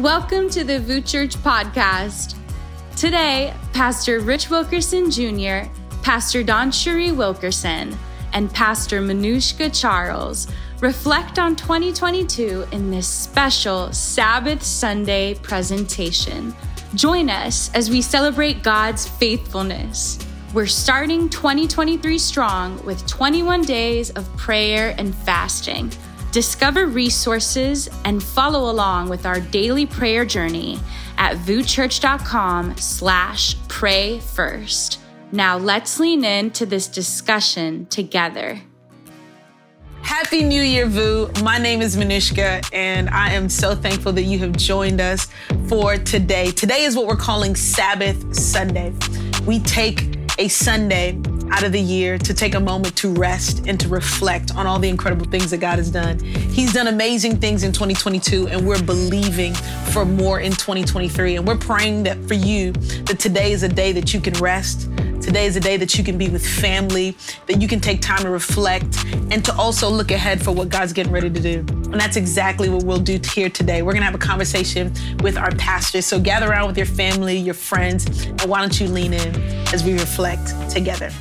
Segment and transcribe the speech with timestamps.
[0.00, 2.34] Welcome to the VOUS Church podcast.
[2.96, 7.94] Today, Pastor Rich Wilkerson Jr., Pastor DawnCheré Wilkerson,
[8.32, 10.46] and Pastor Manushka Charles
[10.80, 16.54] reflect on 2022 in this special Sabbath Sunday presentation.
[16.94, 20.18] Join us as we celebrate God's faithfulness.
[20.54, 25.92] We're starting 2023 strong with 21 days of prayer and fasting.
[26.32, 30.78] Discover resources and follow along with our daily prayer journey
[31.18, 35.00] at vouschurch.com slash pray first.
[35.32, 38.60] Now let's lean into this discussion together.
[40.02, 41.42] Happy New Year, VOUS.
[41.42, 45.26] My name is Manushka, and I am so thankful that you have joined us
[45.68, 46.52] for today.
[46.52, 48.92] Today is what we're calling Sabbath Sunday.
[49.46, 53.78] We take a Sunday out of the year to take a moment to rest and
[53.80, 56.18] to reflect on all the incredible things that God has done.
[56.18, 59.54] He's done amazing things in 2022, and we're believing
[59.92, 61.36] for more in 2023.
[61.36, 64.88] And we're praying that for you, that today is a day that you can rest.
[65.20, 67.14] Today is a day that you can be with family,
[67.46, 70.92] that you can take time to reflect, and to also look ahead for what God's
[70.94, 71.58] getting ready to do.
[71.58, 73.82] And that's exactly what we'll do here today.
[73.82, 76.06] We're gonna have a conversation with our pastors.
[76.06, 79.34] So gather around with your family, your friends, and why don't you lean in
[79.74, 81.12] as we reflect together.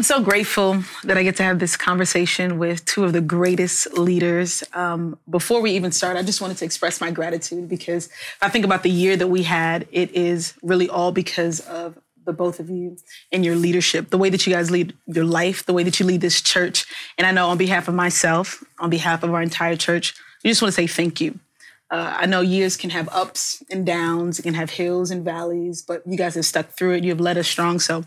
[0.00, 3.92] I'm so grateful that I get to have this conversation with two of the greatest
[3.98, 4.64] leaders.
[4.72, 8.08] Um, before we even start, I just wanted to express my gratitude because
[8.40, 9.86] I think about the year that we had.
[9.92, 12.96] It is really all because of the both of you
[13.30, 16.06] and your leadership, the way that you guys lead your life, the way that you
[16.06, 16.86] lead this church.
[17.18, 20.62] And I know on behalf of myself, on behalf of our entire church, we just
[20.62, 21.38] want to say thank you.
[21.90, 25.82] Uh, I know years can have ups and downs, it can have hills and valleys,
[25.82, 27.04] but you guys have stuck through it.
[27.04, 27.80] You have led us strong.
[27.80, 28.04] So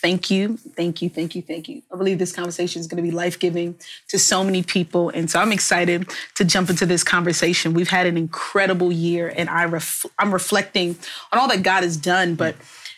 [0.00, 1.82] thank you, thank you, thank you, thank you.
[1.92, 3.76] I believe this conversation is going to be life giving
[4.08, 5.10] to so many people.
[5.10, 7.74] And so I'm excited to jump into this conversation.
[7.74, 10.96] We've had an incredible year, and I ref- I'm reflecting
[11.32, 12.34] on all that God has done.
[12.34, 12.56] But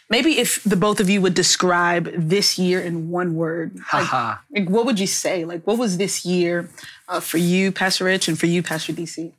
[0.09, 4.13] maybe if the both of you would describe this year in one word, like,
[4.51, 5.45] like what would you say?
[5.45, 6.71] Like, what was this year
[7.09, 9.33] uh, for you, Pastor Rich, and for you, Pastor DC?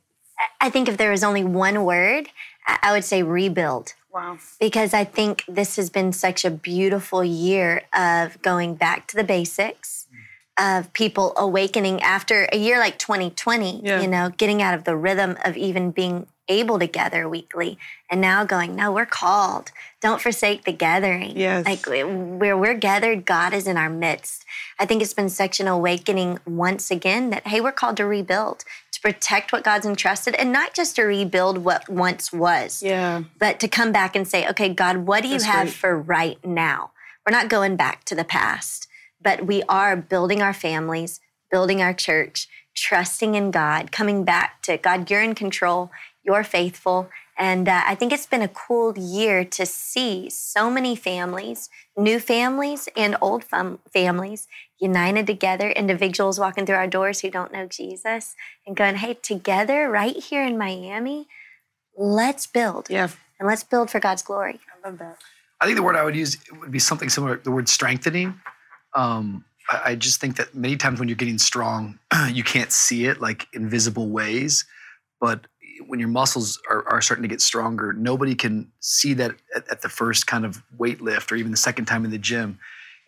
[0.60, 2.28] I think if there was only one word,
[2.66, 3.94] I would say rebuild.
[4.12, 4.38] Wow.
[4.60, 9.24] Because I think this has been such a beautiful year of going back to the
[9.24, 10.06] basics,
[10.56, 14.00] of people awakening after a year like 2020, Yeah.
[14.00, 17.76] you know, getting out of the rhythm of even being able to gather weekly
[18.08, 19.72] and now going, no, we're called.
[20.00, 21.36] Don't forsake the gathering.
[21.36, 21.64] Yes.
[21.66, 24.44] Like where we're gathered, God is in our midst.
[24.78, 28.64] I think it's been such an awakening once again that, hey, we're called to rebuild,
[29.04, 33.24] protect what God's entrusted, and not just to rebuild what once was Yeah.
[33.38, 35.74] but to come back and say, okay, God, what do you That's have great.
[35.74, 36.92] for right now?
[37.26, 38.88] We're not going back to the past,
[39.20, 41.20] but we are building our families,
[41.50, 45.90] building our church, trusting in God, coming back to God, you're in control,
[46.24, 47.10] you're faithful.
[47.36, 52.20] And uh, I think it's been a cool year to see so many families, new
[52.20, 54.46] families and old fam- families,
[54.78, 58.36] united together, individuals walking through our doors who don't know Jesus
[58.66, 61.26] and going, hey, together right here in Miami,
[61.96, 63.08] let's build Yeah.
[63.38, 64.60] and let's build for God's glory.
[64.84, 65.18] I love that.
[65.60, 67.38] I think the word I would use would be something similar.
[67.38, 68.38] The word strengthening.
[68.94, 71.98] Um, I, I just think that many times when you're getting strong,
[72.30, 74.64] you can't see it like invisible ways,
[75.20, 75.46] but
[75.86, 79.82] when your muscles are, are starting to get stronger, nobody can see that at, at
[79.82, 82.58] the first kind of weight lift or even the second time in the gym.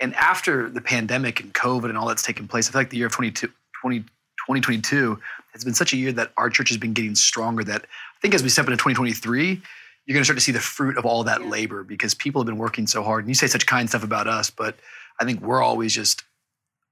[0.01, 2.99] And after the pandemic and COVID and all that's taken place, I feel like the
[2.99, 3.49] year of 22,
[3.81, 5.19] 20, 2022
[5.53, 8.35] has been such a year that our church has been getting stronger that I think
[8.35, 9.61] as we step into 2023,
[10.07, 12.47] you're going to start to see the fruit of all that labor because people have
[12.47, 13.25] been working so hard.
[13.25, 14.77] And you say such kind stuff about us, but
[15.19, 16.23] I think we're always just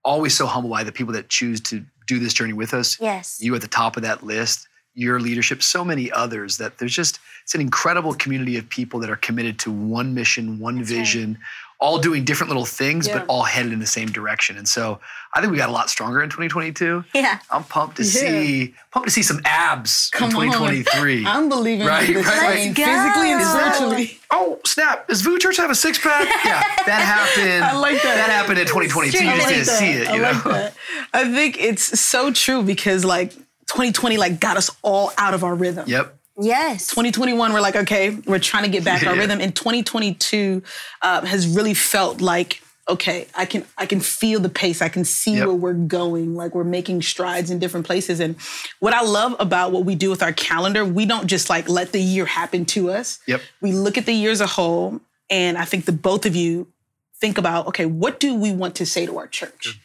[0.04, 3.00] always so humbled by the people that choose to do this journey with us.
[3.00, 3.38] Yes.
[3.40, 7.18] You at the top of that list, your leadership, so many others that there's just
[7.42, 10.98] it's an incredible community of people that are committed to one mission, one That's right.
[10.98, 11.38] vision,
[11.80, 13.18] all doing different little things, Yeah.
[13.18, 14.56] but all headed in the same direction.
[14.56, 15.00] And so
[15.34, 17.04] I think we got a lot stronger in 2022.
[17.12, 17.40] Yeah.
[17.50, 18.08] I'm pumped to Yeah.
[18.10, 20.42] see pumped to see some abs Come in on.
[20.42, 21.26] 2023.
[21.26, 22.74] I'm believing Right, this right, right.
[22.76, 23.58] Physically and go.
[23.58, 24.20] spiritually.
[24.30, 25.08] oh snap!
[25.08, 26.26] Does VOUS Church have a six pack?
[26.44, 27.64] yeah, that happened.
[27.64, 28.14] I like that.
[28.14, 29.18] That happened in 2022.
[29.22, 29.78] You just like didn't that.
[29.78, 30.08] see it.
[30.08, 30.52] I You like know.
[30.52, 30.74] that.
[31.12, 33.32] I think it's so true because like
[33.66, 35.84] 2020 like got us all out of our rhythm.
[35.88, 36.16] Yep.
[36.40, 36.88] Yes.
[36.88, 40.62] 2021 we're like okay we're trying to get back our rhythm and 2022
[41.02, 45.04] uh, has really felt like okay i can i can feel the pace i can
[45.04, 45.46] see Yep.
[45.46, 48.36] where we're going like we're making strides in different places and
[48.80, 51.92] what i love about what we do with our calendar we don't just like let
[51.92, 53.40] the year happen to us Yep.
[53.62, 55.00] we look at the year as a whole
[55.30, 56.66] and i think the both of you
[57.20, 59.80] think about okay, what do we want to say to our church?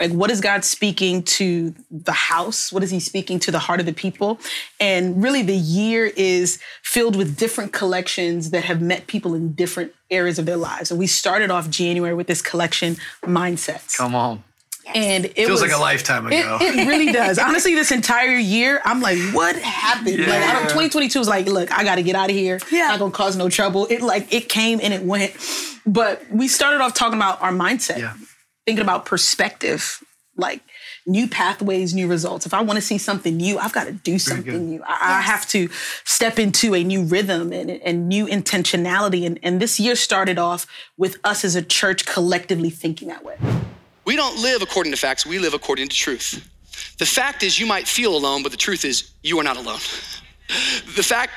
[0.00, 2.72] Like, what is God speaking to the house?
[2.72, 4.40] What is He speaking to the heart of the people?
[4.80, 9.92] And really, the year is filled with different collections that have met people in different
[10.10, 10.90] areas of their lives.
[10.90, 13.96] And we started off January with this collection, Mindsets.
[13.96, 14.42] Come on.
[14.94, 16.58] And it Feels was, like a lifetime ago.
[16.60, 17.38] it really does.
[17.38, 20.18] Honestly, this entire year, I'm like, what happened?
[20.18, 22.58] Like, I don't, 2022 was like, look, I got to get out of here.
[22.70, 22.88] Yeah.
[22.88, 23.86] Not gonna cause no trouble.
[23.86, 25.32] It like it came and it went.
[25.86, 28.12] But we started off talking about our mindset, Yeah.
[28.66, 30.02] Thinking about perspective,
[30.36, 30.62] like
[31.06, 32.46] new pathways, new results.
[32.46, 34.82] If I want to see something new, I've got to do something new.
[34.84, 35.68] I, I have to
[36.04, 39.26] step into a new rhythm and, and new intentionality.
[39.26, 40.66] And, and this year started off
[40.96, 43.36] with us as a church collectively thinking that way.
[44.04, 46.50] We don't live according to facts, we live according to truth.
[46.98, 49.80] The fact is, you might feel alone, but the truth is, you are not alone.
[50.96, 51.32] The fact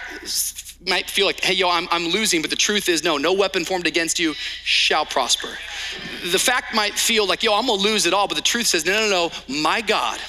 [0.87, 3.65] might feel like, hey, yo, I'm, I'm losing, but the truth is, no, no weapon
[3.65, 5.57] formed against you shall prosper.
[6.31, 8.85] The fact might feel like, yo, I'm gonna lose it all, but the truth says,
[8.85, 9.31] no, no, no,
[9.61, 10.19] my God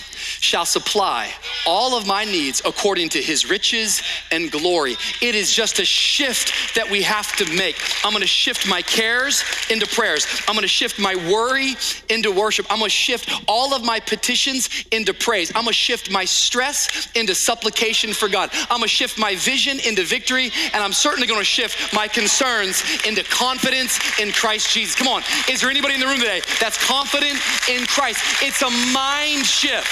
[0.40, 1.32] shall supply
[1.66, 4.96] all of my needs according to his riches and glory.
[5.20, 7.76] It is just a shift that we have to make.
[8.04, 10.26] I'm gonna shift my cares into prayers.
[10.48, 11.74] I'm gonna shift my worry
[12.08, 12.66] into worship.
[12.70, 15.50] I'm gonna shift all of my petitions into praise.
[15.54, 18.50] I'm gonna shift my stress into supplication for God.
[18.70, 23.22] I'm gonna shift my vision into victory, and I'm certainly gonna shift my concerns into
[23.24, 24.94] confidence in Christ Jesus.
[24.94, 27.38] Come on, is there anybody in the room today that's confident
[27.68, 28.20] in Christ?
[28.42, 29.86] It's a mind shift.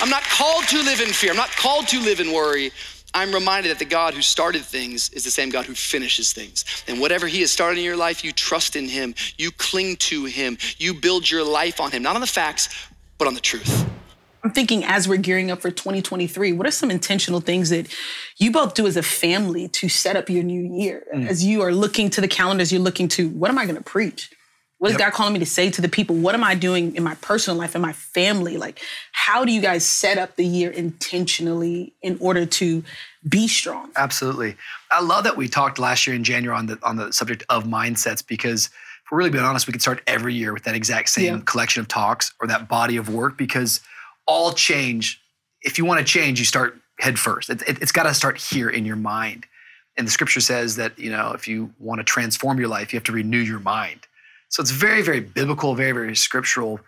[0.00, 1.30] I'm not called to live in fear.
[1.30, 2.70] I'm not called to live in worry.
[3.14, 6.66] I'm reminded that the God who started things is the same God who finishes things.
[6.86, 10.26] And whatever He has started in your life, you trust in Him, you cling to
[10.26, 12.68] Him, you build your life on Him, not on the facts,
[13.16, 13.88] but on the truth.
[14.44, 17.92] I'm thinking as we're gearing up for 2023, what are some intentional things that
[18.36, 21.04] you both do as a family to set up your new year?
[21.12, 21.26] Mm.
[21.26, 23.82] As you are looking to the calendars, you're looking to what am I going to
[23.82, 24.30] preach?
[24.86, 26.14] What is God calling me to say to the people?
[26.16, 28.56] What am I doing in my personal life, in my family?
[28.56, 28.80] Like,
[29.12, 32.84] how do you guys set up the year intentionally in order to
[33.28, 33.90] be strong?
[33.96, 34.56] Absolutely.
[34.90, 37.64] I love that we talked last year in January on the on the subject of
[37.64, 41.08] mindsets because if we're really being honest, we could start every year with that exact
[41.08, 41.42] same Yeah.
[41.44, 43.80] collection of talks or that body of work because
[44.26, 45.20] all change,
[45.62, 47.50] if you want to change, you start head first.
[47.50, 49.46] It, it, it's got to start here in your mind.
[49.96, 52.96] And the scripture says that, you know, if you want to transform your life, you
[52.98, 54.00] have to renew your mind.
[54.56, 56.80] So it's very, very biblical, very, very scriptural.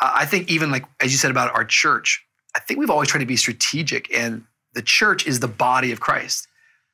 [0.00, 2.20] I think even like as you said about our church,
[2.56, 6.00] I think we've always tried to be strategic, and the church is the body of
[6.00, 6.48] Christ.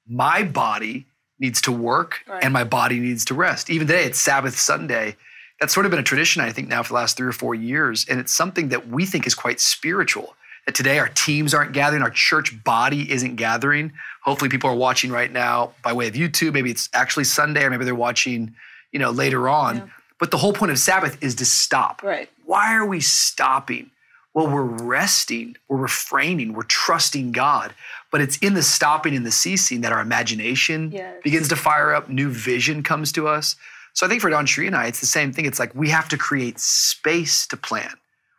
[0.07, 1.07] My body
[1.41, 2.45] needs to work, Right.
[2.45, 3.71] and my body needs to rest.
[3.71, 5.17] Even today, it's Sabbath Sunday.
[5.61, 7.55] That's sort of been a tradition, I think, now for the last three or four
[7.55, 10.37] years, and it's something that we think is quite spiritual.
[10.67, 13.95] That today our teams aren't gathering, our church body isn't gathering.
[14.25, 16.53] Hopefully, people are watching right now by way of YouTube.
[16.53, 18.55] Maybe it's actually Sunday, or maybe they're watching,
[18.93, 19.91] you know, later on.
[20.19, 22.03] But the whole point of Sabbath is to stop.
[22.03, 22.29] Right.
[22.45, 23.91] Why are we stopping?
[24.35, 27.75] Well, we're resting, we're refraining, we're trusting God.
[28.13, 31.17] But it's in the stopping and the ceasing that our imagination Yes.
[31.25, 33.57] begins to fire up, new vision comes to us.
[33.95, 35.45] So I think for DawnCheré and I, it's the same thing.
[35.45, 37.95] It's like we have to create space to plan.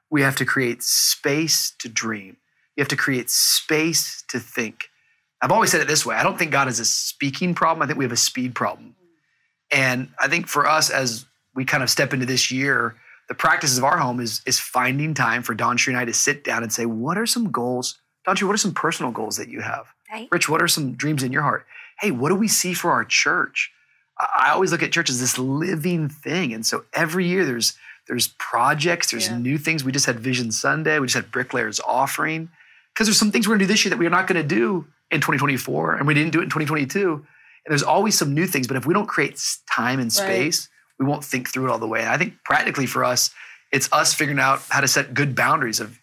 [0.10, 2.38] We have to create space to dream.
[2.76, 4.90] You have to create space to think.
[5.42, 7.82] I've always said it this way I don't think God has a speaking problem.
[7.82, 8.90] I think we have a speed problem.
[8.90, 9.78] Mm.
[9.78, 11.26] And I think for us, as
[11.60, 12.96] we kind of step into this year,
[13.28, 16.46] the practices of our home is, is finding time for Don and I to sit
[16.46, 18.00] down and say, what are some goals?
[18.26, 19.88] Don what are some personal goals that you have?
[20.10, 20.30] Right.
[20.32, 21.66] Rich, what are some dreams in your heart?
[22.00, 23.74] Hey, what do we see for our church?
[24.18, 26.54] I always look at church as this living thing.
[26.54, 27.74] And so every year there's
[28.08, 29.38] there's projects, there's Yeah.
[29.38, 29.84] new things.
[29.84, 32.50] We just had Vision Sunday, we just had Bricklayers offering.
[32.94, 35.20] Because there's some things we're gonna do this year that we're not gonna do in
[35.20, 37.14] 2024, and we didn't do it in 2022.
[37.14, 40.26] And there's always some new things, but if we don't create time and Right.
[41.00, 42.02] Space, we won't think through it all the way.
[42.02, 43.32] And I think practically for us,
[43.72, 46.00] it's us figuring out how to set good boundaries of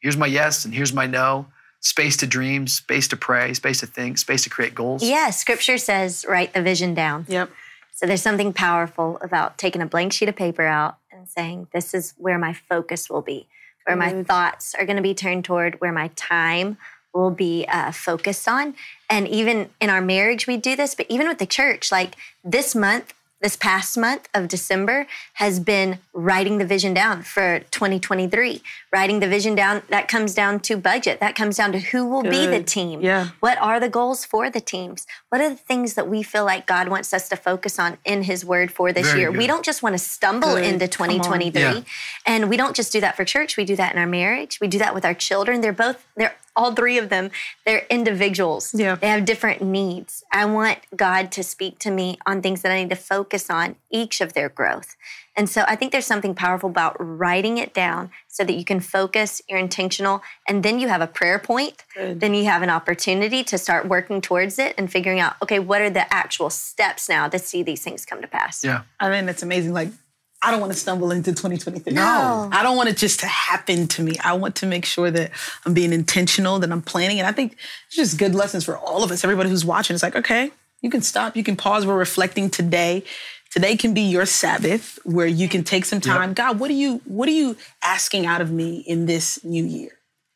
[0.00, 1.46] here's my yes and here's my no,
[1.80, 5.02] space to dream, space to pray, space to think, space to create goals.
[5.02, 7.26] Yeah, scripture says write the vision down.
[7.28, 7.50] Yep.
[7.92, 11.94] So there's something powerful about taking a blank sheet of paper out and saying, this
[11.94, 13.48] is where my focus will be,
[13.86, 14.28] where my Good.
[14.28, 16.76] thoughts are going to be turned toward, where my time
[17.12, 18.76] will be uh, focused on.
[19.10, 22.76] And even in our marriage, we do this, but even with the church, like this
[22.76, 28.62] month, this past month of December has been writing the vision down for 2023.
[28.92, 31.20] Writing the vision down, that comes down to budget.
[31.20, 33.00] That comes down to who will be the team.
[33.00, 33.28] Yeah.
[33.40, 35.06] What are the goals for the teams?
[35.28, 38.24] What are the things that we feel like God wants us to focus on in
[38.24, 39.30] His Word for this Very year?
[39.30, 39.38] good.
[39.38, 40.64] We don't just want to stumble Good.
[40.64, 41.60] into 2023.
[41.60, 41.80] Yeah.
[42.26, 44.58] And we don't just do that for church, we do that in our marriage.
[44.60, 45.60] We do that with our children.
[45.60, 47.30] They're both, they're all three of them,
[47.64, 48.74] they're individuals.
[48.74, 48.96] Yeah.
[48.96, 50.24] They have different needs.
[50.32, 53.76] I want God to speak to me on things that I need to focus on
[53.90, 54.96] each of their growth.
[55.36, 58.80] And so I think there's something powerful about writing it down so that you can
[58.80, 61.84] focus, you're intentional, and then you have a prayer point.
[61.94, 62.18] Good.
[62.18, 65.80] Then you have an opportunity to start working towards it and figuring out, okay, what
[65.80, 68.64] are the actual steps now to see these things come to pass?
[68.64, 68.82] Yeah.
[68.98, 69.72] I mean, it's amazing.
[69.72, 69.90] Like,
[70.40, 71.92] I don't want to stumble into 2023.
[71.94, 72.48] No.
[72.52, 74.16] I don't want it just to happen to me.
[74.22, 75.32] I want to make sure that
[75.66, 77.18] I'm being intentional, that I'm planning.
[77.18, 77.56] And I think
[77.88, 79.94] it's just good lessons for all of us, everybody who's watching.
[79.94, 81.86] It's like, okay, you can stop, you can pause.
[81.86, 83.02] We're reflecting today.
[83.50, 86.34] Today can be your Sabbath where you can take some time.
[86.34, 89.90] God, what are you what are you asking out of me in this new year?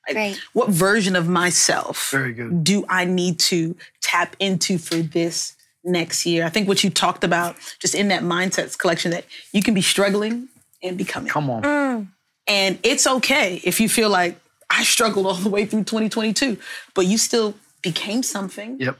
[0.08, 0.40] Like, Right.
[0.52, 2.64] What version of myself Very good.
[2.64, 5.54] do I need to tap into for this
[5.84, 6.44] next year?
[6.44, 9.82] I think what you talked about just in that mindsets collection that you can be
[9.82, 10.48] struggling
[10.82, 11.30] and becoming.
[11.30, 11.62] Come on.
[11.62, 12.06] Mm.
[12.46, 14.38] And it's okay if you feel like
[14.70, 16.56] I struggled all the way through 2022,
[16.94, 18.80] but you still became something.
[18.80, 18.98] Yep.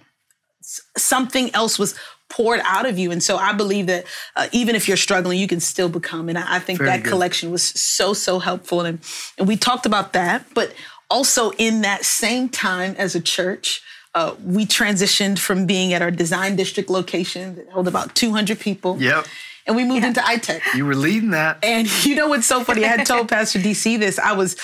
[0.97, 1.99] Something else was
[2.29, 3.11] poured out of you.
[3.11, 6.29] And so I believe that uh, even if you're struggling, you can still become.
[6.29, 7.11] And I, I think Very that good.
[7.11, 8.81] collection was so, so helpful.
[8.81, 9.01] And,
[9.39, 10.47] and we talked about that.
[10.55, 10.73] But
[11.11, 13.83] also in that same time as a church,
[14.15, 19.01] uh, we transitioned from being at our design district location that held about 200 people.
[19.01, 19.27] Yep.
[19.65, 20.61] And we moved into iTech.
[20.75, 21.59] You were leading that.
[21.63, 22.85] And you know what's so funny?
[22.85, 24.19] I had told Pastor DC this.
[24.19, 24.57] I was,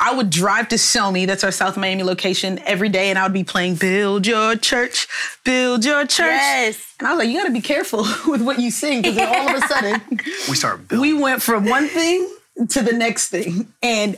[0.00, 3.34] I would drive to SOMI, that's our South Miami location, every day, and I would
[3.34, 5.06] be playing "Build Your Church,
[5.44, 6.94] Build Your Church." Yes.
[6.98, 9.28] And I was like, you got to be careful with what you sing because then
[9.28, 10.00] all of a sudden
[10.48, 11.14] We started building.
[11.16, 12.26] we went from one thing
[12.70, 14.16] to the next thing, and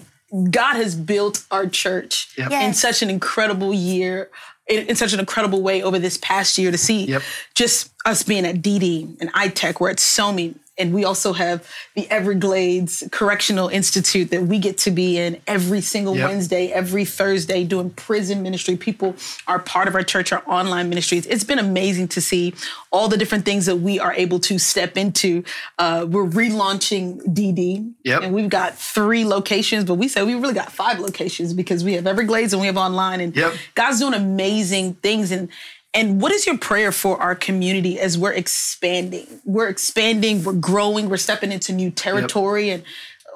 [0.52, 2.52] God has built our church Yep.
[2.52, 4.30] in such an incredible year.
[4.68, 7.22] In, in such an incredible way over this past year to see Yep.
[7.54, 12.08] just us being at DD and iTech, we're at SOMI, and we also have the
[12.10, 16.28] Everglades Correctional Institute that we get to be in every single Yep.
[16.28, 18.76] Wednesday, every Thursday, doing prison ministry.
[18.76, 19.14] People
[19.46, 21.26] are part of our church, our online ministries.
[21.26, 22.54] It's been amazing to see
[22.90, 25.42] all the different things that we are able to step into.
[25.78, 28.22] Uh, we're relaunching DD, Yep.
[28.22, 31.94] and we've got three locations, but we say we really got five locations because we
[31.94, 33.54] have Everglades and we have online, and Yep.
[33.74, 35.30] God's doing amazing things.
[35.32, 35.48] And
[35.94, 39.26] and what is your prayer for our community as we're expanding?
[39.44, 42.70] We're expanding, we're growing, we're stepping into new territory.
[42.70, 42.84] And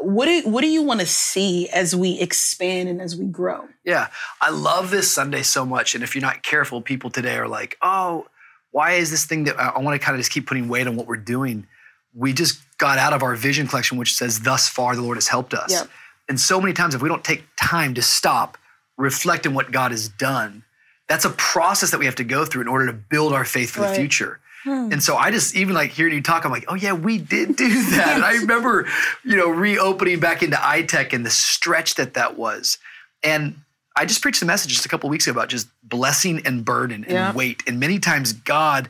[0.00, 3.68] what do what do you want to see as we expand and as we grow?
[3.84, 4.08] Yeah,
[4.40, 5.94] I love this Sunday so much.
[5.94, 8.26] And if you're not careful, people today are like, oh,
[8.70, 10.86] why is this thing that I, I want to kind of just keep putting weight
[10.86, 11.66] on what we're doing?
[12.14, 15.28] We just got out of our vision collection, which says, thus far, the Lord has
[15.28, 15.72] helped us.
[15.72, 15.88] Yep.
[16.28, 18.58] And so many times, if we don't take time to stop,
[18.96, 20.64] reflect on what God has done,
[21.12, 23.70] that's a process that we have to go through in order to build our faith
[23.70, 23.96] for the Right.
[23.96, 24.40] future.
[24.64, 24.88] Hmm.
[24.92, 27.56] And so I just even like hearing you talk, I'm like, oh yeah, we did
[27.56, 28.14] do that.
[28.14, 28.86] And I remember,
[29.24, 32.78] you know, reopening back into iTech and the stretch that that was.
[33.22, 33.56] And
[33.96, 37.04] I just preached a message just a couple weeks ago about just blessing and burden
[37.04, 37.32] and Yeah.
[37.34, 37.62] weight.
[37.66, 38.88] And many times God,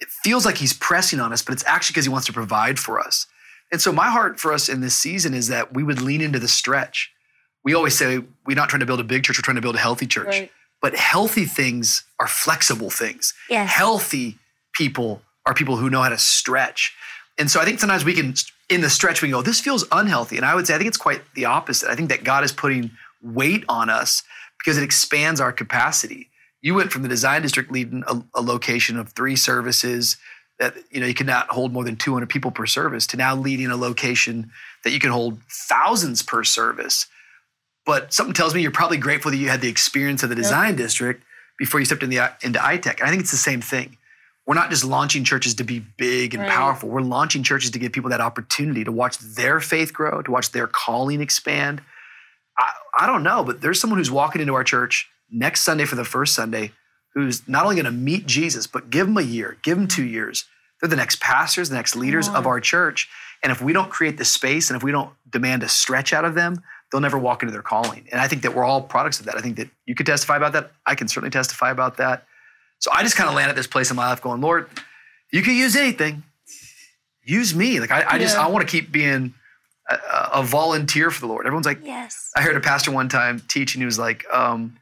[0.00, 2.78] it feels like He's pressing on us, but it's actually because He wants to provide
[2.78, 3.26] for us.
[3.70, 6.38] And so my heart for us in this season is that we would lean into
[6.38, 7.10] the stretch.
[7.64, 9.76] We always say we're not trying to build a big church, we're trying to build
[9.76, 10.26] a healthy church.
[10.26, 10.50] Right.
[10.82, 13.32] But healthy things are flexible things.
[13.48, 13.70] Yes.
[13.70, 14.36] Healthy
[14.74, 16.94] people are people who know how to stretch.
[17.38, 18.34] And so I think sometimes we can,
[18.68, 20.36] in the stretch, we can go, this feels unhealthy.
[20.36, 21.88] And I would say, I think it's quite the opposite.
[21.88, 22.90] I think that God is putting
[23.22, 24.22] weight on us
[24.58, 26.28] because it expands our capacity.
[26.60, 30.16] You went from the design district leading a, a location of three services
[30.58, 33.34] that you know you could not hold more than 200 people per service to now
[33.34, 34.50] leading a location
[34.84, 37.06] that you can hold thousands per service.
[37.84, 40.76] But something tells me you're probably grateful that you had the experience of the design
[40.76, 41.24] district
[41.58, 43.00] before you stepped in the, into iTech.
[43.00, 43.96] And I think it's the same thing.
[44.46, 46.50] We're not just launching churches to be big and Right.
[46.50, 46.88] powerful.
[46.88, 50.50] We're launching churches to give people that opportunity to watch their faith grow, to watch
[50.50, 51.80] their calling expand.
[52.58, 52.70] I,
[53.00, 56.04] I don't know, but there's someone who's walking into our church next Sunday for the
[56.04, 56.72] first Sunday
[57.14, 60.04] who's not only going to meet Jesus, but give them a year, give them two
[60.04, 60.44] years.
[60.80, 62.48] They're the next pastors, the next leaders of uh-huh.
[62.48, 63.08] our church.
[63.42, 66.24] And if we don't create the space and if we don't demand a stretch out
[66.24, 66.62] of them,
[66.92, 68.06] they'll never walk into their calling.
[68.12, 69.36] And I think that we're all products of that.
[69.36, 70.70] I think that you could testify about that.
[70.86, 72.26] I can certainly testify about that.
[72.78, 74.68] So I just kind of land at this place in my life going, Lord,
[75.32, 76.22] you can use anything.
[77.24, 77.80] Use me.
[77.80, 78.44] Like I, I just, Yeah.
[78.46, 79.32] I want to keep being
[79.88, 79.98] a,
[80.34, 81.46] a volunteer for the Lord.
[81.46, 82.30] Everyone's like, Yes.
[82.36, 84.76] I heard a pastor one time teach, and he was like, um,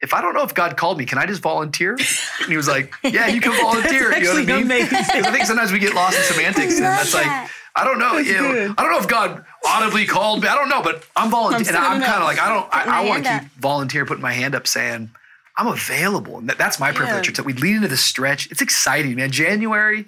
[0.00, 2.68] "If I don't know if God called me, can I just volunteer?" And he was
[2.68, 4.62] like, "Yeah, you can volunteer." You know what I mean?
[4.62, 4.88] amazing.
[4.98, 7.50] 'Cause I think sometimes we get lost in semantics, and that's like, that.
[7.76, 8.16] I don't know.
[8.18, 8.74] You know.
[8.78, 10.48] I don't know if God audibly called me.
[10.48, 11.66] I don't know, but I'm volunteering.
[11.68, 12.68] And I'm standing kind of like, I don't.
[12.72, 15.10] I, I want to keep volunteer, putting my hand up, saying.
[15.56, 16.38] I'm available.
[16.38, 17.26] And that- that's my privilege.
[17.28, 17.30] Yeah.
[17.30, 18.50] It's we lean into the stretch.
[18.50, 19.30] It's exciting, man.
[19.30, 20.04] January,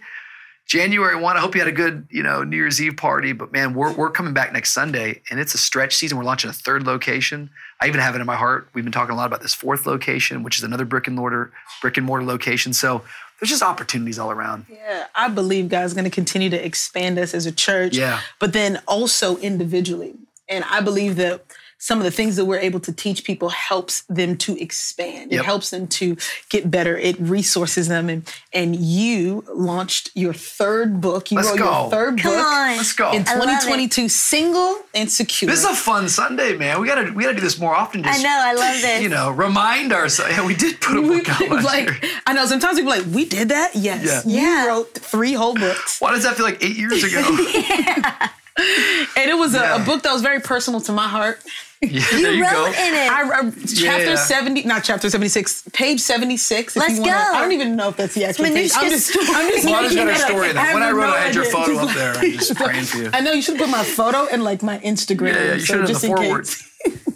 [0.67, 3.33] January 1, I hope you had a good, you know, New Year's Eve party.
[3.33, 6.19] But man, we're, we're coming back next Sunday and it's a stretch season.
[6.19, 7.51] We're launching a third location.
[7.81, 8.69] I even have it in my heart.
[8.73, 11.53] We've been talking a lot about this fourth location, which is another brick and mortar,
[11.83, 12.73] brick and mortar location.
[12.73, 13.03] So
[13.39, 14.67] there's just opportunities all around.
[14.71, 17.97] Yeah, I believe God's going to continue to expand us as a church.
[17.97, 18.21] Yeah.
[18.39, 20.15] But then also individually.
[20.49, 21.45] And I believe that
[21.79, 25.31] some of the things that we're able to teach people helps them to expand.
[25.31, 25.41] Yep.
[25.41, 26.17] It helps them to
[26.49, 26.97] get better.
[26.97, 28.09] It resources them.
[28.09, 31.31] And and you launched your third book.
[31.31, 31.65] You Let's wrote go.
[31.83, 32.77] your third Come book on.
[32.79, 33.13] Let's go.
[33.13, 33.61] in I love it.
[33.63, 35.51] 2022, single and secure.
[35.51, 36.81] This is a fun Sunday, man.
[36.81, 38.03] We gotta we gotta do this more often.
[38.07, 39.03] I know, I love this.
[39.03, 40.33] You know, remind ourselves.
[40.33, 42.11] Yeah, we did put a book out last like year.
[42.27, 43.75] I know sometimes people are like, we did that?
[43.75, 44.25] Yes.
[44.27, 44.33] Yeah.
[44.33, 44.67] You Yeah.
[44.67, 46.01] wrote three whole books.
[46.01, 47.21] Why does that feel like eight years ago?
[48.59, 49.83] And it was a, Yeah.
[49.83, 51.41] a book that was very personal to my heart.
[51.83, 52.67] Yeah, there you wrote go.
[52.67, 53.11] in it.
[53.13, 54.15] I, I, chapter Yeah.
[54.17, 56.75] 70, not chapter 76, page 76.
[56.77, 57.19] if Let's you wanna- go.
[57.35, 58.71] I don't even know if that's the actual page.
[58.75, 60.75] I'm Manushka's just, I'm just Well, I just making got a it story in I.
[60.75, 62.15] When I wrote no I had your photo Just up like- there.
[62.17, 63.11] I'm just praying for you.
[63.13, 65.35] I know you should put my photo and like my Instagram.
[65.35, 66.45] Yeah, yeah, you so should have just the in forward.
[66.47, 66.73] case.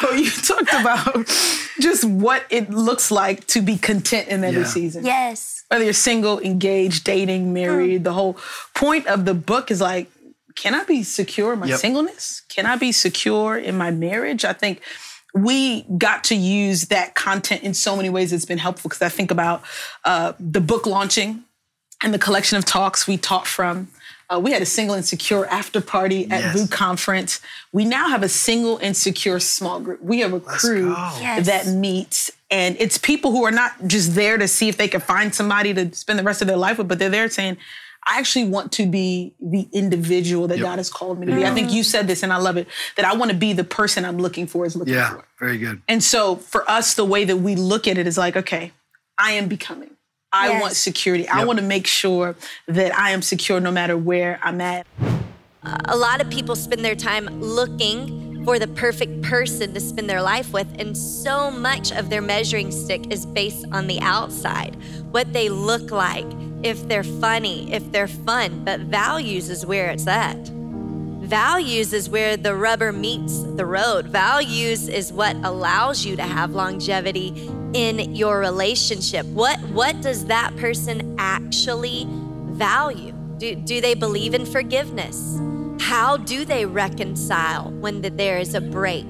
[0.00, 1.26] But you talked about
[1.80, 4.66] just what it looks like to be content in every Yeah.
[4.66, 5.04] season.
[5.04, 5.64] yes.
[5.68, 8.04] Whether you're single, engaged, dating, married, mm.
[8.04, 8.38] the whole
[8.74, 10.10] point of the book is like,
[10.60, 11.78] can I be secure in my Yep.
[11.80, 12.42] singleness?
[12.48, 14.44] Can I be secure in my marriage?
[14.44, 14.82] I think
[15.34, 18.32] we got to use that content in so many ways.
[18.32, 19.62] It's been helpful because I think about
[20.04, 21.44] uh, the book launching
[22.02, 23.88] and the collection of talks we taught from.
[24.28, 26.56] Uh, we had a single and secure after party at Yes.
[26.60, 27.40] VOUS Conference.
[27.72, 30.02] We now have a single and secure small group.
[30.02, 30.90] We have a crew.
[31.20, 31.46] Yes.
[31.46, 35.00] that meets, and it's people who are not just there to see if they can
[35.00, 37.56] find somebody to spend the rest of their life with, but they're there saying,
[38.06, 40.64] I actually want to be the individual that Yep.
[40.66, 41.44] God has called me to be.
[41.44, 42.66] I think you said this, and I love it,
[42.96, 45.24] that I want to be the person I'm looking for is looking Yeah, for.
[45.38, 45.82] very good.
[45.86, 48.72] And so for us, the way that we look at it is like, okay,
[49.18, 49.90] I am becoming.
[50.32, 50.60] I Yes.
[50.62, 51.28] want security.
[51.28, 52.36] I want to make sure
[52.68, 54.86] that I am secure no matter where I'm at.
[55.88, 60.22] a lot of people spend their time looking for the perfect person to spend their
[60.22, 64.74] life with, and so much of their measuring stick is based on the outside
[65.10, 66.24] what they look like,
[66.62, 68.64] if they're funny, if they're fun.
[68.64, 70.38] But values is where it's at.
[70.38, 74.06] Values is where the rubber meets the road.
[74.06, 79.24] Values is what allows you to have longevity in your relationship.
[79.26, 83.12] What what does that person actually value?
[83.38, 85.38] Do, do they believe in forgiveness?
[85.80, 89.06] How do they reconcile when there is a break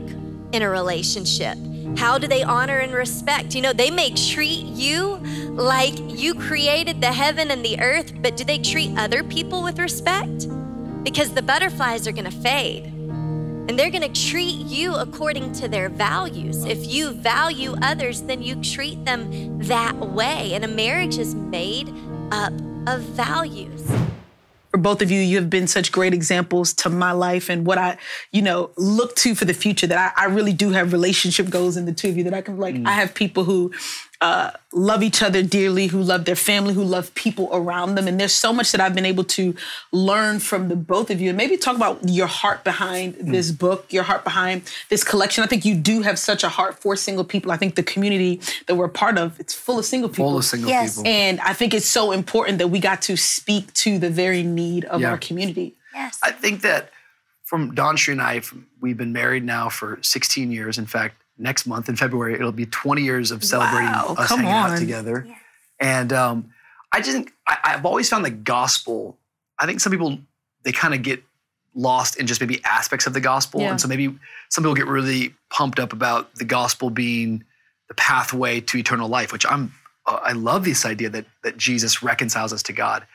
[0.53, 1.57] in a relationship?
[1.97, 3.55] How do they honor and respect?
[3.55, 5.17] You know, they may treat you
[5.51, 9.79] like you created the heaven and the earth, but do they treat other people with
[9.79, 10.49] respect?
[11.03, 16.65] Because the butterflies are gonna fade and they're gonna treat you according to their values.
[16.65, 20.55] If you value others, then you treat them that way.
[20.55, 21.95] And a marriage is made
[22.33, 22.53] up
[22.87, 23.87] of values.
[24.71, 27.77] For both of you, you have been such great examples to my life and what
[27.77, 27.99] I,
[28.31, 29.87] you know, look to for the future.
[29.89, 32.25] That I, I really do have relationship goals in the two of you.
[32.25, 32.93] That I can like, I mm.
[32.93, 33.73] have people who
[34.21, 38.07] uh, love each other dearly, who love their family, who love people around them.
[38.07, 39.55] And there's so much that I've been able to
[39.93, 41.31] learn from the both of you.
[41.31, 45.43] And maybe talk about your heart behind this book, your heart behind this collection.
[45.43, 47.51] I think you do have such a heart for single people.
[47.51, 50.27] I think the community that we're a part of, it's full of single people.
[50.29, 50.97] Full of single Yes.
[50.97, 51.11] people.
[51.11, 54.85] And I think it's so important that we got to speak to the very need
[54.85, 55.11] of Yeah.
[55.11, 55.77] our community.
[55.95, 56.19] Yes.
[56.23, 56.91] I think that
[57.43, 60.77] from DawnCheré and I, from- we've been married now for 16 years.
[60.79, 64.47] In fact, next month in February, it'll be 20 years of celebrating Wow, us hanging
[64.47, 64.73] on.
[64.73, 65.27] out together.
[65.81, 66.53] And um,
[66.93, 69.17] I just think I, I've always found the gospel.
[69.59, 70.19] I think some people
[70.63, 71.23] they kind of get
[71.75, 73.71] lost in just maybe aspects of the gospel, Yeah.
[73.71, 74.15] and so maybe
[74.51, 77.45] some people get really pumped up about the gospel being
[77.89, 79.73] the pathway to eternal life, which I'm.
[80.07, 83.07] Uh, I love this idea that that Jesus reconciles us to God.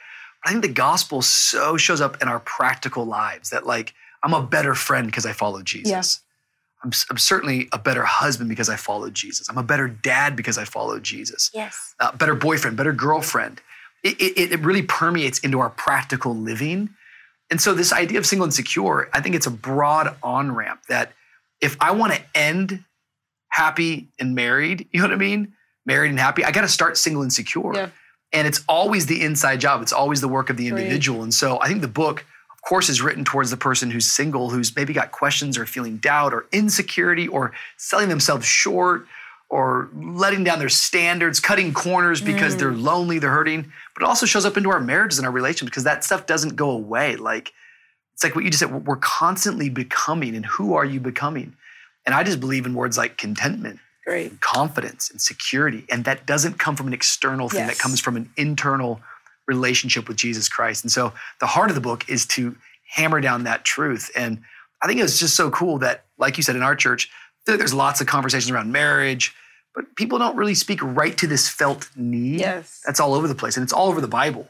[0.44, 4.34] But I think the gospel so shows up in our practical lives that like I'm
[4.34, 6.22] a better friend because I follow Jesus.
[6.86, 9.50] I'm, I'm certainly a better husband because I followed Jesus.
[9.50, 11.50] I'm a better dad because I followed Jesus.
[11.54, 11.96] yes.
[12.00, 13.60] Uh, better boyfriend, better girlfriend.
[14.04, 16.90] It, it, it really permeates into our practical living.
[17.50, 20.82] And so, this idea of single and secure, I think it's a broad on ramp
[20.90, 21.12] that
[21.60, 22.84] if I want to end
[23.50, 25.54] happy and married, you know what I mean?
[25.86, 27.74] Married and happy, I got to start single and secure.
[27.76, 27.90] Yeah.
[28.34, 30.80] And it's always the inside job, it's always the work of the Right.
[30.82, 31.24] individual.
[31.24, 32.26] And so, I think the book,
[32.66, 36.34] course, is written towards the person who's single, who's maybe got questions or feeling doubt
[36.34, 39.08] or insecurity or selling themselves short
[39.50, 42.60] or letting down their standards, cutting corners because mm.
[42.60, 43.72] they're lonely, they're hurting.
[43.94, 46.56] But it also shows up into our marriages and our relationships because that stuff doesn't
[46.56, 47.16] go away.
[47.16, 47.54] Like
[48.16, 51.54] it's like what you just said, we're constantly becoming, and who are you becoming?
[52.06, 54.40] And I just believe in words like contentment, Great.
[54.40, 55.86] confidence, and security.
[55.90, 57.76] And that doesn't come from an external thing, Yes.
[57.76, 59.02] that comes from an internal
[59.48, 60.84] relationship with Jesus Christ.
[60.84, 62.56] And so the heart of the book is to
[62.90, 64.10] hammer down that truth.
[64.16, 64.42] And
[64.82, 67.10] I think it was just so cool that, like you said, in our church,
[67.46, 69.36] there's lots of conversations around marriage,
[69.74, 72.40] but people don't really speak right to this felt need.
[72.40, 72.82] Yes.
[72.86, 73.58] That's all over the place.
[73.58, 74.48] And it's all over the Bible.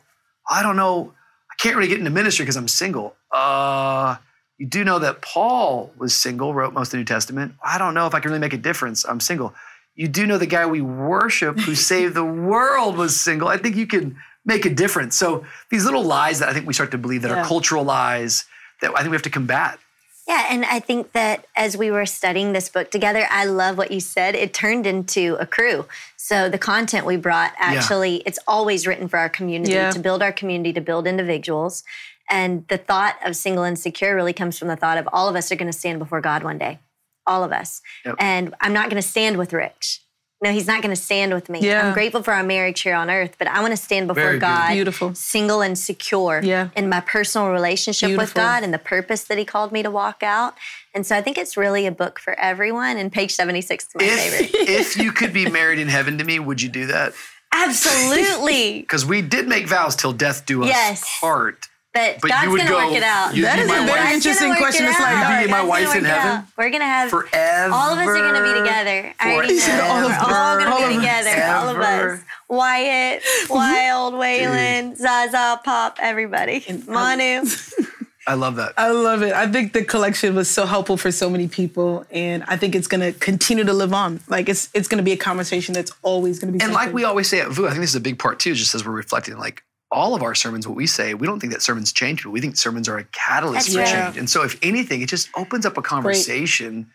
[0.50, 1.14] I don't know.
[1.52, 3.16] I can't really get into ministry because I'm single.
[3.32, 4.18] Uh,
[4.58, 7.56] you do know that Paul was single, wrote most of the New Testament.
[7.64, 9.06] I don't know if I can really make a difference.
[9.06, 9.54] I'm single.
[9.96, 13.48] You do know the guy we worship who saved the world was single.
[13.48, 15.18] I think you can make a difference.
[15.18, 17.42] So these little lies that I think we start to believe that Yeah.
[17.42, 18.46] are cultural lies
[18.82, 19.80] that I think we have to combat.
[20.28, 23.92] Yeah, and I think that as we were studying this book together, I love what
[23.92, 24.34] you said.
[24.34, 25.86] It turned into a crew.
[26.18, 29.92] So the content we brought actually, it's always written for our community Yeah.
[29.92, 31.84] to build our community, to build individuals.
[32.28, 35.36] And the thought of single and secure really comes from the thought of all of
[35.36, 36.80] us are going to stand before God one day,
[37.28, 37.84] all of us.
[38.04, 38.16] Yep.
[38.18, 40.02] And I'm not going to stand with Rich.
[40.46, 41.60] No, he's not going to stand with me.
[41.62, 41.88] Yeah.
[41.88, 44.36] I'm grateful for our marriage here on earth, but I want to stand before Very
[44.36, 44.42] good.
[44.42, 45.16] God Beautiful.
[45.16, 46.70] single and secure Yeah.
[46.76, 50.22] in my personal relationship with God and the purpose that He called me to walk
[50.22, 50.54] out.
[50.94, 52.98] And so I think it's really a book for everyone.
[52.98, 54.52] And page 76 is my favorite.
[54.54, 57.14] If, if you could be married in heaven to me, would you do that?
[57.52, 58.80] Absolutely.
[58.86, 61.18] Because we did make vows till death do us Yes.
[61.20, 61.68] part.
[61.96, 62.88] But, But God's you would going to go.
[62.90, 63.34] work it out.
[63.36, 64.86] You'd That be is my a very wife interesting gonna work question.
[64.86, 65.26] it It's like, out.
[65.26, 66.32] all right, my God's wife gonna in heaven?
[66.32, 66.44] out.
[66.58, 67.74] We're going to have forever.
[67.74, 69.14] all of us are going to be together.
[69.20, 69.82] I already know.
[69.82, 71.24] All of We're all gonna of be us.
[71.24, 71.44] together.
[71.56, 72.20] All of us.
[72.50, 76.64] Wyatt, Wild, Waylon, Zaza, Pop, everybody.
[76.86, 77.46] Manu.
[78.28, 78.74] I love that.
[78.78, 79.34] I love it.
[79.34, 82.88] I think the collection was so helpful for so many people, and I think it's
[82.88, 84.20] going to continue to live on.
[84.28, 86.64] Like it's it's going to be a conversation that's always going to be.
[86.64, 88.54] And like we always say at VOUS, I think this is a big part too,
[88.56, 89.64] just as we're reflecting, like
[89.96, 92.32] all of our sermons, what we say, we don't think that sermons change people.
[92.34, 94.06] We think sermons are a catalyst That's for right.
[94.06, 94.18] change.
[94.18, 96.92] And so if anything, it just opens up a conversation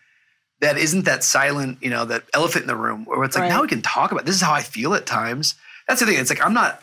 [0.61, 3.49] that isn't that silent, you know, that elephant in the room where it's like, Right.
[3.49, 5.55] now we can talk about this is how I feel at times.
[5.87, 6.19] That's the thing.
[6.19, 6.81] It's like I'm not,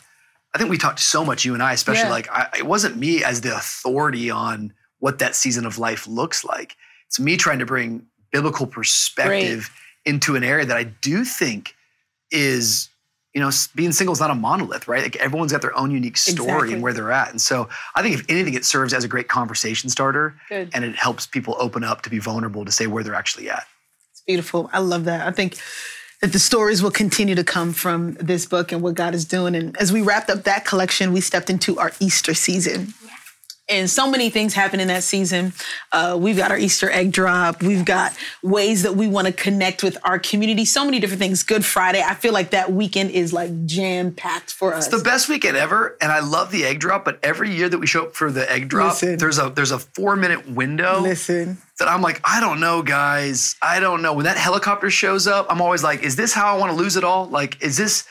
[0.55, 2.11] I think we talked so much, you and I, especially Yeah.
[2.11, 6.45] like I, it wasn't me as the authority on what that season of life looks
[6.45, 6.77] like.
[7.07, 9.71] It's me trying to bring biblical perspective
[10.05, 11.77] into an area that I do think
[12.33, 12.88] is,
[13.39, 15.01] you know, being single is not a monolith, right?
[15.01, 16.73] Like everyone's got their own unique story Exactly.
[16.75, 17.31] and where they're at.
[17.31, 20.71] And so I think if anything, it serves as a great conversation starter Good.
[20.75, 23.65] and it helps people open up to be vulnerable to say where they're actually at.
[24.11, 24.69] It's beautiful.
[24.73, 25.25] I love that.
[25.25, 25.57] I think
[26.21, 29.55] that the stories will continue to come from this book and what God is doing.
[29.55, 32.93] And as we wrapped up that collection, we stepped into our Easter season.
[33.71, 35.53] And so many things happen in that season.
[35.93, 37.63] Uh, we've got our Easter egg drop.
[37.63, 40.65] We've got ways that we want to connect with our community.
[40.65, 41.43] So many different things.
[41.43, 42.03] Good Friday.
[42.03, 44.87] I feel like that weekend is like jam packed for us.
[44.87, 47.05] It's the best weekend ever, and I love the egg drop.
[47.05, 49.19] But every year that we show up for the egg drop, Listen.
[49.19, 53.57] there's a there's a four minute window Listen, that I'm like, I don't know, guys.
[53.61, 54.15] I don't know.
[54.15, 56.97] When that helicopter shows up, I'm always like, is this how I want to lose
[56.97, 57.27] it all?
[57.27, 58.07] Like, is this?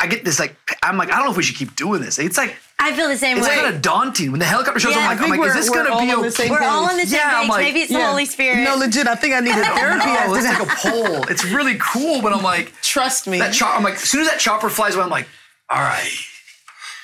[0.00, 2.18] I get this like, I'm like, I don't know if we should keep doing this.
[2.18, 3.40] It's like I feel the same way.
[3.42, 3.54] it's way.
[3.56, 5.10] kind of daunting when the helicopter shows Yeah, up.
[5.10, 6.50] I'm like, I'm like, is this gonna all be okay?
[6.50, 7.48] We're all on the same Yeah, page.
[7.50, 8.64] like- Maybe it's the Holy Spirit.
[8.64, 9.06] no, legit.
[9.06, 11.22] I think I need oh, a therapy Oh, after let's a pole.
[11.30, 13.38] It's really cool, but I'm like, Trust me.
[13.38, 13.76] that chop.
[13.76, 15.28] I'm like, as soon as that chopper flies away, I'm like,
[15.70, 16.10] all right.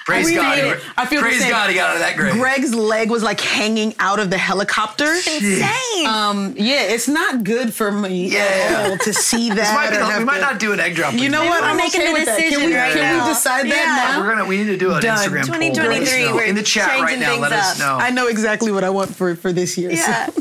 [0.08, 0.56] Praise We God.
[0.56, 0.80] made it.
[0.96, 1.50] I feel the Praise same.
[1.50, 2.32] God he got out of that grave.
[2.32, 5.04] Greg's leg was like hanging out of the helicopter.
[5.04, 6.06] Insane.
[6.06, 8.40] Um, yeah, it's not good for me Yeah.
[8.40, 9.56] at all to see that.
[9.56, 11.12] This might be or the- have we might to- not do an egg drop.
[11.12, 11.62] You know what?
[11.62, 12.38] I'm making okay the with that.
[12.38, 13.26] Can we, decision right can now.
[13.26, 13.74] we decide Yeah.
[13.74, 14.20] that now?
[14.22, 14.44] We're gonna.
[14.46, 15.18] We need to do an Done.
[15.18, 15.54] Instagram poll.
[15.56, 16.34] 2023, Let us know.
[16.36, 17.36] we're in the chat right now.
[17.36, 17.98] Let things us know.
[18.00, 19.90] I know exactly what I want for for this year.
[19.94, 19.96] so.
[20.10, 20.28] yeah.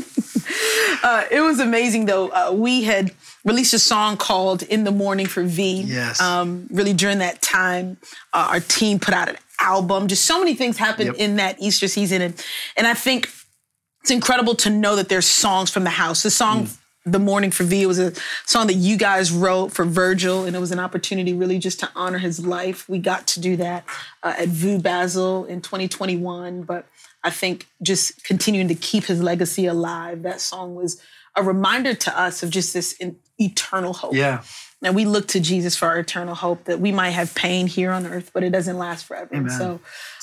[1.02, 2.28] Uh, it was amazing though.
[2.28, 3.12] Uh, we had
[3.44, 5.82] released a song called "In the Morning" for V.
[5.82, 6.20] Yes.
[6.20, 7.98] Um, really during that time,
[8.32, 10.08] uh, our team put out an album.
[10.08, 11.16] Just so many things happened Yep.
[11.16, 12.44] in that Easter season, and
[12.76, 13.28] and I think
[14.02, 16.22] it's incredible to know that there's songs from the house.
[16.22, 16.66] The song.
[16.66, 16.76] Mm.
[17.04, 18.12] The Morning for V was a
[18.44, 21.88] song that you guys wrote for Virgil, and it was an opportunity really just to
[21.96, 22.86] honor his life.
[22.86, 23.84] We got to do that
[24.22, 26.84] uh, at VOUS Basel in 2021, but
[27.24, 31.00] I think just continuing to keep his legacy alive, that song was
[31.34, 34.14] a reminder to us of just this in, eternal hope.
[34.14, 34.42] Yeah.
[34.82, 37.90] And we look to Jesus for our eternal hope that we might have pain here
[37.90, 39.30] on earth, but it doesn't last forever.
[39.32, 39.58] And Amen.
[39.58, 39.80] so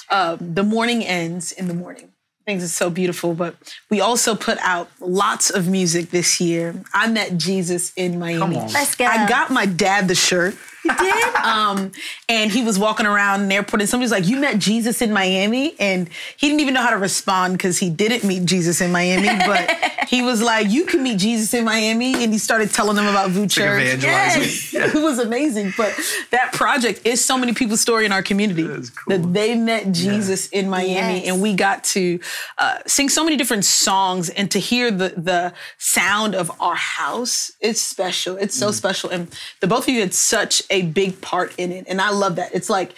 [0.09, 2.13] uh, the morning ends in the morning.
[2.45, 3.55] Things are so beautiful, but
[3.89, 6.83] we also put out lots of music this year.
[6.93, 8.39] I met Jesus in Miami.
[8.39, 8.71] Come on.
[8.71, 9.05] Let's go.
[9.05, 10.55] I got my dad the shirt.
[10.85, 11.35] You did?
[11.35, 11.91] Um,
[12.29, 15.11] and he was walking around an airport, and somebody was like, "You met Jesus in
[15.11, 18.91] Miami," and he didn't even know how to respond because he didn't meet Jesus in
[18.91, 19.27] Miami.
[19.45, 19.69] But
[20.07, 23.31] he was like, "You can meet Jesus in Miami," and he started telling them about
[23.31, 23.81] VOUS Like Church.
[23.83, 24.81] evangelizing.
[24.95, 25.73] it was amazing.
[25.75, 25.97] But
[26.31, 28.83] that project is so many people's story in our community cool.
[29.17, 31.27] that they met Jesus in Miami, Yes.
[31.27, 32.19] and we got to
[32.59, 37.51] uh, sing so many different songs and to hear the the sound of our house.
[37.59, 38.37] It's special.
[38.37, 38.59] It's Mm.
[38.59, 39.27] so special, and
[39.61, 42.53] the both of you had such a big part in it, and I love that.
[42.53, 42.93] It's like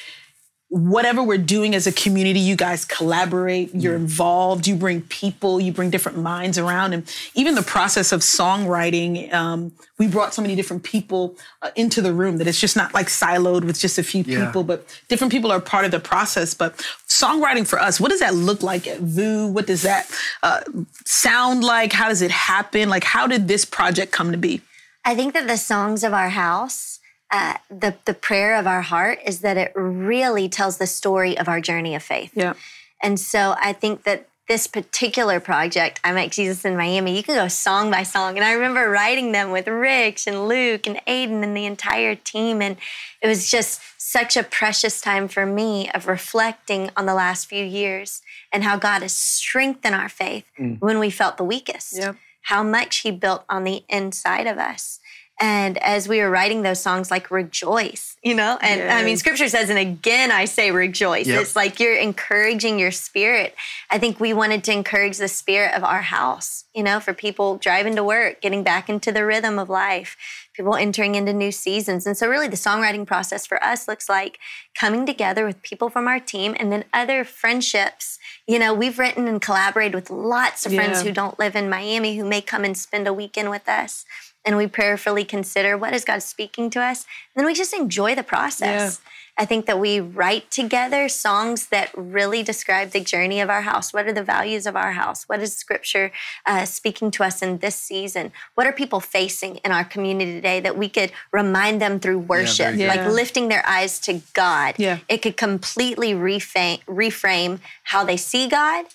[0.69, 5.71] whatever we're doing as a community, you guys collaborate, you're involved, you bring people, you
[5.71, 6.91] bring different minds around.
[6.91, 12.01] And even the process of songwriting, um, we brought so many different people uh, into
[12.01, 14.45] the room that it's just not like siloed with just a few Yeah.
[14.45, 16.53] people, but different people are part of the process.
[16.53, 16.75] But
[17.07, 19.49] songwriting for us, what does that look like at VOUS?
[19.51, 20.11] What does that
[20.43, 20.59] uh,
[21.05, 21.93] sound like?
[21.93, 22.89] How does it happen?
[22.89, 24.61] Like, how did this project come to be?
[25.05, 26.99] I think that the songs of our house,
[27.31, 31.47] uh, the the prayer of our heart, is that it really tells the story of
[31.47, 32.31] our journey of faith.
[32.33, 32.53] Yeah.
[33.01, 37.35] And so I think that this particular project, I Met Jesus in Miami, you can
[37.35, 38.37] go song by song.
[38.37, 42.61] And I remember writing them with Rich and Luke and Aiden and the entire team.
[42.61, 42.77] And
[43.21, 47.63] it was just such a precious time for me of reflecting on the last few
[47.63, 48.21] years
[48.53, 50.45] and how God has strengthened our faith
[50.79, 51.97] when we felt the weakest.
[51.97, 52.15] Yep.
[52.43, 54.99] How much He built on the inside of us.
[55.39, 58.57] And as we were writing those songs, like rejoice, you know?
[58.59, 61.27] And I mean, scripture says, and again, I say rejoice.
[61.27, 61.41] Yep.
[61.41, 63.55] It's like you're encouraging your spirit.
[63.91, 67.57] I think we wanted to encourage the spirit of our house, you know, for people
[67.57, 70.17] driving to work, getting back into the rhythm of life,
[70.55, 72.07] people entering into new seasons.
[72.07, 74.39] And so, really, the songwriting process for us looks like
[74.73, 78.17] coming together with people from our team and then other friendships.
[78.47, 81.09] You know, we've written and collaborated with lots of friends Yeah.
[81.09, 84.03] who don't live in Miami who may come and spend a weekend with us.
[84.47, 87.05] And we prayerfully consider what is God speaking to us.
[87.35, 89.01] And then we just enjoy the process.
[89.37, 93.93] I think that we write together songs that really describe the journey of our house.
[93.93, 95.25] What are the values of our house?
[95.25, 96.11] What is Scripture
[96.45, 98.31] uh, speaking to us in this season?
[98.55, 102.75] What are people facing in our community today that we could remind them through worship,
[102.75, 102.87] very good.
[102.87, 104.75] like lifting their eyes to God?
[104.77, 104.99] Yeah.
[105.07, 108.85] It could completely reframe, reframe how they see God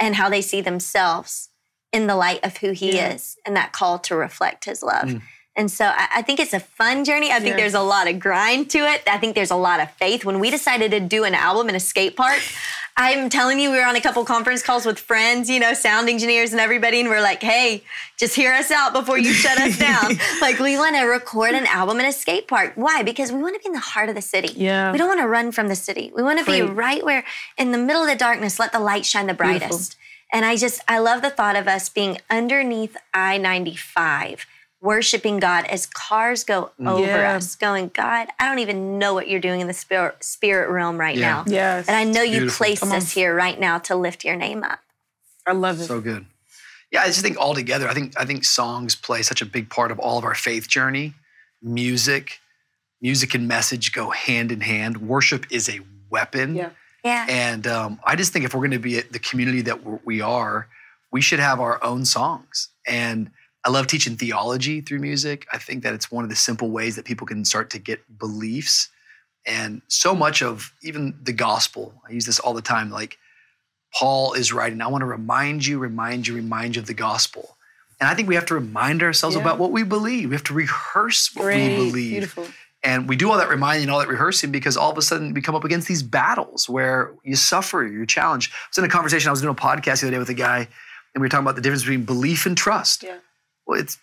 [0.00, 1.50] and how they see themselves
[1.92, 3.12] in the light of who He Yeah.
[3.12, 5.08] is and that call to reflect His love.
[5.08, 5.22] Mm.
[5.54, 7.30] And so I, I think it's a fun journey.
[7.30, 7.56] I think Yes.
[7.58, 9.02] there's a lot of grind to it.
[9.06, 10.24] I think there's a lot of faith.
[10.24, 12.40] When we decided to do an album in a skate park,
[12.96, 16.10] I'm telling you, we were on a couple conference calls with friends, you know, sound
[16.10, 17.84] engineers and everybody, and we're like, hey,
[18.18, 20.16] just hear us out before you shut us down.
[20.42, 22.72] Like, we want to record an album in a skate park.
[22.74, 23.02] Why?
[23.02, 24.52] Because we want to be in the heart of the city.
[24.56, 24.92] Yeah.
[24.92, 26.12] We don't want to run from the city.
[26.14, 27.24] We want to be right where,
[27.56, 29.70] in the middle of the darkness, let the light shine the brightest.
[29.70, 29.96] Beautiful.
[30.32, 34.46] And I just, I love the thought of us being underneath I 95,
[34.80, 37.36] worshiping God as cars go over Yeah.
[37.36, 40.96] us, going, God, I don't even know what you're doing in the spirit, spirit realm
[40.98, 41.44] right Yeah.
[41.44, 41.44] now.
[41.46, 41.86] Yes.
[41.86, 42.56] And I know you Beautiful.
[42.64, 44.80] placed us here right now to lift your name up.
[45.46, 45.86] I love it.
[45.86, 46.24] So good.
[46.90, 49.70] Yeah, I just think all together, I think I think songs play such a big
[49.70, 51.14] part of all of our faith journey.
[51.62, 52.38] Music,
[53.00, 54.98] music and message go hand in hand.
[54.98, 56.54] Worship is a weapon.
[56.54, 56.70] Yeah.
[57.04, 57.26] Yeah.
[57.28, 60.64] And um, I just think if we're going to be the community that we're-
[61.10, 62.68] we should have our own songs.
[62.86, 63.30] And
[63.64, 65.46] I love teaching theology through music.
[65.52, 68.18] I think that it's one of the simple ways that people can start to get
[68.18, 68.88] beliefs.
[69.46, 73.18] And so much of even the gospel, I use this all the time, like
[73.94, 77.56] Paul is writing, I want to remind you, remind you, remind you of the gospel.
[78.00, 79.42] And I think we have to remind ourselves Yeah.
[79.42, 80.30] about what we believe.
[80.30, 81.78] We have to rehearse what Great.
[81.78, 82.10] we believe.
[82.12, 82.46] Beautiful.
[82.84, 85.40] And we do all that reminding, all that rehearsing because all of a sudden we
[85.40, 88.52] come up against these battles where you suffer, you're challenged.
[88.52, 90.34] I was in a conversation, I was doing a podcast the other day with a
[90.34, 90.58] guy,
[91.14, 93.04] and we were talking about the difference between belief and trust.
[93.04, 93.18] Yeah.
[93.66, 93.98] Well, it's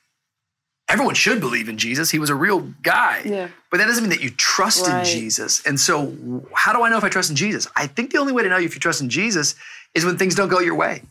[0.88, 2.10] everyone should believe in Jesus.
[2.10, 3.22] He was a real guy.
[3.26, 3.50] Yeah.
[3.70, 5.00] But that doesn't mean that you trust Right.
[5.00, 5.64] in Jesus.
[5.66, 6.16] And so,
[6.56, 7.68] how do I know if I trust in Jesus?
[7.76, 9.56] I think the only way to know if you trust in Jesus
[9.94, 11.04] is when things don't go your way,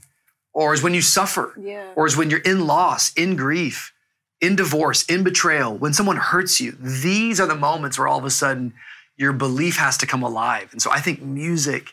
[0.54, 1.92] or is when you suffer, Yeah.
[1.96, 3.92] or is when you're in loss, in grief,
[4.40, 6.72] in divorce, in betrayal, when someone hurts you.
[6.80, 8.72] These are the moments where all of a sudden
[9.16, 10.68] your belief has to come alive.
[10.72, 11.92] And so, I think music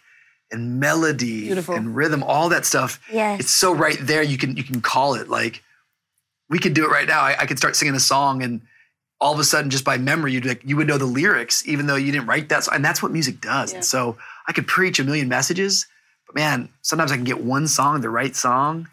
[0.51, 1.73] and melody Beautiful.
[1.75, 3.39] and rhythm, all that stuff, Yes.
[3.39, 4.21] it's so right there.
[4.21, 5.63] You can you can call it like
[6.49, 7.21] we could do it right now.
[7.21, 8.61] I, I could start singing a song and
[9.19, 11.87] all of a sudden, just by memory, you'd like, you would know the lyrics, even
[11.87, 12.65] though you didn't write that.
[12.65, 12.75] song.
[12.75, 13.71] And that's what music does.
[13.71, 13.77] Yeah.
[13.77, 15.87] And so I could preach a million messages,
[16.27, 18.87] but man, sometimes I can get one song, the right song,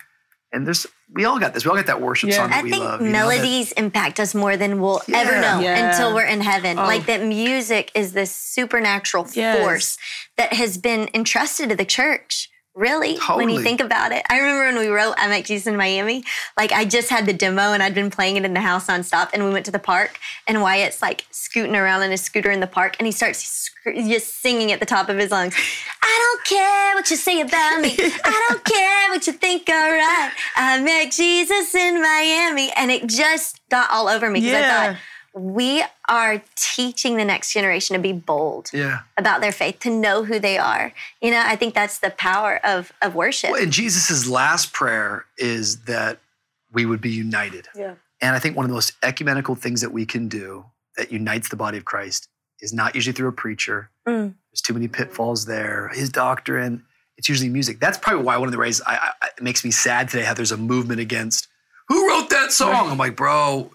[0.53, 1.65] and there's we all got this.
[1.65, 2.37] We all got that worship Yeah.
[2.37, 3.01] song that I we think love.
[3.03, 5.91] you know, that- melodies impact us more than we'll ever know Yeah.
[5.91, 6.79] until we're in heaven.
[6.79, 6.83] Oh.
[6.85, 9.59] Like that music is this supernatural Yes.
[9.59, 9.99] force
[10.37, 12.49] that has been entrusted to the church.
[12.75, 15.77] Really, when you think about it, I remember when we wrote "I Met Jesus in
[15.77, 16.25] Miami."
[16.57, 19.29] Like I just had the demo and I'd been playing it in the house nonstop.
[19.35, 22.61] And we went to the park, and Wyatt's like scooting around in his scooter in
[22.61, 23.73] the park, and he starts sc-
[24.09, 25.55] just singing at the top of his lungs.
[26.03, 27.91] I don't care what you say about me.
[28.25, 29.69] I don't care what you think.
[29.69, 34.55] All right, I met Jesus in Miami, and it just got all over me because
[34.55, 34.97] I thought
[35.35, 39.01] we are teaching the next generation to be bold yeah.
[39.17, 40.93] about their faith, to know who they are.
[41.21, 43.51] You know, I think that's the power of of worship.
[43.51, 46.19] Well, and Jesus' last prayer is that
[46.73, 47.69] we would be united.
[47.75, 47.95] Yeah.
[48.21, 50.65] And I think one of the most ecumenical things that we can do
[50.97, 52.29] that unites the body of Christ
[52.61, 53.91] is not usually through a preacher.
[54.07, 54.35] Mm.
[54.51, 55.91] There's too many pitfalls there.
[55.93, 56.85] His doctrine,
[57.17, 57.81] it's usually music.
[57.81, 60.35] That's probably why one of the ways I, I, it makes me sad today how
[60.35, 61.49] there's a movement against
[61.89, 62.91] who wrote that song.
[62.91, 63.71] I'm like, bro,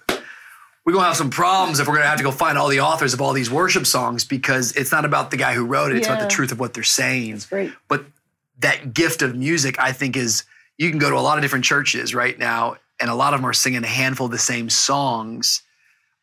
[0.87, 3.13] we're gonna have some problems if we're gonna have to go find all the authors
[3.13, 5.97] of all these worship songs because it's not about the guy who wrote it.
[5.97, 7.41] It's about the truth of what they're saying.
[7.89, 8.05] But
[8.59, 10.45] that gift of music, I think, is
[10.77, 13.41] you can go to a lot of different churches right now, and a lot of
[13.41, 15.61] them are singing a handful of the same songs.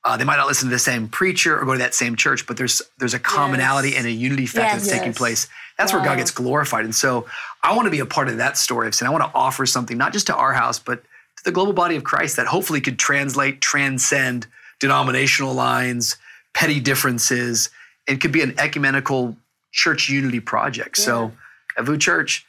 [0.03, 2.46] Uh, they might not listen to the same preacher or go to that same church,
[2.46, 3.98] but there's there's a commonality Yes.
[3.98, 4.87] and a unity factor Yes.
[4.87, 5.46] that's taking place.
[5.77, 6.87] That's where God gets glorified.
[6.87, 7.27] And so
[7.62, 9.07] I want to be a part of that story of sin.
[9.09, 11.03] I want to offer something not just to our house, but
[11.44, 14.46] the global body of Christ that hopefully could translate, transcend
[14.80, 16.16] denominational lines,
[16.54, 17.70] petty differences,
[18.09, 19.37] and could be an ecumenical
[19.72, 20.96] church unity project.
[20.98, 21.33] So
[21.78, 22.46] at VOUS Church,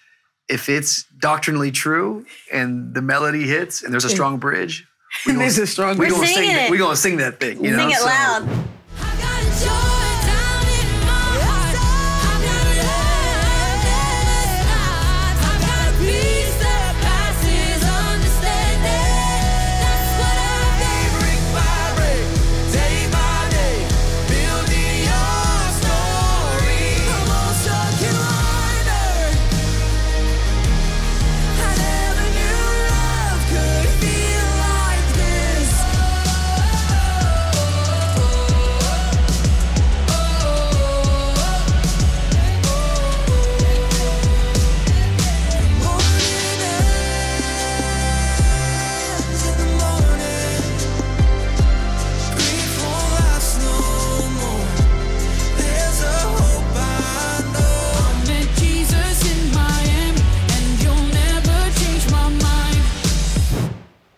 [0.47, 4.86] if it's doctrinally true and the melody hits and there's a strong bridge,
[5.25, 6.71] we gonna, There's a strong we We're gonna singing sing that, it.
[6.71, 7.63] we gonna sing that thing.
[7.63, 7.88] You Sing know?
[7.89, 8.65] it So- loud.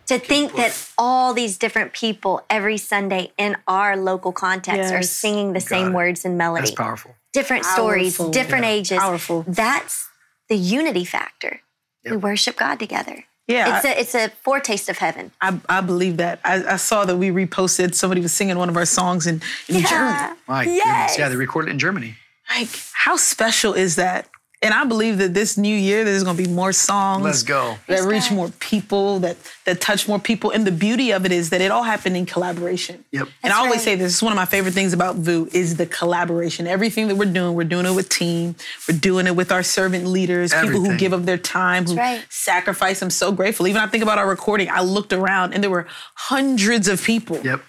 [0.07, 5.53] To think that all these different people every Sunday in our local context are singing
[5.53, 5.93] the same it.
[5.93, 6.61] words and melody.
[6.67, 7.15] That's powerful.
[7.33, 8.71] different stories, different Yeah.
[8.71, 8.99] ages.
[8.99, 9.43] Powerful.
[9.47, 10.07] That's
[10.49, 11.61] the unity factor.
[12.05, 13.25] We worship God together.
[13.47, 15.31] Yeah, It's a it's a foretaste of heaven.
[15.41, 16.39] I, I believe that.
[16.43, 19.85] I, I saw that we reposted somebody was singing one of our songs in, in
[19.85, 20.35] Germany.
[20.47, 20.83] My Yes.
[20.83, 21.17] goodness.
[21.17, 22.15] Yeah, they recorded it in Germany.
[22.53, 24.29] Like, how special is that?
[24.63, 27.23] And I believe that this new year there's going to be more songs.
[27.23, 27.77] Let's go.
[27.87, 28.35] That reach God.
[28.35, 30.49] more people, that that touch more people.
[30.49, 33.05] And the beauty of it is that it all happened in collaboration.
[33.11, 33.27] Yep.
[33.43, 33.81] And I always right.
[33.81, 36.65] say this, this is one of my favorite things about VOUS is the collaboration.
[36.65, 38.55] Everything that we're doing, we're doing it with team.
[38.89, 42.25] We're doing it with our servant leaders, people who give up their time, who right.
[42.29, 43.03] sacrifice.
[43.03, 43.67] I'm so grateful.
[43.67, 47.39] Even I think about our recording, I looked around and there were hundreds of people.
[47.43, 47.61] Yep.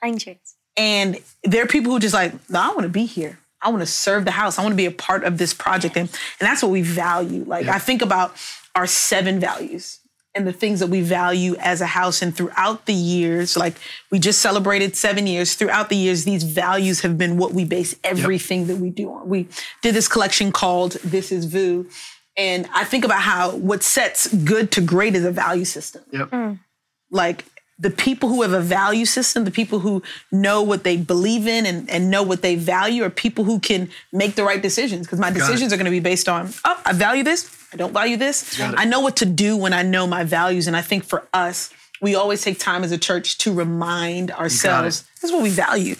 [0.00, 0.54] Hundreds.
[0.76, 3.40] And there are people who just like, no, I want to be here.
[3.66, 4.58] I want to serve the house.
[4.58, 5.96] I want to be a part of this project.
[5.96, 7.44] And, and that's what we value.
[7.44, 8.36] Like, I think about
[8.74, 9.98] our seven values
[10.36, 12.22] and the things that we value as a house.
[12.22, 13.74] And throughout the years, like
[14.12, 17.96] we just celebrated seven years, throughout the years, these values have been what we base
[18.04, 19.28] everything that we do on.
[19.28, 19.48] We
[19.82, 21.86] did this collection called This is VOUS.
[22.36, 26.30] And I think about how what sets good to great is a value system Yep.
[26.30, 26.58] Mm.
[27.10, 27.46] like
[27.78, 31.66] the people who have a value system, the people who know what they believe in
[31.66, 35.06] and, and know what they value are people who can make the right decisions.
[35.06, 37.92] Because my decisions are going to be based on, oh, I value this, I don't
[37.92, 38.58] value this.
[38.60, 40.66] I know what to do when I know my values.
[40.66, 45.04] And I think for us, we always take time as a church to remind ourselves
[45.20, 45.96] this is what we value.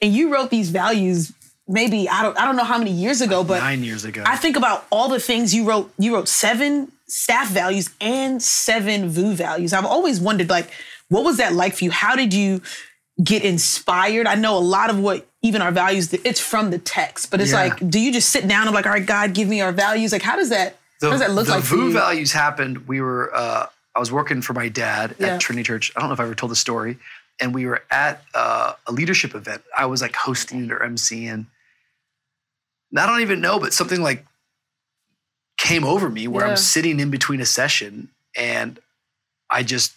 [0.00, 1.32] And you wrote these values
[1.68, 4.22] maybe I don't I don't know how many years ago, but Nine years ago.
[4.26, 5.92] I think about all the things you wrote.
[5.98, 9.72] You wrote seven staff values and seven VOUS values.
[9.72, 10.70] I've always wondered, like,
[11.08, 11.90] what was that like for you?
[11.90, 12.60] How did you
[13.22, 14.26] get inspired?
[14.26, 17.52] I know a lot of what even our values, it's from the text, but it's
[17.52, 17.62] Yeah.
[17.68, 20.12] like, do you just sit down and like, all right, God, give me our values?
[20.12, 20.76] Like, how does that?
[21.00, 22.88] how does that look the like VOUS values happened.
[22.88, 25.28] We were, uh, I was working for my dad Yeah.
[25.34, 25.92] at Trinity Church.
[25.94, 26.98] I don't know if I ever told the story.
[27.40, 29.62] And we were at uh, a leadership event.
[29.76, 31.46] I was like hosting it or emceeing.
[32.90, 34.24] And I don't even know, but something like
[35.56, 36.50] came over me where Yeah.
[36.52, 38.80] I'm sitting in between a session and
[39.50, 39.92] I just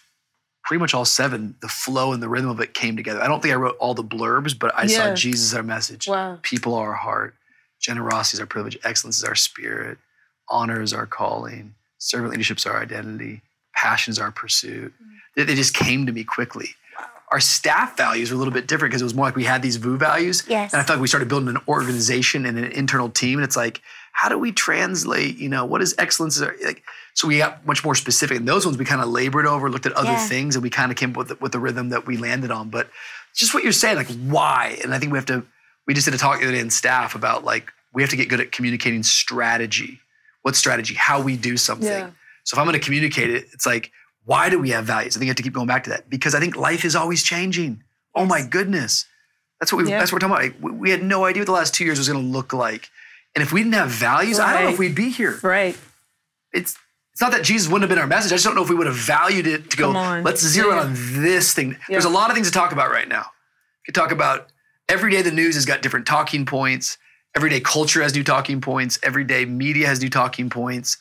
[0.72, 3.20] pretty much all seven, the flow and the rhythm of it came together.
[3.20, 6.08] I don't think I wrote all the blurbs, but I saw Jesus our message.
[6.08, 6.38] Wow.
[6.40, 7.34] People are our heart.
[7.78, 8.78] Generosity is our privilege.
[8.82, 9.98] Excellence is our spirit.
[10.48, 11.74] Honor is our calling.
[11.98, 13.42] Servant leadership is our identity.
[13.74, 14.94] Passion is our pursuit.
[14.94, 15.06] Mm.
[15.36, 16.70] They, they just came to me quickly.
[17.30, 19.60] Our staff values were a little bit different because it was more like we had
[19.60, 20.42] these VOUS values.
[20.48, 20.72] Yes.
[20.72, 23.40] And I felt like we started building an organization and an internal team.
[23.40, 23.82] And it's like,
[24.12, 26.40] how do we translate, you know, what is excellence?
[26.40, 26.82] Like,
[27.14, 28.36] so we got much more specific.
[28.36, 30.26] And those ones we kind of labored over, looked at other Yeah.
[30.26, 32.50] things, and we kind of came up with the, with the rhythm that we landed
[32.50, 32.70] on.
[32.70, 32.88] But
[33.34, 34.78] just what you're saying, like why?
[34.82, 35.44] And I think we have to,
[35.86, 38.16] we just did a talk the other day in staff about like, we have to
[38.16, 40.00] get good at communicating strategy.
[40.42, 40.94] What strategy?
[40.94, 41.86] How we do something.
[41.86, 42.10] Yeah.
[42.44, 43.92] So if I'm going to communicate it, it's like,
[44.24, 45.16] why do we have values?
[45.16, 46.96] I think you have to keep going back to that because I think life is
[46.96, 47.82] always changing.
[48.14, 49.06] Oh my goodness.
[49.60, 49.90] That's what we.
[49.90, 50.60] That's what we're talking about.
[50.60, 52.52] Like, we, we had no idea what the last two years was going to look
[52.52, 52.90] like,
[53.36, 55.38] and if we didn't have values, I don't know if we'd be here.
[55.40, 55.78] Right.
[56.52, 56.76] It's
[57.12, 58.32] it's not that Jesus wouldn't have been our message.
[58.32, 59.90] I just don't know if we would have valued it to go.
[60.22, 61.76] Let's zero in on this thing.
[61.88, 63.26] There's a lot of things to talk about right now.
[63.86, 64.48] You could talk about
[64.88, 65.22] every day.
[65.22, 66.96] The news has got different talking points.
[67.36, 68.98] Everyday culture has new talking points.
[69.02, 70.96] Everyday media has new talking points.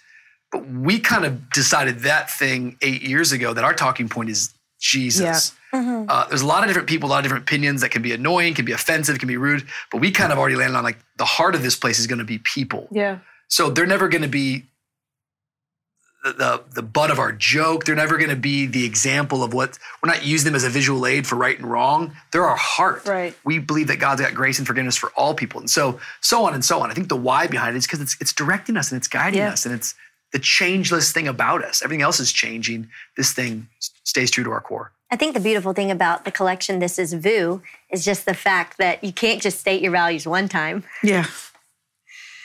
[0.52, 4.54] But we kind of decided that thing eight years ago that our talking point is
[4.80, 5.54] Jesus.
[6.10, 8.12] Uh, there's a lot of different people, a lot of different opinions that can be
[8.12, 9.66] annoying, can be offensive, can be rude.
[9.92, 12.20] But we kind of already landed on like the heart of this place is going
[12.20, 12.90] to be people.
[12.92, 13.20] Yeah.
[13.48, 14.66] So they're never going to be
[16.24, 17.86] the, the the butt of our joke.
[17.86, 20.70] They're never going to be the example of what we're not using them as a
[20.70, 22.14] visual aid for right and wrong.
[22.32, 23.08] They're our heart.
[23.08, 23.36] Right.
[23.44, 26.54] We believe that God's got grace and forgiveness for all people, and so so on
[26.54, 26.92] and so on.
[26.92, 29.40] I think the why behind it is because it's it's directing us and it's guiding
[29.40, 29.52] Yeah.
[29.54, 29.96] us and it's
[30.32, 31.82] the changeless thing about us.
[31.84, 32.90] Everything else is changing.
[33.18, 33.68] This thing
[34.04, 34.92] stays true to our core.
[35.10, 37.60] I think the beautiful thing about the collection, This Is VOUS,
[37.90, 40.86] is just the fact that you can't just state your values one time.
[41.04, 41.26] Yeah.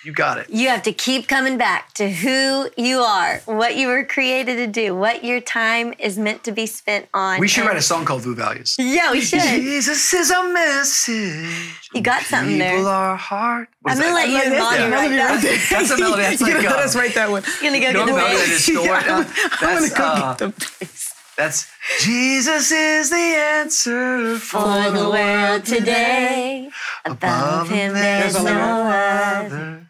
[0.06, 0.46] You got it.
[0.50, 4.68] You have to keep coming back to who you are, what you were created to
[4.68, 7.40] do, what your time is meant to be spent on.
[7.40, 9.40] We should And- write a song called "VOUS Values." Yeah, we should.
[9.40, 11.90] Jesus is a message.
[11.92, 12.76] You got something there.
[12.76, 13.66] People are hard.
[13.84, 15.30] I'm gonna let you and That's Molly write that.
[15.32, 15.58] right there.
[15.70, 16.22] That's a melody.
[16.22, 17.42] That's You like, know, uh, let's write that one.
[17.60, 18.64] Gonna go You get the bass.
[18.64, 18.88] stored?
[18.88, 19.24] I'm
[19.60, 20.88] gonna- go uh, get the
[21.36, 21.66] That's
[22.00, 26.70] Jesus is the answer for, For the world today,
[27.04, 29.85] above him there's There's no no other.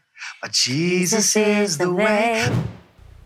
[0.46, 2.40] But Jesus is the way.
[2.42, 2.54] It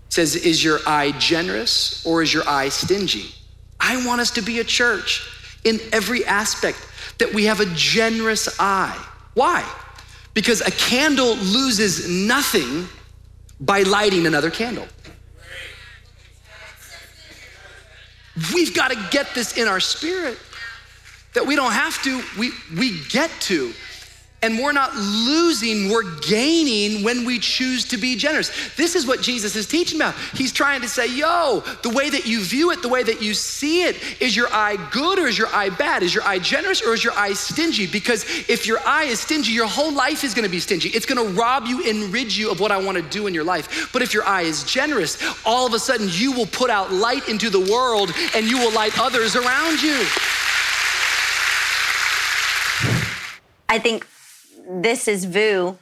[0.08, 3.34] says, Is your eye generous or is your eye stingy?
[3.78, 5.30] I want us to be a church
[5.62, 6.78] in every aspect
[7.18, 8.96] that we have a generous eye.
[9.34, 9.70] Why?
[10.32, 12.88] Because a candle loses nothing
[13.60, 14.88] by lighting another candle.
[18.54, 20.38] We've got to get this in our spirit
[21.34, 23.74] that we don't have to, we, we get to.
[24.42, 28.50] And we're not losing, we're gaining when we choose to be generous.
[28.74, 30.14] This is what Jesus is teaching about.
[30.34, 33.34] He's trying to say, yo, the way that you view it, the way that you
[33.34, 36.02] see it, is your eye good or is your eye bad?
[36.02, 37.86] Is your eye generous or is your eye stingy?
[37.86, 40.88] Because if your eye is stingy, your whole life is gonna be stingy.
[40.88, 43.90] It's gonna rob you and rid you of what I wanna do in your life.
[43.92, 47.28] But if your eye is generous, all of a sudden you will put out light
[47.28, 50.06] into the world and you will light others around you.
[53.68, 54.06] I think
[54.70, 55.76] this is VOUS,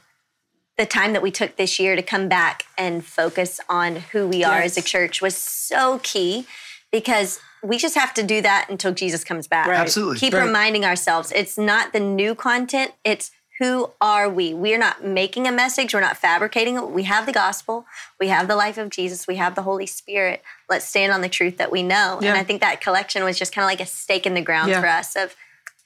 [0.77, 4.43] the time that we took this year to come back and focus on who we
[4.43, 6.47] are as a church was so key
[6.91, 9.67] because we just have to do that until Jesus comes back.
[9.67, 9.77] Right.
[9.79, 10.17] Absolutely.
[10.19, 10.45] Keep Right.
[10.45, 14.53] reminding ourselves it's not the new content, it's who are we?
[14.53, 16.87] We are not making a message, we're not fabricating it.
[16.91, 17.85] We have the gospel,
[18.17, 20.41] we have the life of Jesus, we have the Holy Spirit.
[20.69, 22.19] Let's stand on the truth that we know.
[22.21, 22.29] Yeah.
[22.29, 24.69] And I think that collection was just kind of like a stake in the ground
[24.71, 24.79] Yeah.
[24.79, 25.35] for us of,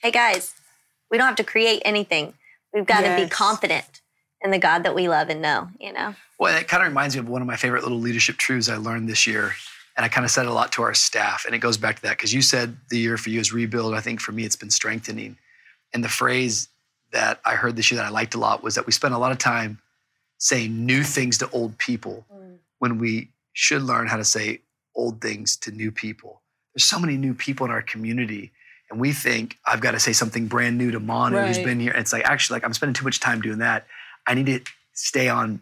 [0.03, 0.53] hey guys,
[1.09, 2.35] we don't have to create anything.
[2.73, 4.01] We've got to be confident
[4.41, 6.15] in the God that we love and know, you know?
[6.39, 8.77] Well, it kind of reminds me of one of my favorite little leadership truths I
[8.77, 9.53] learned this year.
[9.95, 11.45] And I kind of said a lot to our staff.
[11.45, 13.93] And it goes back to that because you said the year for you is rebuild.
[13.93, 15.37] I think for me, it's been strengthening.
[15.93, 16.67] And the phrase
[17.11, 19.19] that I heard this year that I liked a lot was that we spend a
[19.19, 19.79] lot of time
[20.39, 22.57] saying new things to old people mm.
[22.79, 24.61] when we should learn how to say
[24.95, 26.41] old things to new people.
[26.73, 28.51] There's so many new people in our community.
[28.93, 31.91] And we think I've got to say something brand new to Manu who's been here.
[31.91, 33.87] And it's like actually like I'm spending too much time doing that.
[34.27, 34.61] I need to
[34.93, 35.61] stay on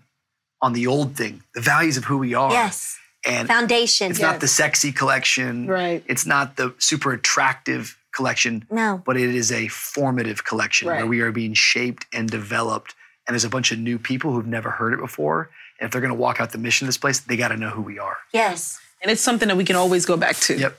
[0.62, 2.52] on the old thing, the values of who we are.
[2.52, 3.00] Yes.
[3.26, 4.12] And Foundation.
[4.12, 5.66] it's not the sexy collection.
[5.68, 6.04] Right.
[6.08, 9.02] It's not the super attractive collection, No.
[9.06, 12.94] but it is a formative collection where we are being shaped and developed.
[13.26, 15.50] And there's a bunch of new people who've never heard it before.
[15.80, 17.58] And if they're going to walk out the mission of this place, they got to
[17.58, 18.18] know who we are.
[18.34, 18.78] Yes.
[19.02, 20.58] And it's something that we can always go back to.
[20.58, 20.78] Yep.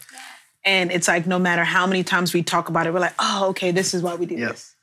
[0.64, 3.48] And it's like no matter how many times we talk about it, we're like, oh,
[3.50, 4.50] okay, this is why we do Yep.
[4.52, 4.74] this.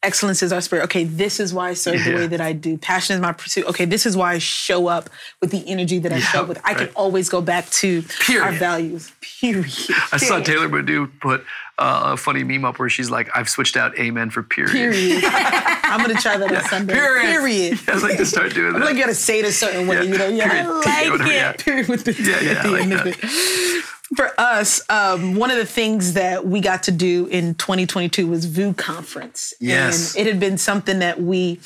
[0.00, 0.84] Excellence is our spirit.
[0.84, 2.78] Okay, this is why I serve the way that I do.
[2.78, 3.66] Passion is my pursuit.
[3.66, 5.10] Okay, this is why I show up
[5.40, 6.60] with the energy that I show up with.
[6.64, 8.04] I can always go back to
[8.40, 9.10] our values.
[9.40, 9.66] Period.
[10.12, 11.40] I saw Taylor Badu put
[11.78, 14.70] uh, a funny meme up where she's like, I've switched out amen for period.
[14.70, 15.24] Period.
[15.26, 16.94] I'm gonna try that on Sunday.
[16.94, 17.22] Period.
[17.22, 17.80] Period.
[17.88, 18.76] I'd like to start doing that.
[18.76, 20.02] I feel like you gotta say it a certain way, Yeah.
[20.02, 20.28] you know?
[20.28, 20.64] You Period.
[20.66, 21.10] gotta- Period.
[21.10, 21.52] Whatever, yeah.
[21.54, 23.84] period with the Yeah, yeah, at the I like end of that.
[24.10, 24.16] It.
[24.16, 28.46] For us, um, one of the things that we got to do in 2022 was
[28.46, 29.52] VOUS conference.
[29.60, 30.14] Yes.
[30.16, 31.60] And it had been something that we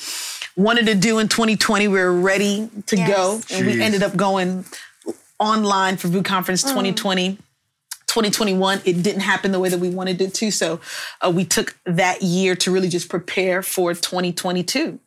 [0.55, 1.87] wanted to do in 2020.
[1.87, 3.15] We were ready to Yes.
[3.15, 3.41] go.
[3.51, 4.65] And we ended up going
[5.39, 7.37] online for VOUS conference 2020.
[8.07, 10.51] 2021, it didn't happen the way that we wanted it to.
[10.51, 10.79] So
[11.21, 14.99] uh, we took that year to really just prepare for 2022.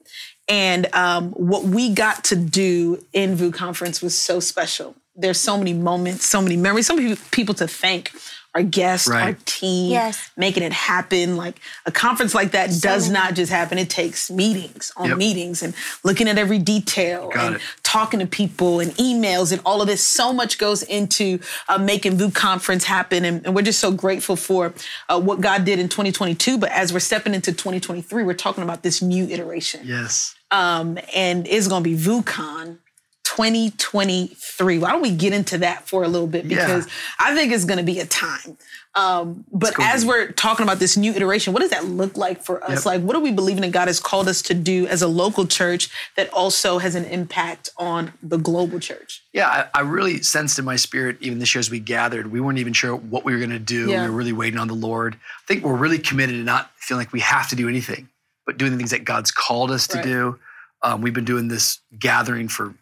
[0.49, 5.57] And um, what we got to do in VOUS conference was so special there's so
[5.57, 8.13] many moments, so many memories, so many people to thank.
[8.55, 10.31] Our guests, our team, Yes.
[10.35, 11.37] making it happen.
[11.37, 13.77] Like a conference like that does not just happen.
[13.77, 15.19] It takes meetings on Yep.
[15.19, 17.63] meetings and looking at every detail Got and it.
[17.83, 20.03] talking to people and emails and all of this.
[20.03, 21.39] So much goes into
[21.69, 23.27] uh, making VOUS Conference happen.
[23.27, 24.73] And, and we're just so grateful for
[25.11, 26.57] uh, what God did in 2022.
[26.57, 29.83] But as we're stepping into 2023, we're talking about this new iteration.
[29.85, 30.35] Yes.
[30.51, 32.79] Um, and it's going to be VOUSCon
[33.27, 34.79] 2023.
[34.79, 36.45] Why don't we get into that for a little bit?
[36.45, 36.65] Yeah.
[36.65, 38.57] Because I think it's going to be a time.
[38.95, 40.09] Um, but as be.
[40.09, 42.85] we're talking about this new iteration, what does that look like for us?
[42.85, 42.87] Yep.
[42.87, 45.45] Like, what are we believing that God has called us to do as a local
[45.47, 49.23] church that also has an impact on the global church?
[49.35, 52.41] Yeah, I, I really sensed in my spirit, even this year as we gathered, we
[52.41, 53.91] weren't even sure what we were going to do.
[53.91, 54.05] Yeah.
[54.05, 55.15] We were really waiting on the Lord.
[55.17, 58.09] I think we're really committed to not feeling like we have to do anything,
[58.47, 60.05] but doing the things that God's called us to Right.
[60.05, 60.39] do.
[60.83, 62.75] Um, we've been doing this gathering for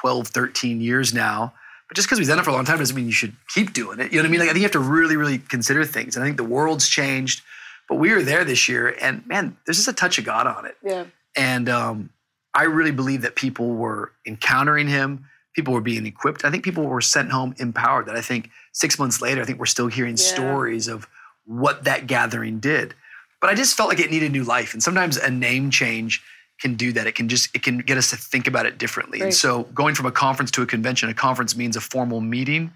[0.00, 1.52] 12, 13 years now.
[1.88, 3.72] But just because we've done it for a long time doesn't mean you should keep
[3.72, 4.12] doing it.
[4.12, 4.40] You know what I mean?
[4.40, 6.14] Like I think you have to really, really consider things.
[6.16, 7.42] And I think the world's changed,
[7.88, 10.64] but we were there this year, and man, there's just a touch of God on
[10.66, 10.76] it.
[10.84, 11.04] Yeah.
[11.36, 12.10] And um,
[12.54, 15.24] I really believe that people were encountering him.
[15.56, 16.44] People were being equipped.
[16.44, 18.06] I think people were sent home empowered.
[18.06, 20.24] That I think six months later, I think we're still hearing Yeah.
[20.24, 21.08] stories of
[21.44, 22.94] what that gathering did.
[23.40, 24.74] But I just felt like it needed new life.
[24.74, 26.22] And sometimes a name change
[26.60, 27.06] can do that.
[27.06, 29.20] It can just it can get us to think about it differently.
[29.20, 29.26] Right.
[29.26, 32.72] And so going from a conference to a convention, a conference means a formal meeting.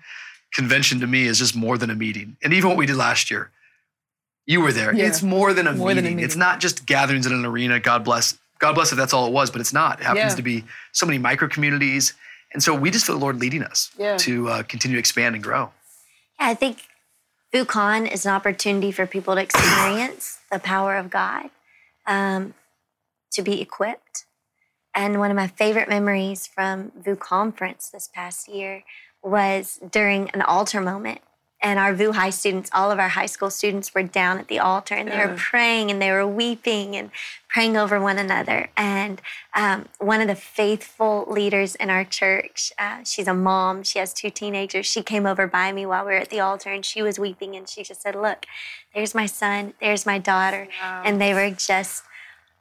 [0.54, 2.36] Convention to me is just more than a meeting.
[2.42, 3.50] And even what we did last year,
[4.46, 4.94] you were there.
[4.94, 5.06] Yeah.
[5.06, 6.24] It's more than a, More than a meeting.
[6.24, 7.80] It's not just gatherings in an arena.
[7.80, 8.38] God bless.
[8.60, 10.00] God bless if that's all it was, but it's not.
[10.00, 10.36] It happens Yeah.
[10.36, 12.14] to be so many micro communities.
[12.52, 14.16] And so we just feel the Lord leading us Yeah.
[14.18, 15.72] to uh, continue to expand and grow.
[16.40, 16.78] Yeah, I think
[17.52, 21.50] VOUSCon is an opportunity for people to experience the power of God,
[22.06, 22.54] um,
[23.34, 24.26] to be equipped.
[24.94, 28.84] And one of my favorite memories from VOUS conference this past year
[29.22, 31.20] was during an altar moment.
[31.60, 34.58] And our VOUS high students, all of our high school students were down at the
[34.58, 37.10] altar and they were praying and they were weeping and
[37.48, 38.68] praying over one another.
[38.76, 39.22] And
[39.54, 44.12] um, one of the faithful leaders in our church, uh, she's a mom, she has
[44.12, 44.84] two teenagers.
[44.84, 47.56] She came over by me while we were at the altar and she was weeping
[47.56, 48.44] and she just said, Look,
[48.94, 50.68] there's my son, there's my daughter.
[50.82, 52.02] And they were just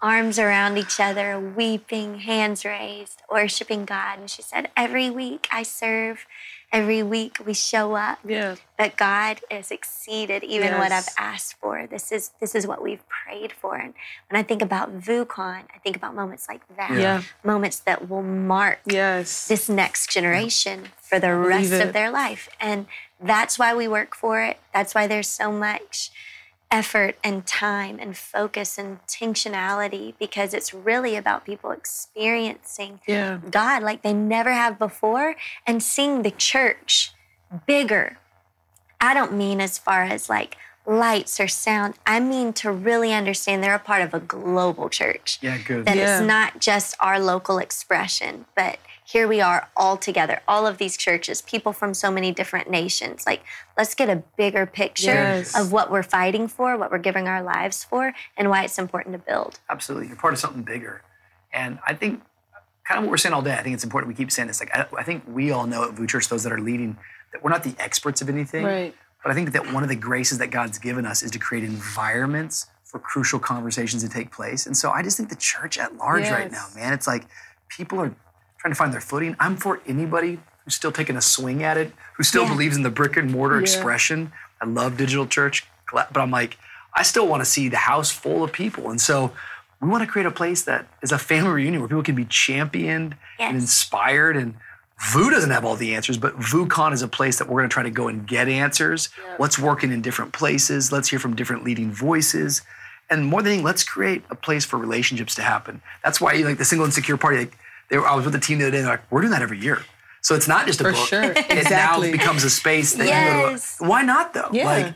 [0.03, 4.19] arms around each other, weeping, hands raised, worshiping God.
[4.19, 6.25] And she said, Every week I serve,
[6.73, 8.19] every week we show up.
[8.25, 8.55] Yeah.
[8.77, 11.87] But God has exceeded even what I've asked for.
[11.87, 13.77] This is this is what we've prayed for.
[13.77, 13.93] And
[14.29, 16.91] when I think about VOUSCon, I think about moments like that.
[16.99, 17.23] Yeah.
[17.43, 19.47] Moments that will mark Yes.
[19.47, 22.49] this next generation for the rest of their life.
[22.59, 22.87] And
[23.21, 24.57] that's why we work for it.
[24.73, 26.11] That's why there's so much
[26.73, 33.39] effort and time and focus and intentionality because it's really about people experiencing yeah.
[33.51, 35.35] God like they never have before
[35.67, 37.11] and seeing the church
[37.67, 38.17] bigger.
[38.99, 40.57] I don't mean as far as like
[40.87, 41.93] lights or sound.
[42.07, 45.37] I mean to really understand they're a part of a global church.
[45.41, 45.85] Yeah, good.
[45.85, 46.17] That Yeah.
[46.17, 50.95] it's not just our local expression, but here we are all together, all of these
[50.97, 53.25] churches, people from so many different nations.
[53.25, 53.43] Like,
[53.77, 55.57] let's get a bigger picture Yes.
[55.59, 59.13] of what we're fighting for, what we're giving our lives for, and why it's important
[59.13, 59.59] to build.
[59.69, 60.07] Absolutely.
[60.07, 61.01] You're part of something bigger.
[61.53, 62.21] And I think
[62.85, 64.59] kind of what we're saying all day, I think it's important we keep saying this.
[64.59, 66.97] Like I, I think we all know at VOUS Church, those that are leading,
[67.31, 68.63] that we're not the experts of anything.
[68.65, 68.95] Right.
[69.21, 71.63] But I think that one of the graces that God's given us is to create
[71.63, 74.65] environments for crucial conversations to take place.
[74.65, 77.25] And so I just think the church at large right now, man, it's like
[77.69, 78.13] people are
[78.63, 79.35] trying to find their footing.
[79.41, 82.49] I'm for anybody who's still taking a swing at it, who still Yeah.
[82.53, 83.61] believes in the brick and mortar Yeah.
[83.63, 84.31] expression.
[84.61, 86.57] I love digital church, but I'm like,
[86.95, 88.89] I still want to see the house full of people.
[88.89, 89.33] And so
[89.81, 92.23] we want to create a place that is a family reunion where people can be
[92.25, 94.53] championed and inspired and
[95.11, 97.73] VOUS doesn't have all the answers, but VOUSCon is a place that we're going to
[97.73, 99.09] try to go and get answers.
[99.35, 100.93] What's working in different places?
[100.93, 102.61] Let's hear from different leading voices.
[103.09, 105.81] And more than anything, let's create a place for relationships to happen.
[106.05, 107.57] That's why, like the single and secure party, like,
[107.93, 109.33] they were, I was with the team the other day, and they're like, we're doing
[109.33, 109.79] that every year.
[110.21, 111.07] So it's not just a For book.
[111.07, 111.23] sure.
[111.31, 112.07] It Exactly.
[112.07, 113.77] now becomes a space that you Yes.
[113.77, 113.89] go to.
[113.91, 114.49] Why not, though?
[114.51, 114.65] Yeah.
[114.65, 114.93] Like,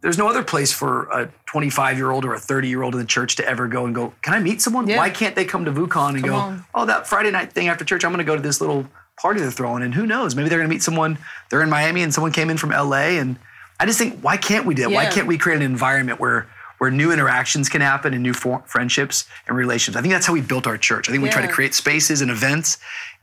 [0.00, 3.00] there's no other place for a 25 year old or a 30 year old in
[3.00, 4.88] the church to ever go and go, Can I meet someone?
[4.88, 4.96] Yeah.
[4.96, 6.64] Why can't they come to VOUSCon and Come go, on.
[6.74, 8.86] Oh, that Friday night thing after church, I'm going to go to this little
[9.20, 9.82] party they're throwing.
[9.82, 10.34] And who knows?
[10.34, 11.18] Maybe they're going to meet someone.
[11.50, 13.18] They're in Miami and someone came in from LA.
[13.20, 13.36] And
[13.78, 14.90] I just think, why can't we do that?
[14.92, 16.46] Why can't we create an environment where
[16.78, 19.96] where new interactions can happen and new for- friendships and relationships?
[19.98, 21.08] I think that's how we built our church.
[21.08, 22.78] I think we try to create spaces and events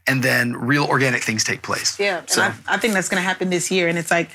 [0.07, 1.99] and then real organic things take place.
[1.99, 3.87] Yeah, So, and I, I think that's going to happen this year.
[3.87, 4.29] And it's like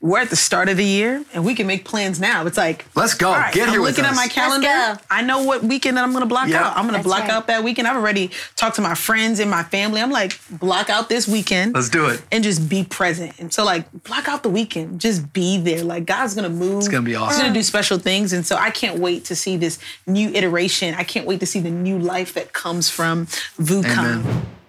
[0.00, 2.46] we're at the start of the year and we can make plans now.
[2.46, 3.28] It's like, Let's go.
[3.28, 4.16] all right, Get I'm here with looking at us.
[4.16, 5.00] my calendar.
[5.10, 6.64] I know what weekend that I'm going to block Yeah.
[6.68, 6.76] out.
[6.76, 7.30] I'm going to block right.
[7.30, 7.88] out that weekend.
[7.88, 10.02] I've already talked to my friends and my family.
[10.02, 11.74] I'm like, block out this weekend.
[11.74, 12.22] Let's do it.
[12.30, 13.38] And just be present.
[13.40, 15.00] And so, like, block out the weekend.
[15.00, 15.82] Just be there.
[15.82, 16.78] Like, God's going to move.
[16.80, 17.30] It's gonna be awesome.
[17.34, 18.32] He's going to do special things.
[18.34, 20.94] And so, I can't wait to see this new iteration.
[20.94, 23.26] I can't wait to see the new life that comes from
[23.58, 24.22] VOUSCon.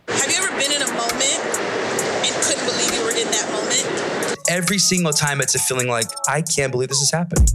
[0.07, 1.39] Have you ever been in a moment
[2.25, 4.36] and couldn't believe you were in that moment?
[4.49, 7.47] Every single time it's a feeling like I can't believe this is happening.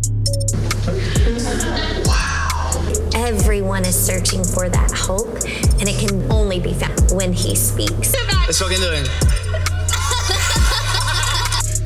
[2.05, 2.93] Wow.
[3.15, 5.35] Everyone is searching for that hope,
[5.81, 8.15] and it can only be found when he speaks.
[8.47, 9.09] Let's fucking do it.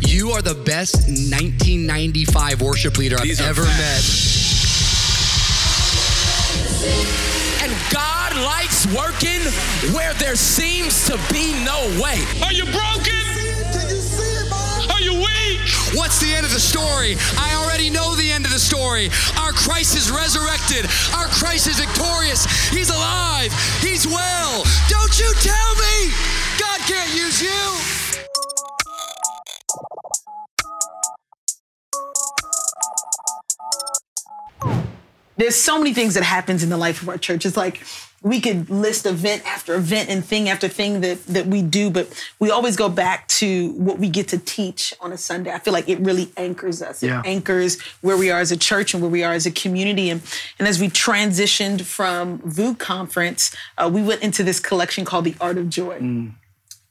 [0.09, 4.03] You are the best 1995 worship leader I've ever met.
[7.63, 9.43] And God likes working
[9.95, 12.25] where there seems to be no way.
[12.43, 13.26] Are you broken?
[15.95, 17.17] What's the end of the story?
[17.39, 19.11] I already know the end of the story.
[19.39, 20.87] Our Christ is resurrected.
[21.15, 22.45] Our Christ is victorious.
[22.71, 23.53] He's alive.
[23.81, 24.65] He's well.
[24.89, 26.13] Don't you tell me
[26.59, 27.97] God can't use you.
[35.37, 37.45] there's so many things that happens in the life of our church.
[37.47, 37.83] It's like
[38.23, 42.09] we could list event after event and thing after thing that that we do, but
[42.39, 45.53] we always go back to what we get to teach on a Sunday.
[45.53, 47.03] I feel like it really anchors us.
[47.03, 47.21] Yeah.
[47.21, 50.11] It anchors where we are as a church and where we are as a community.
[50.11, 50.23] And,
[50.59, 55.37] and as we transitioned from VOUS conference, uh, we went into this collection called The
[55.41, 55.99] Art of Joy.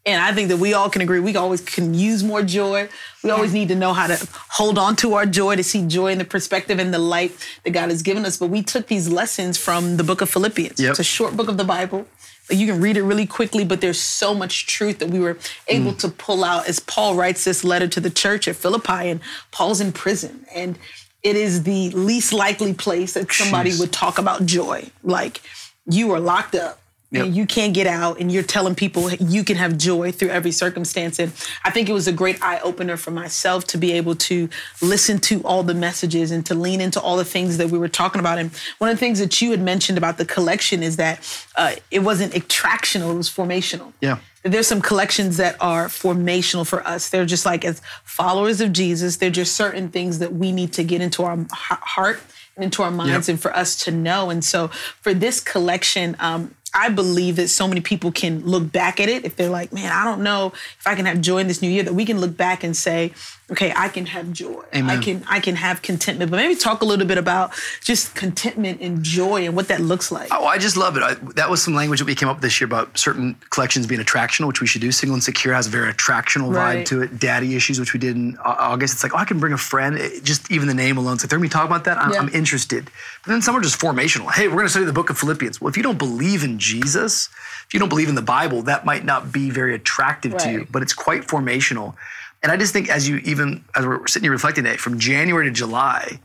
[0.05, 2.87] And I think that we all can agree we always can use more joy.
[3.23, 6.11] We always need to know how to hold on to our joy, to see joy
[6.11, 7.31] in the perspective and the light
[7.63, 8.37] that God has given us.
[8.37, 10.79] But we took these lessons from the book of Philippians.
[10.79, 10.91] Yep.
[10.91, 12.05] It's a short book of the Bible.
[12.51, 15.93] You can read it really quickly, but there's so much truth that we were able
[15.93, 15.99] mm.
[15.99, 19.81] to pull out as Paul writes this letter to the church at Philippi, and Paul's
[19.81, 20.45] in prison.
[20.53, 20.77] And
[21.23, 23.79] it is the least likely place that somebody Jeez.
[23.79, 24.91] would talk about joy.
[25.03, 25.41] Like,
[25.87, 26.79] you are locked up
[27.15, 27.25] Yep.
[27.25, 30.51] and you can't get out and you're telling people you can have joy through every
[30.51, 31.31] circumstance and
[31.63, 34.49] i think it was a great eye-opener for myself to be able to
[34.81, 37.87] listen to all the messages and to lean into all the things that we were
[37.89, 40.97] talking about and one of the things that you had mentioned about the collection is
[40.97, 41.19] that
[41.55, 44.17] uh, it wasn't attractional it was formational Yeah.
[44.43, 47.09] there's some collections that are formational for us.
[47.09, 50.83] They're just like as followers of Jesus, they're just certain things that we need to
[50.83, 52.19] get into our heart
[52.55, 53.33] and into our minds Yep.
[53.33, 54.29] and for us to know.
[54.29, 54.67] And so
[55.01, 59.23] for this collection, um, I believe that so many people can look back at it
[59.25, 61.69] if they're like, man, I don't know if I can have joy in this new
[61.69, 63.13] year, that we can look back and say,
[63.49, 64.61] okay, I can have joy.
[64.75, 64.89] Amen.
[64.97, 66.31] I can I can have contentment.
[66.31, 70.11] But maybe talk a little bit about just contentment and joy and what that looks
[70.11, 70.27] like.
[70.31, 71.03] Oh, I just love it.
[71.03, 73.87] I, that was some language that we came up with this year about certain collections
[73.87, 74.91] being attractional, which we should do.
[74.91, 76.79] Single and Secure has a very attractional Right.
[76.79, 77.19] vibe to it.
[77.19, 79.95] Daddy Issues, which we did in August, it's like, oh, I can bring a friend.
[79.97, 81.97] It- just even the name alone, it's like, they're going to be talking about that.
[81.99, 82.19] I'm, Yeah.
[82.19, 82.85] I'm interested.
[83.23, 84.31] But then some are just formational.
[84.31, 85.61] Hey, we're going to study the book of Philippians.
[85.61, 87.29] Well, if you don't believe in Jesus,
[87.65, 90.67] if you don't believe in the Bible, that might not be very attractive to you,
[90.71, 91.95] but it's quite formational.
[92.41, 95.45] And I just think as you even, as we're sitting here reflecting today, from January
[95.45, 96.19] to July,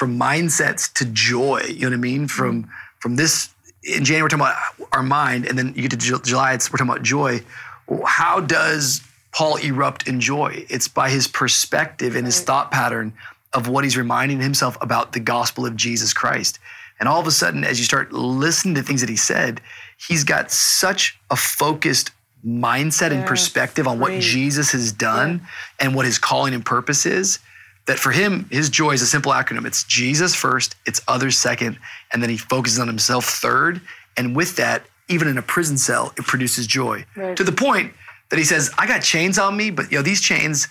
[0.00, 1.60] from mindsets to joy.
[1.68, 2.22] You know what I mean?
[2.26, 2.38] Mm-hmm.
[2.38, 2.70] From
[3.00, 3.50] from this
[3.84, 6.72] in January we're talking about our mind, and then you get to Ju- July, it's
[6.72, 7.42] we're talking about joy.
[7.86, 9.02] Well, How does
[9.32, 10.64] Paul erupt in joy?
[10.70, 13.12] It's by his perspective and his thought pattern
[13.52, 16.58] of what he's reminding himself about the gospel of Jesus Christ.
[17.00, 19.60] And all of a sudden, as you start listening to things that he said,
[20.06, 22.12] he's got such a focused
[22.46, 24.12] mindset and perspective on what.
[24.20, 25.40] Jesus has done
[25.78, 27.38] and what his calling and purpose is
[27.86, 29.66] that for him, his joy is a simple acronym.
[29.66, 31.78] It's Jesus first, it's others second,
[32.12, 33.80] and then he focuses on himself third.
[34.16, 37.92] And with that, even in a prison cell, it produces joy to the point
[38.28, 40.68] that he says, I got chains on me, but you know, these chains,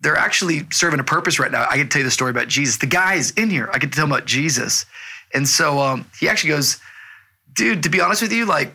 [0.00, 1.66] they're actually serving a purpose right now.
[1.68, 2.76] I can tell you the story about Jesus.
[2.76, 3.68] The guy's in here.
[3.72, 4.86] I can tell him about Jesus.
[5.34, 6.78] And so um, he actually goes,
[7.54, 8.74] dude, to be honest with you, like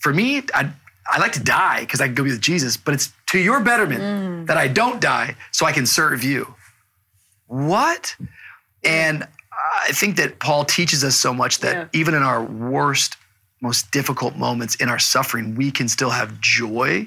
[0.00, 0.70] for me, I
[1.08, 3.60] I like to die because I can go be with Jesus, but it's to your
[3.60, 6.54] betterment that I don't die so I can serve you.
[7.46, 8.16] What?
[8.84, 9.26] And
[9.86, 11.88] I think that Paul teaches us so much that Yeah.
[12.00, 13.16] even in our worst,
[13.60, 17.06] most difficult moments in our suffering, we can still have joy.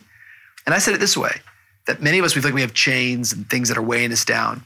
[0.66, 1.41] And I said it this way
[1.86, 4.12] that many of us, we feel like we have chains and things that are weighing
[4.12, 4.64] us down.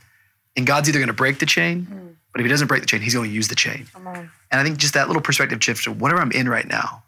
[0.55, 3.01] And God's either going to break the chain, but if He doesn't break the chain,
[3.01, 3.87] He's going to use the chain.
[3.95, 7.03] And I think just that little perspective shift to whatever I'm in right now,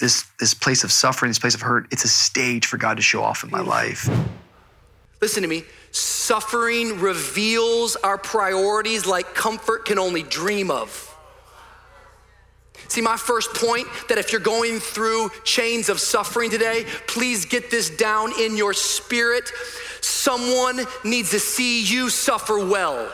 [0.00, 3.02] this this place of suffering, this place of hurt, it's a stage for God to
[3.02, 4.08] show off in my life.
[5.20, 5.64] Listen to me.
[5.92, 11.10] Suffering reveals our priorities like comfort can only dream of.
[12.88, 17.70] See, my first point that if you're going through chains of suffering today, please get
[17.70, 19.50] this down in your spirit.
[20.00, 23.10] Someone needs to see you suffer well.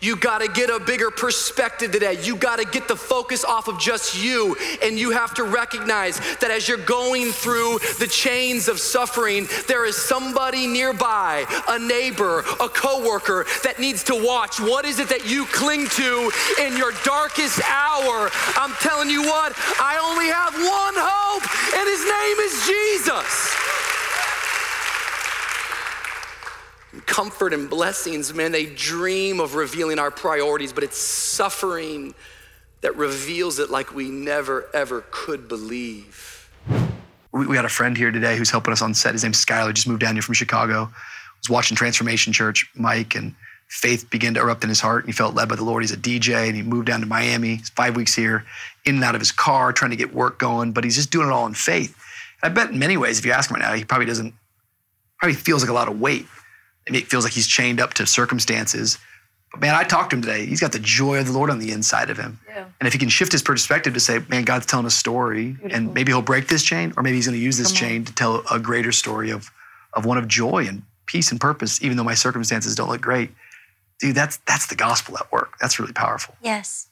[0.00, 2.18] You got to get a bigger perspective today.
[2.22, 4.56] You got to get the focus off of just you.
[4.82, 9.84] And you have to recognize that as you're going through the chains of suffering, there
[9.84, 14.60] is somebody nearby, a neighbor, a coworker that needs to watch.
[14.60, 16.30] What is it that you cling to
[16.60, 18.30] in your darkest hour?
[18.56, 21.44] I'm telling you what, I only have one hope,
[21.74, 23.57] and his name is Jesus.
[27.18, 32.14] Comfort and blessings, man, they dream of revealing our priorities, but it's suffering
[32.80, 36.48] that reveals it like we never, ever could believe.
[37.32, 39.14] We, we had a friend here today who's helping us on set.
[39.14, 40.88] His name's Skylar, just moved down here from Chicago.
[41.40, 43.34] Was watching Transformation Church, Mike, and
[43.66, 45.02] faith began to erupt in his heart.
[45.02, 45.82] And he felt led by the Lord.
[45.82, 47.56] He's a DJ and he moved down to Miami.
[47.56, 48.44] He's five weeks here,
[48.84, 51.26] in and out of his car, trying to get work going, but he's just doing
[51.26, 51.96] it all in faith.
[52.44, 54.32] And I bet in many ways, if you ask him right now, he probably doesn't,
[55.18, 56.24] probably feels like a lot of weight.
[56.88, 58.98] Maybe it feels like he's chained up to circumstances.
[59.52, 60.46] But man, I talked to him today.
[60.46, 62.38] He's got the joy of the Lord on the inside of him.
[62.48, 62.66] Yeah.
[62.80, 65.92] And if he can shift his perspective to say, man, God's telling a story, and
[65.94, 67.90] maybe he'll break this chain, or maybe he's going to use this Come on.
[67.90, 69.50] chain to tell a greater story of,
[69.94, 73.30] of one of joy and peace and purpose, even though my circumstances don't look great.
[74.00, 75.58] Dude, that's that's the gospel at work.
[75.60, 76.36] That's really powerful.
[76.42, 76.88] Yes.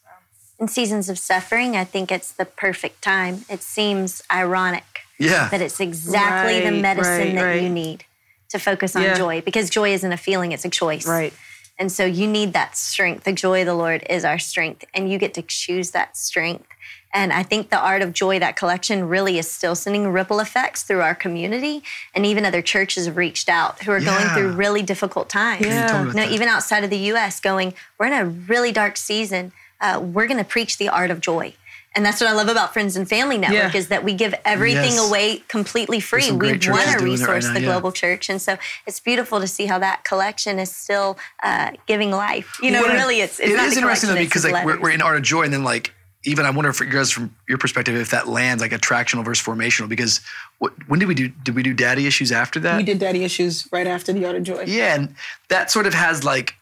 [0.59, 3.45] In seasons of suffering, I think it's the perfect time.
[3.51, 5.49] It seems ironic Yeah.
[5.51, 7.63] that it's exactly the medicine right, that right.
[7.63, 8.07] you need
[8.51, 9.15] to focus on Yeah.
[9.15, 11.07] joy because joy isn't a feeling, it's a choice.
[11.07, 11.33] Right.
[11.79, 13.25] And so you need that strength.
[13.25, 16.67] The joy of the Lord is our strength, and you get to choose that strength.
[17.13, 20.83] And I think the Art of Joy, that collection, really is still sending ripple effects
[20.83, 21.83] through our community.
[22.15, 25.65] And even other churches have reached out who are going through really difficult times.
[25.67, 25.83] Yeah.
[25.83, 26.33] You told me You know, that.
[26.33, 29.53] even outside of the US, going, we're in a really dark season.
[29.81, 31.55] Uh, we're going to preach the art of joy.
[31.97, 33.79] And that's what I love about Friends and Family Network Yeah.
[33.79, 35.09] is that we give everything Yes.
[35.09, 36.31] away completely free.
[36.31, 37.67] We want to doing it right resource now, the yeah.
[37.67, 38.29] global church.
[38.29, 42.59] And so it's beautiful to see how that collection is still uh, giving life.
[42.63, 44.79] You know, Well, really, it's, it's it not is the interesting though because like we're,
[44.79, 45.93] we're in art of joy, and then like
[46.25, 49.47] even I wonder if you guys from your perspective if that lands like attractional versus
[49.47, 50.21] formational because
[50.59, 52.77] what, when did we do did we do daddy issues after that?
[52.77, 54.65] We did Daddy Issues right after the Art of Joy.
[54.67, 55.15] Yeah, and
[55.49, 56.55] that sort of has like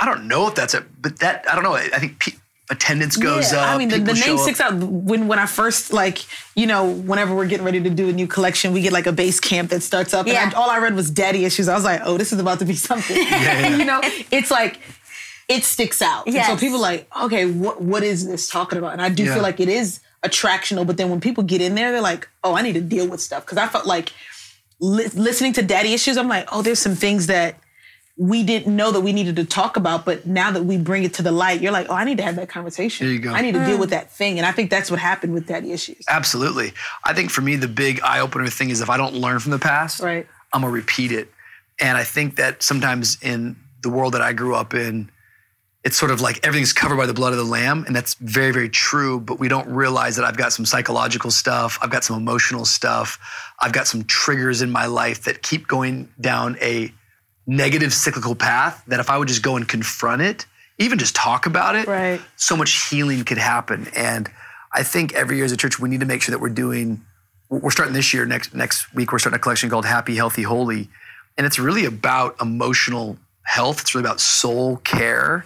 [0.00, 1.74] I don't know if that's it, but that I don't know.
[1.74, 2.32] I think pe-
[2.72, 3.68] attendance goes yeah, up.
[3.74, 6.18] I mean, the, the name sticks out when when I first like
[6.56, 9.12] you know whenever we're getting ready to do a new collection, we get like a
[9.12, 10.42] base camp that starts up, Yeah.
[10.44, 11.68] and I, all I read was Daddy Issues.
[11.68, 13.16] I was like, oh, this is about to be something.
[13.78, 14.00] you know,
[14.30, 14.80] it's like
[15.48, 16.26] it sticks out.
[16.26, 18.92] And so people are like, okay, what what is this talking about?
[18.94, 19.34] And I do Yeah.
[19.34, 22.54] feel like it is attractional, but then when people get in there, they're like, oh,
[22.54, 24.12] I need to deal with stuff because I felt like
[24.80, 27.56] li- listening to Daddy Issues, I'm like, oh, there's some things that
[28.18, 31.14] we didn't know that we needed to talk about, but now that we bring it
[31.14, 33.06] to the light, you're like, oh, I need to have that conversation.
[33.06, 33.32] There you go.
[33.32, 33.66] I need to Mm.
[33.66, 34.38] deal with that thing.
[34.38, 36.04] And I think that's what happened with Daddy Issues.
[36.08, 36.74] Absolutely.
[37.04, 39.50] I think for me, the big eye opener thing is if I don't learn from
[39.52, 40.26] the past, Right.
[40.52, 41.32] I'm gonna repeat it.
[41.80, 45.10] And I think that sometimes in the world that I grew up in,
[45.82, 47.84] it's sort of like everything's covered by the blood of the lamb.
[47.86, 49.18] And that's very, very true.
[49.20, 53.18] But we don't realize that I've got some psychological stuff, I've got some emotional stuff,
[53.58, 56.92] I've got some triggers in my life that keep going down a
[57.46, 60.46] negative cyclical path that if I would just go and confront it,
[60.78, 62.20] even just talk about it, Right.
[62.36, 63.88] so much healing could happen.
[63.96, 64.30] And
[64.72, 67.04] I think every year as a church, we need to make sure that we're doing.
[67.48, 68.24] We're starting this year.
[68.24, 70.88] Next next week, we're starting a collection called Happy, Healthy, Holy,
[71.36, 73.80] and it's really about emotional health.
[73.80, 75.44] It's really about soul care.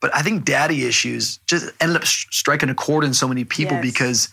[0.00, 3.44] But I think daddy issues just ended up st- striking a chord in so many
[3.44, 3.82] people Yes.
[3.82, 4.28] because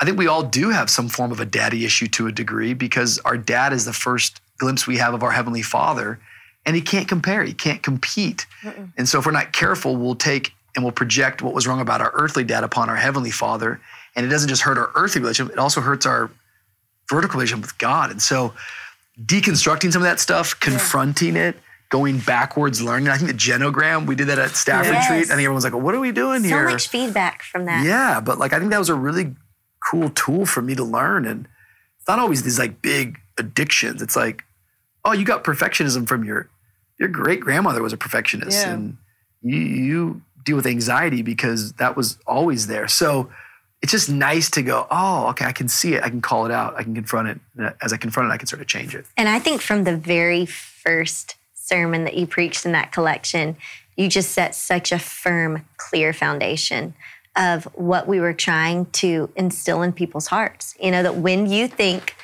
[0.00, 2.74] I think we all do have some form of a daddy issue to a degree
[2.74, 6.18] because our dad is the first glimpse we have of our heavenly Father,
[6.66, 7.44] and he can't compare.
[7.44, 8.46] He can't compete.
[8.98, 12.02] And so if we're not careful, we'll take and we'll project what was wrong about
[12.02, 13.80] our earthly dad upon our heavenly father.
[14.14, 16.30] And it doesn't just hurt our earthly relationship, it also hurts our
[17.08, 18.10] vertical relationship with God.
[18.10, 18.52] And so
[19.24, 21.56] deconstructing some of that stuff, confronting it,
[21.88, 23.08] going backwards, learning.
[23.08, 25.08] I think the genogram, we did that at staff Yes.
[25.08, 25.24] retreat.
[25.26, 26.68] I think everyone's like, what are we doing so here?
[26.68, 27.84] So much feedback from that.
[27.86, 29.34] Yeah, but like I think that was a really
[29.88, 31.26] cool tool for me to learn.
[31.26, 31.46] And
[31.98, 34.02] it's not always these like big addictions.
[34.02, 34.44] It's like,
[35.04, 36.48] oh, you got perfectionism from your
[36.98, 38.72] your great grandmother was a perfectionist, Yeah.
[38.72, 38.96] and
[39.42, 42.86] you you deal with anxiety because that was always there.
[42.88, 43.30] So
[43.82, 46.52] it's just nice to go, oh, okay, I can see it, I can call it
[46.52, 47.40] out, I can confront it.
[47.56, 49.04] And as I confront it, I can sort of change it.
[49.16, 53.56] And I think from the very first sermon that you preached in that collection,
[53.96, 56.94] you just set such a firm, clear foundation
[57.36, 60.74] of what we were trying to instill in people's hearts.
[60.80, 62.14] You know, that when you think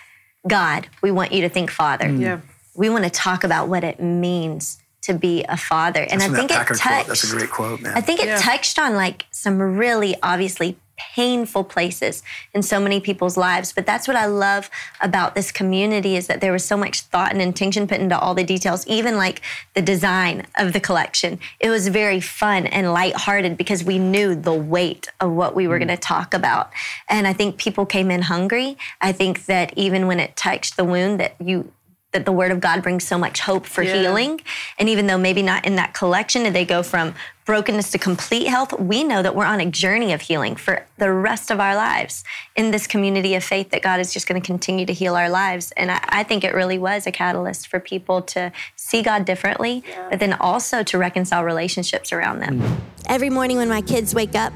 [0.49, 2.09] God, we want you to think Father.
[2.09, 2.41] Yeah.
[2.75, 6.03] We want to talk about what it means to be a father.
[6.03, 7.07] and That's I think that it touched quote.
[7.07, 7.97] That's a great quote, man.
[7.97, 8.39] I think it Yeah.
[8.39, 10.77] touched on like some really obviously
[11.15, 12.23] painful places
[12.55, 13.73] in so many people's lives.
[13.73, 14.71] But that's what I love
[15.01, 18.35] about this community is that there was so much thought and intention put into all
[18.35, 19.41] the details, even like
[19.75, 21.41] the design of the collection.
[21.59, 25.77] It was very fun and lighthearted because we knew the weight of what we were
[25.77, 25.87] mm.
[25.87, 26.71] going to talk about.
[27.09, 28.77] And I think people came in hungry.
[29.01, 31.73] I think that even when it touched the wound that you
[32.13, 34.01] that the word of God brings so much hope for Yeah.
[34.01, 34.41] healing.
[34.79, 38.47] And even though maybe not in that collection did they go from brokenness to complete
[38.47, 41.75] health, we know that we're on a journey of healing for the rest of our
[41.75, 42.23] lives
[42.55, 45.29] in this community of faith that God is just going to continue to heal our
[45.29, 45.73] lives.
[45.77, 49.83] And I, I think it really was a catalyst for people to see God differently,
[50.11, 52.81] but then also to reconcile relationships around them.
[53.07, 54.53] Every morning when my kids wake up,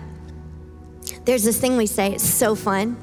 [1.25, 2.97] there's this thing we say, it's so fun.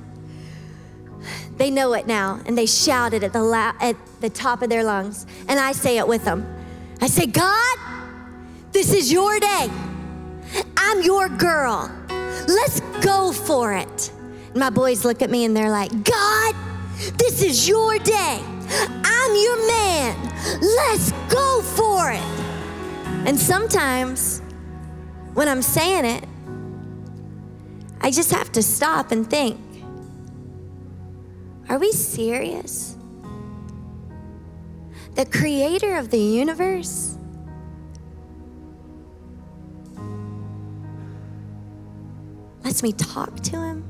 [1.64, 4.70] They know it now, and they shout it at the, la- at the top of
[4.70, 5.26] their lungs.
[5.48, 6.46] And I say it with them.
[7.00, 7.78] I say, God,
[8.74, 9.70] this is your day.
[10.76, 11.90] I'm your girl.
[12.10, 14.12] Let's go for it.
[14.48, 16.54] And my boys look at me and they're like, God,
[17.18, 18.44] this is your day.
[19.06, 20.60] I'm your man.
[20.60, 23.26] Let's go for it.
[23.26, 24.42] And sometimes
[25.34, 26.28] when I'm saying it,
[28.02, 29.63] I just have to stop and think
[31.70, 32.98] Are we serious?
[35.16, 37.18] The creator of the universe
[42.64, 43.84] lets me talk to him.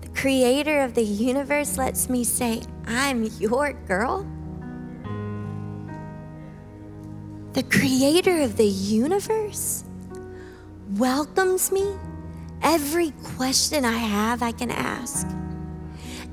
[0.00, 4.26] The creator of the universe lets me say, I'm your girl.
[7.52, 9.84] The creator of the universe
[10.96, 11.96] welcomes me.
[12.62, 15.26] Every question I have, I can ask.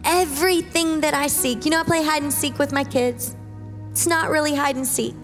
[0.03, 1.65] Everything that I seek.
[1.65, 3.35] You know, I play hide and seek with my kids.
[3.91, 5.15] It's not really hide and seek.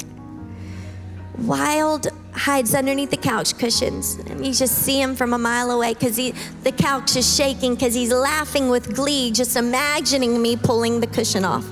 [1.39, 5.93] Wilde hides underneath the couch cushions, and you just see him from a mile away
[5.93, 11.07] because the couch is shaking because he's laughing with glee, just imagining me pulling the
[11.07, 11.65] cushion off.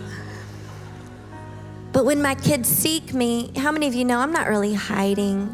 [1.92, 5.54] But when my kids seek me, how many of you know I'm not really hiding?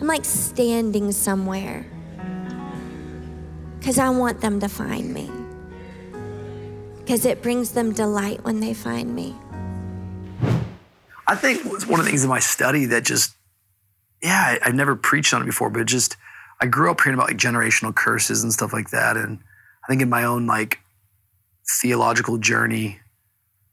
[0.00, 1.86] I'm like standing somewhere
[3.80, 5.30] because I want them to find me.
[6.98, 9.34] Because it brings them delight when they find me.
[11.26, 13.34] I think was one of the things in my study that just,
[14.22, 16.16] yeah, I, I've never preached on it before, but just,
[16.60, 19.16] I grew up hearing about like generational curses and stuff like that.
[19.16, 19.38] And
[19.82, 20.78] I think in my own like
[21.80, 23.00] theological journey,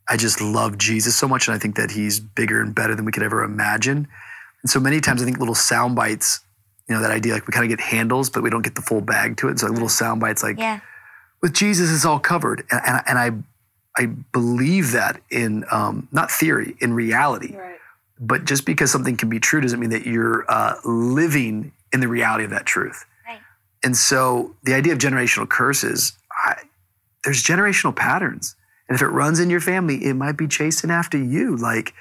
[0.08, 1.48] I just love Jesus so much.
[1.48, 4.08] And I think that he's bigger and better than we could ever imagine.
[4.64, 6.40] And so many times I think little sound bites,
[6.88, 8.82] you know, that idea, like we kind of get handles, but we don't get the
[8.82, 9.60] full bag to it.
[9.60, 10.80] So like little sound bites like, Yeah.
[11.42, 12.64] with Jesus, it's all covered.
[12.72, 17.56] And, and, and I, I believe that in um, not theory, in reality.
[18.20, 22.08] But just because something can be true doesn't mean that you're uh, living in the
[22.08, 23.06] reality of that truth.
[23.28, 23.40] Right.
[23.84, 26.56] And so the idea of generational curses, I,
[27.24, 28.56] there's generational patterns.
[28.88, 31.58] And if it runs in your family, it might be chasing after you.
[31.58, 31.94] Like,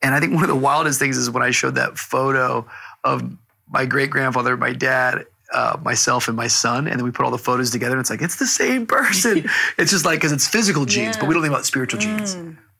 [0.00, 2.66] and I think one of the wildest things is when I showed that photo
[3.04, 3.28] of
[3.70, 7.30] my great grandfather, my dad, uh, myself, and my son, and then we put all
[7.30, 9.48] the photos together, and it's like it's the same person.
[9.78, 12.36] it's just like because it's physical genes, but we don't think about spiritual genes.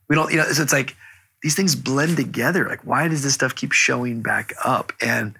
[0.08, 0.44] We don't, you know.
[0.44, 0.96] So it's like
[1.42, 2.68] these things blend together.
[2.68, 4.92] Like, why does this stuff keep showing back up?
[5.00, 5.34] And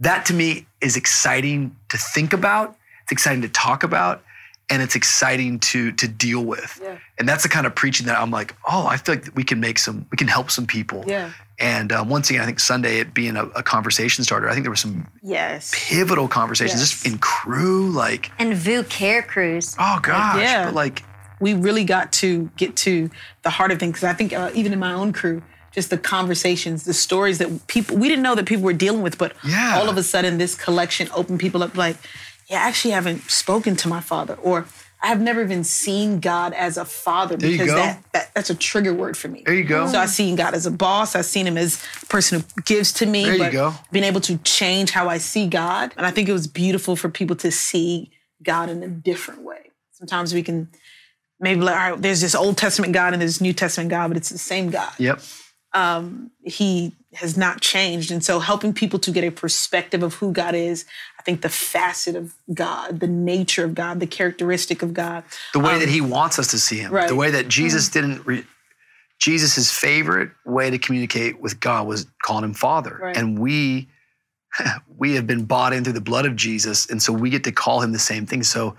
[0.00, 2.76] that to me is exciting to think about.
[3.04, 4.22] It's exciting to talk about,
[4.70, 6.80] and it's exciting to to deal with.
[7.18, 9.60] And that's the kind of preaching that I'm like, oh, I feel like we can
[9.60, 11.04] make some, we can help some people.
[11.06, 11.30] Yeah.
[11.58, 14.64] And uh, once again, I think Sunday it being a, a conversation starter, I think
[14.64, 15.72] there were some Yes.
[15.88, 19.74] pivotal conversations just in crew, like, And VOUS Care crews.
[19.78, 20.64] oh gosh, Yeah.
[20.66, 21.02] but like,
[21.40, 23.10] we really got to get to
[23.42, 25.42] the heart of things because I think uh, even in my own crew,
[25.72, 29.18] just the conversations, the stories that people we didn't know that people were dealing with,
[29.18, 29.74] but Yeah.
[29.76, 31.96] all of a sudden this collection opened people up like,
[32.48, 34.66] yeah, I actually haven't spoken to my father, or
[35.04, 38.94] I have never even seen God as a father because that, that that's a trigger
[38.94, 39.42] word for me.
[39.44, 39.86] There you go.
[39.86, 41.14] So I've seen God as a boss.
[41.14, 43.24] I've seen him as a person who gives to me.
[43.24, 43.74] There you go.
[43.92, 47.10] Being able to change how I see God, and I think it was beautiful for
[47.10, 49.72] people to see God in a different way.
[49.92, 50.70] Sometimes we can
[51.38, 54.16] maybe like, all right, there's this Old Testament God and there's New Testament God, but
[54.16, 54.92] it's the same God.
[54.98, 55.20] yep,
[55.74, 58.10] Um, he has not changed.
[58.10, 60.86] And so helping people to get a perspective of who God is,
[61.24, 65.24] think the facet of God, the nature of God, the characteristic of God.
[65.52, 67.08] the way Um, that He wants us to see Him, right.
[67.08, 68.26] the way that Jesus didn't.
[68.26, 68.44] Re-
[69.20, 73.16] Jesus' favorite way to communicate with God was calling Him Father, Right.
[73.16, 73.88] and we
[74.98, 77.52] we have been bought in through the blood of Jesus, and so we get to
[77.52, 78.42] call Him the same thing.
[78.42, 78.76] So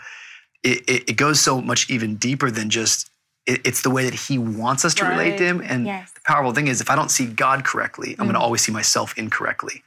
[0.64, 3.10] it, it, it goes so much even deeper than just.
[3.48, 6.12] It, it's the way that He wants us to relate to Him, and Yes.
[6.12, 8.40] the powerful thing is, if I don't see God correctly, I'm going Mm.
[8.40, 9.84] to always see myself incorrectly.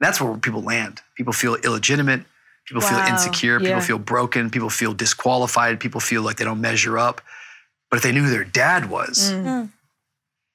[0.00, 1.02] That's where people land.
[1.16, 2.24] People feel illegitimate.
[2.66, 3.08] People feel Wow.
[3.08, 3.58] insecure.
[3.60, 4.50] People feel broken.
[4.50, 5.80] People feel disqualified.
[5.80, 7.20] People feel like they don't measure up.
[7.90, 9.70] But if they knew who their dad was, Mm.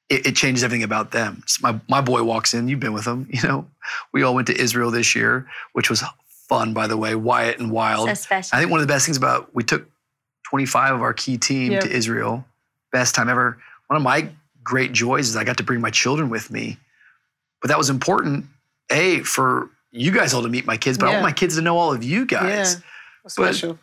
[0.09, 1.43] it, it changes everything about them.
[1.47, 3.67] So my, my boy walks in, you've been with him, you know.
[4.13, 6.03] We all went to Israel this year, which was
[6.49, 8.09] fun, by the way, Wyatt and Wilde.
[8.09, 8.55] So special.
[8.55, 9.87] I think one of the best things about we took
[10.49, 11.81] 25 of our key team Yep.
[11.83, 12.45] to Israel.
[12.91, 13.57] Best time ever.
[13.87, 14.29] One of my
[14.63, 16.77] great joys is I got to bring my children with me.
[17.61, 18.45] But that was important,
[18.89, 21.61] A, for you guys all to meet my kids, but I want my kids to
[21.61, 22.75] know all of you guys.
[22.75, 22.81] Yeah.
[23.27, 23.79] Special.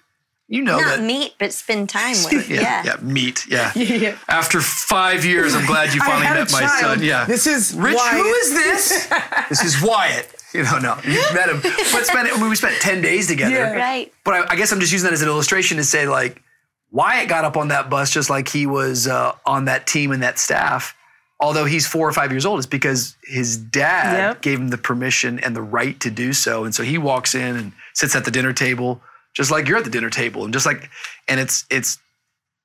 [0.49, 1.03] You know Not that.
[1.05, 2.51] meet, but spend time with.
[2.51, 2.83] yeah, yeah.
[2.85, 3.47] yeah, meet.
[3.49, 3.73] Yeah.
[3.77, 4.19] Yeah.
[4.29, 6.81] After five years, I'm glad you finally met my child.
[6.99, 7.03] son.
[7.03, 7.25] Yeah.
[7.25, 7.93] This is Rich.
[7.99, 8.27] Who Wyatt.
[8.27, 9.07] is this?
[9.49, 10.29] this is Wyatt.
[10.53, 11.61] You know, no, you met him.
[11.63, 13.55] But spent, I mean, we spent ten days together.
[13.55, 13.73] Yeah.
[13.73, 14.13] Right.
[14.25, 16.43] But I, I guess I'm just using that as an illustration to say, like,
[16.91, 20.23] Wyatt got up on that bus just like he was uh, on that team and
[20.23, 20.95] that staff.
[21.43, 24.43] Although he's four or five years old, it's because his dad Yep.
[24.43, 26.65] gave him the permission and the right to do so.
[26.65, 29.03] And so he walks in and sits at the dinner table,
[29.35, 30.89] just like you're at the dinner table, and just like,
[31.29, 31.99] and it's it's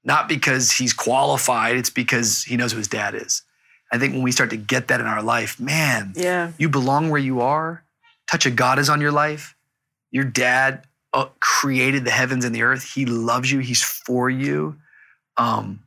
[0.04, 3.42] not because he's qualified; it's because he knows who his dad is.
[3.92, 6.52] I think when we start to get that in our life, man, Yeah.
[6.58, 7.84] you belong where you are.
[8.30, 9.56] Touch of God is on your life.
[10.12, 12.84] Your dad uh, created the heavens and the earth.
[12.94, 13.60] He loves you.
[13.60, 14.76] He's for you.
[15.38, 15.80] Um,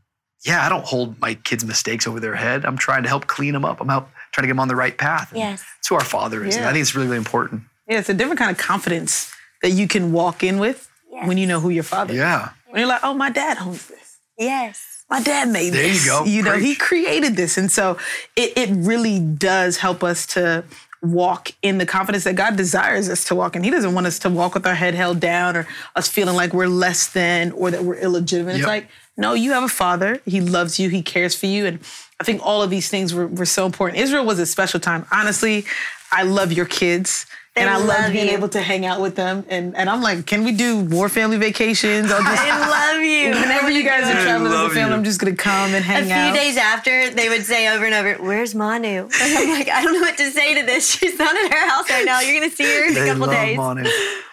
[0.43, 2.64] yeah, I don't hold my kids' mistakes over their head.
[2.64, 3.80] I'm trying to help clean them up.
[3.80, 5.30] I'm help trying to get them on the right path.
[5.32, 5.62] And Yes.
[5.76, 6.57] That's who our Father is.
[6.57, 6.70] And Yeah.
[6.70, 7.62] I think it's really, really important.
[7.88, 9.32] Yeah, it's a different kind of confidence
[9.62, 11.26] that you can walk in with Yes.
[11.26, 12.18] when you know who your father is.
[12.18, 12.51] Yeah.
[12.68, 14.18] When you're like, oh, my dad owns this.
[14.38, 15.05] Yes.
[15.11, 16.05] My dad made this.
[16.05, 16.24] There you go.
[16.24, 17.59] You know, he created this.
[17.59, 17.99] And so
[18.36, 20.64] it, it really does help us to
[21.03, 23.64] walk in the confidence that God desires us to walk in.
[23.64, 25.66] He doesn't want us to walk with our head held down or
[25.97, 28.57] us feeling like we're less than or that we're illegitimate.
[28.57, 28.86] It's like,
[29.21, 30.21] no, you have a father.
[30.25, 30.89] He loves you.
[30.89, 31.66] He cares for you.
[31.66, 31.79] And
[32.21, 34.01] I think all of these things were, were so important.
[34.01, 35.07] Israel was a special time.
[35.12, 35.64] Honestly,
[36.11, 37.27] I love your kids.
[37.55, 38.33] They and I love love being you.
[38.33, 39.45] able to hang out with them.
[39.49, 42.11] And, and I'm like, can we do more family vacations?
[42.12, 43.31] I'll just, I love you.
[43.43, 44.97] whenever you guys are traveling as a family, you.
[44.97, 46.29] I'm just going to come and hang out.
[46.29, 46.35] A few out.
[46.45, 49.93] days after, they would say over and over, "Where's Manu?" And I'm like, "I don't
[49.95, 50.89] know what to say to this.
[50.97, 52.21] She's not in her house right now.
[52.21, 53.85] You're gonna see her in a They couple love days." Manu.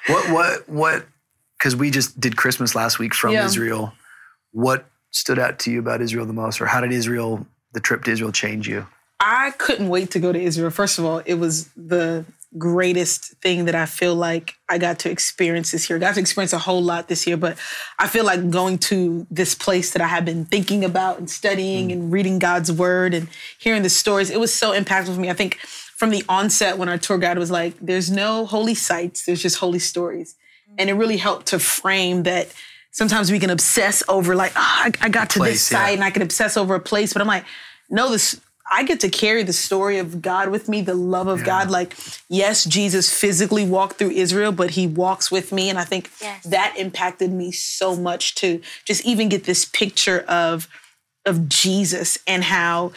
[0.08, 1.06] What, what, what,
[1.58, 3.46] because we just did Christmas last week from Yeah.
[3.46, 3.94] Israel.
[4.58, 6.62] What stood out to you about Israel the most?
[6.62, 8.88] Or how did Israel, the trip to Israel, change you?
[9.20, 10.72] I couldn't wait to go to Israel.
[10.72, 12.26] First of all, it was the
[12.58, 15.98] greatest thing that I feel like I got to experience this year.
[15.98, 17.56] I got to experience a whole lot this year, but
[18.00, 21.90] I feel like going to this place that I have been thinking about and studying
[21.90, 21.94] mm.
[21.94, 23.28] and reading God's word and
[23.60, 25.30] hearing the stories, it was so impactful for me.
[25.30, 29.24] I think from the onset when our tour guide was like, there's no holy sites,
[29.24, 30.34] there's just holy stories.
[30.80, 32.52] And it really helped to frame that
[32.98, 35.78] sometimes we can obsess over like, ah, I, I got to this Place, yeah.
[35.86, 37.46] site and I can obsess over a place, but I'm like,
[37.92, 41.46] no, this I get to carry the story of God with me, the love of
[41.46, 41.70] God.
[41.70, 41.96] Like,
[42.28, 45.70] yes, Jesus physically walked through Israel, but he walks with me.
[45.70, 46.44] And I think Yes.
[46.44, 50.68] that impacted me so much to just even get this picture of,
[51.26, 52.92] of Jesus and how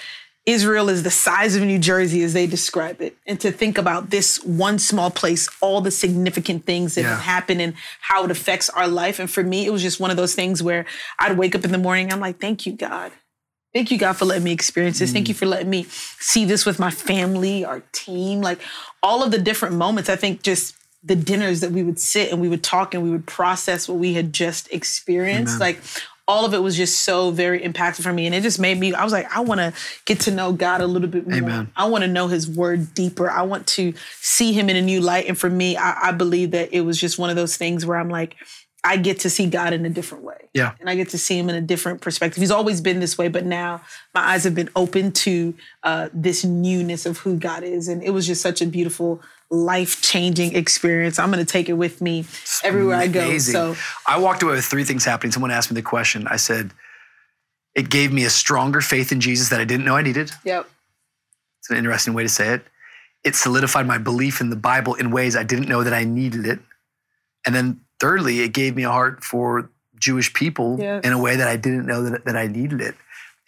[0.47, 3.17] Israel is the size of New Jersey as they describe it.
[3.27, 7.11] And to think about this one small place, all the significant things that Yeah.
[7.11, 9.19] have happened and how it affects our life.
[9.19, 10.87] And for me, it was just one of those things where
[11.19, 13.13] I'd wake up in the morning, I'm like, thank you, God.
[13.73, 15.13] Thank you, God, for letting me experience this.
[15.13, 15.39] Thank you mm.
[15.39, 15.87] for letting me
[16.19, 18.59] see this with my family, our team, like
[19.03, 20.09] all of the different moments.
[20.09, 23.11] I think just the dinners that we would sit and we would talk and we
[23.11, 25.61] would process what we had just experienced.
[25.61, 25.81] Like
[26.31, 28.25] all of it was just so very impactful for me.
[28.25, 29.73] And it just made me, I was like, I want to
[30.05, 31.39] get to know God a little bit more.
[31.39, 31.73] Amen.
[31.75, 33.29] I want to know his word deeper.
[33.29, 35.27] I want to see him in a new light.
[35.27, 37.99] And for me, I, I believe that it was just one of those things where
[37.99, 38.37] I'm like,
[38.83, 40.73] I get to see God in a different way Yeah.
[40.81, 42.41] and I get to see him in a different perspective.
[42.41, 43.83] He's always been this way, but now
[44.15, 48.11] my eyes have been open to uh, this newness of who God is, and it
[48.11, 49.21] was just such a beautiful,
[49.51, 51.19] life changing experience.
[51.19, 52.25] I'm going to take it with me
[52.65, 53.37] everywhere I go.
[53.39, 53.77] So
[54.07, 55.33] I walked away with three things happening.
[55.33, 56.27] Someone asked me the question.
[56.29, 56.71] I said,
[57.75, 60.31] it gave me a stronger faith in Jesus that I didn't know I needed.
[60.45, 60.69] yep,
[61.61, 62.63] It's an interesting way to say it.
[63.25, 66.47] It solidified my belief in the Bible in ways I didn't know that I needed
[66.47, 66.59] it.
[67.45, 71.05] And then thirdly, it gave me a heart for Jewish people Yes.
[71.05, 72.95] in a way that I didn't know that, that I needed it.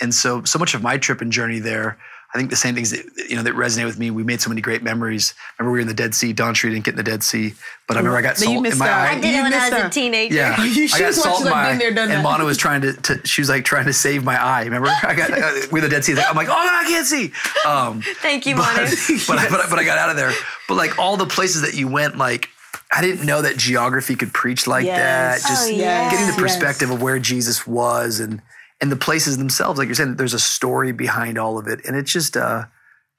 [0.00, 1.98] And so, so much of my trip and journey there,
[2.34, 4.11] I think the same things that, you know, that resonate with me.
[4.11, 5.34] We made so many great memories.
[5.36, 6.32] I remember we were in the Dead Sea.
[6.32, 7.53] DawnCheré didn't get in the Dead Sea,
[7.86, 9.00] but I remember I got But you salt in missed my out.
[9.00, 9.11] eye.
[9.11, 10.34] I did it You when I missed was a teenager.
[10.34, 12.22] Yeah, You I should got salt in like my been there, and that.
[12.22, 13.26] Mana was trying to, to.
[13.26, 14.64] She was like trying to save my eye.
[14.64, 16.14] Remember, I got uh, we're the Dead Sea.
[16.18, 17.32] I'm like, oh, I can't see.
[17.68, 18.86] Um, Thank you, but, Manu.
[19.26, 20.32] but, I, but, I, but I got out of there.
[20.68, 22.48] But like all the places that you went, like
[22.95, 25.43] I didn't know that geography could preach like Yes.
[25.43, 25.49] that.
[25.49, 26.11] Just Oh, yeah.
[26.11, 26.40] getting the Yes.
[26.40, 28.43] perspective of where Jesus was and
[28.80, 29.78] and the places themselves.
[29.78, 32.64] Like you're saying, there's a story behind all of it, and it's just uh,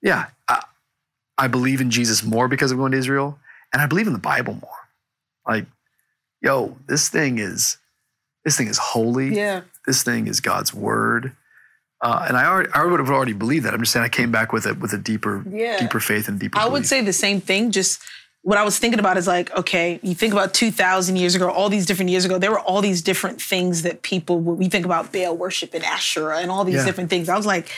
[0.01, 0.27] yeah.
[0.47, 0.61] I,
[1.37, 3.39] I believe in Jesus more because of going to Israel,
[3.71, 4.69] and I believe in the Bible more.
[5.47, 5.65] Like,
[6.41, 7.77] yo, this thing is
[8.45, 9.35] this thing is holy.
[9.35, 9.61] Yeah.
[9.87, 11.31] This thing is God's word.
[12.01, 13.73] Uh, and I already, I would have already believed that.
[13.73, 15.79] I'm just saying I came back with it with a deeper, Yeah.
[15.79, 16.59] deeper faith and deeper.
[16.59, 17.71] I would say the same thing.
[17.71, 18.01] Just
[18.43, 21.69] what I was thinking about is like, okay, you think about 2,000 years ago, all
[21.69, 24.85] these different years ago, there were all these different things that people, would- we think
[24.85, 26.85] about Baal worship and Asherah and all these Yeah.
[26.85, 27.29] different things.
[27.29, 27.69] I was like,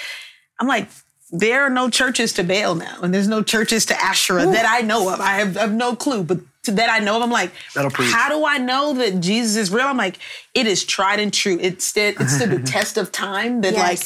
[0.60, 0.88] I'm like,
[1.32, 4.82] there are no churches to Baal now, and there's no churches to Asherah that I
[4.82, 5.20] know of.
[5.22, 8.30] I have, I have no clue, but to, that I know of, I'm like, how
[8.30, 9.86] do I know that Jesus is real?
[9.86, 10.18] I'm like,
[10.56, 11.58] it is tried and true.
[11.62, 13.62] It stood, it stood the test of time.
[13.62, 14.00] That like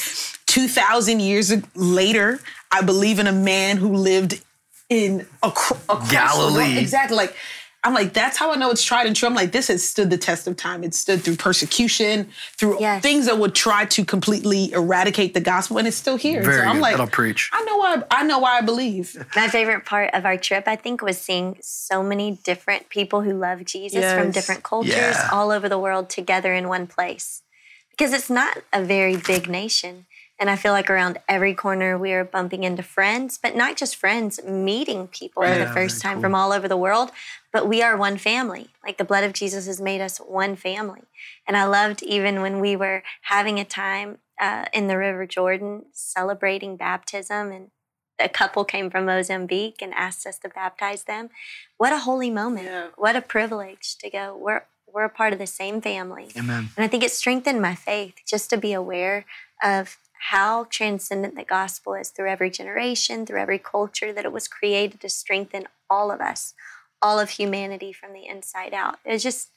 [0.47, 2.39] 2,000 years later,
[2.72, 4.41] I believe in a man who lived
[4.90, 6.64] in acro- across Galilee.
[6.66, 6.78] world.
[6.78, 7.16] Exactly.
[7.18, 7.36] Like
[7.82, 9.30] I'm like, that's how I know it's tried and true.
[9.30, 10.84] I'm like, this has stood the test of time.
[10.84, 12.28] It stood through persecution,
[12.58, 16.44] through things that would try to completely eradicate the gospel, and it's still here.
[16.44, 16.82] Very so I'm good.
[16.82, 17.50] like, That'll preach.
[17.54, 18.04] I know why.
[18.12, 19.16] I know why I believe.
[19.34, 23.32] My favorite part of our trip, I think, was seeing so many different people who
[23.32, 25.30] love Jesus from different cultures Yeah.
[25.32, 27.44] all over the world together in one place.
[27.92, 30.06] Because it's not a very big nation.
[30.40, 33.98] And I feel like around every corner we are bumping into friends, but not just
[33.98, 37.12] friends, meeting people for the first very time from all over the world.
[37.52, 38.70] But we are one family.
[38.84, 41.02] Like the blood of Jesus has made us one family.
[41.46, 45.86] And I loved even when we were having a time uh, in the River Jordan
[45.92, 47.72] celebrating baptism and
[48.20, 51.30] a couple came from Mozambique and asked us to baptize them.
[51.78, 52.94] What a holy moment.
[52.98, 54.38] What a privilege to go.
[54.38, 56.30] We're we're a part of the same family.
[56.36, 56.70] Amen.
[56.76, 59.26] And I think it strengthened my faith just to be aware
[59.64, 64.48] of how transcendent the gospel is through every generation, through every culture, that it was
[64.48, 66.54] created to strengthen all of us,
[67.02, 69.00] all of humanity from the inside out.
[69.06, 69.50] It's just,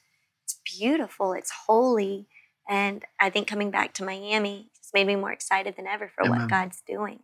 [0.43, 2.27] it's beautiful, it's holy.
[2.67, 6.23] And I think coming back to Miami just made me more excited than ever for
[6.23, 6.39] Amen.
[6.39, 7.19] what God's doing.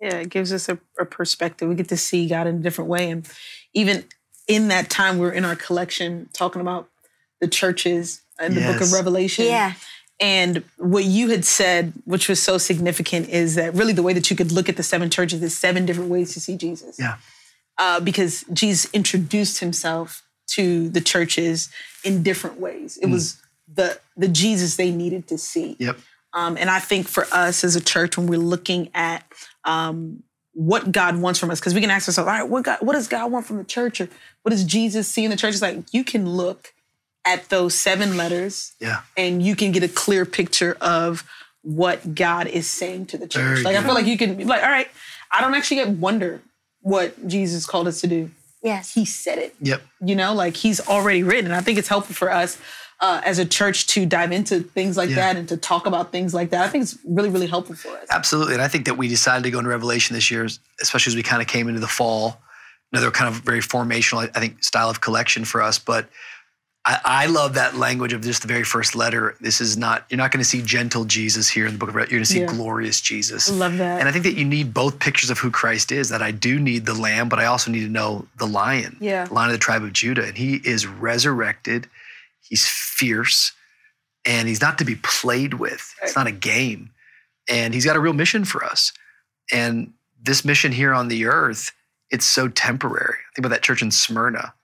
[0.00, 1.68] Yeah, it gives us a, a perspective.
[1.68, 3.10] We get to see God in a different way.
[3.10, 3.28] And
[3.74, 4.06] even
[4.48, 6.88] in that time, we are in our collection talking about
[7.40, 9.44] the churches in the book of Revelation.
[9.44, 9.74] Yeah.
[10.20, 14.30] And what you had said, which was so significant, is that really the way that
[14.30, 16.96] you could look at the seven churches is seven different ways to see Jesus.
[16.98, 17.16] Yeah.
[17.78, 21.70] Uh, because Jesus introduced himself to the churches
[22.04, 22.98] in different ways.
[23.00, 23.12] It Mm.
[23.12, 23.36] was
[23.72, 25.76] the the Jesus they needed to see.
[25.78, 25.98] Yep.
[26.34, 29.24] Um, and I think for us as a church, when we're looking at
[29.64, 32.78] um, what God wants from us, because we can ask ourselves, all right, what God,
[32.80, 34.08] what does God want from the church, or
[34.42, 35.54] what does Jesus see in the church?
[35.54, 36.74] It's like you can look
[37.24, 39.02] at those seven letters, Yeah.
[39.16, 41.24] and you can get a clear picture of
[41.62, 43.42] what God is saying to the church.
[43.60, 44.88] Very like I feel like you can be like, all right,
[45.30, 46.40] I don't actually get wonder
[46.80, 48.30] what Jesus called us to do.
[48.62, 49.82] Yes, He said it Yep.
[50.02, 52.58] you know like he's already written and i think it's helpful for us
[53.00, 55.16] uh, as a church to dive into things like Yeah.
[55.16, 57.88] that and to talk about things like that i think it's really really helpful for
[57.96, 58.52] us Absolutely.
[58.54, 60.46] And I think that we decided to go into Revelation this year,
[60.82, 62.38] especially as we kind of came into the fall.
[62.92, 65.78] Another kind of very formational, I think, style of collection for us.
[65.78, 66.08] But
[66.86, 69.36] I, I love that language of just the very first letter.
[69.40, 71.94] This is not, you're not going to see gentle Jesus here in the book of
[71.94, 72.14] Revelation.
[72.14, 72.64] You're going to see Yeah.
[72.64, 73.50] glorious Jesus.
[73.50, 74.00] I love that.
[74.00, 76.08] And I think that you need both pictures of who Christ is.
[76.08, 79.26] That I do need the lamb, but I also need to know the lion, Yeah.
[79.26, 80.24] the lion of the tribe of Judah.
[80.24, 81.86] And he is resurrected.
[82.40, 83.52] He's fierce,
[84.24, 85.94] and he's not to be played with.
[86.02, 86.90] It's not a game.
[87.48, 88.92] And he's got a real mission for us.
[89.52, 91.72] And this mission here on the earth,
[92.10, 93.16] it's so temporary.
[93.36, 94.54] Think about that church in Smyrna.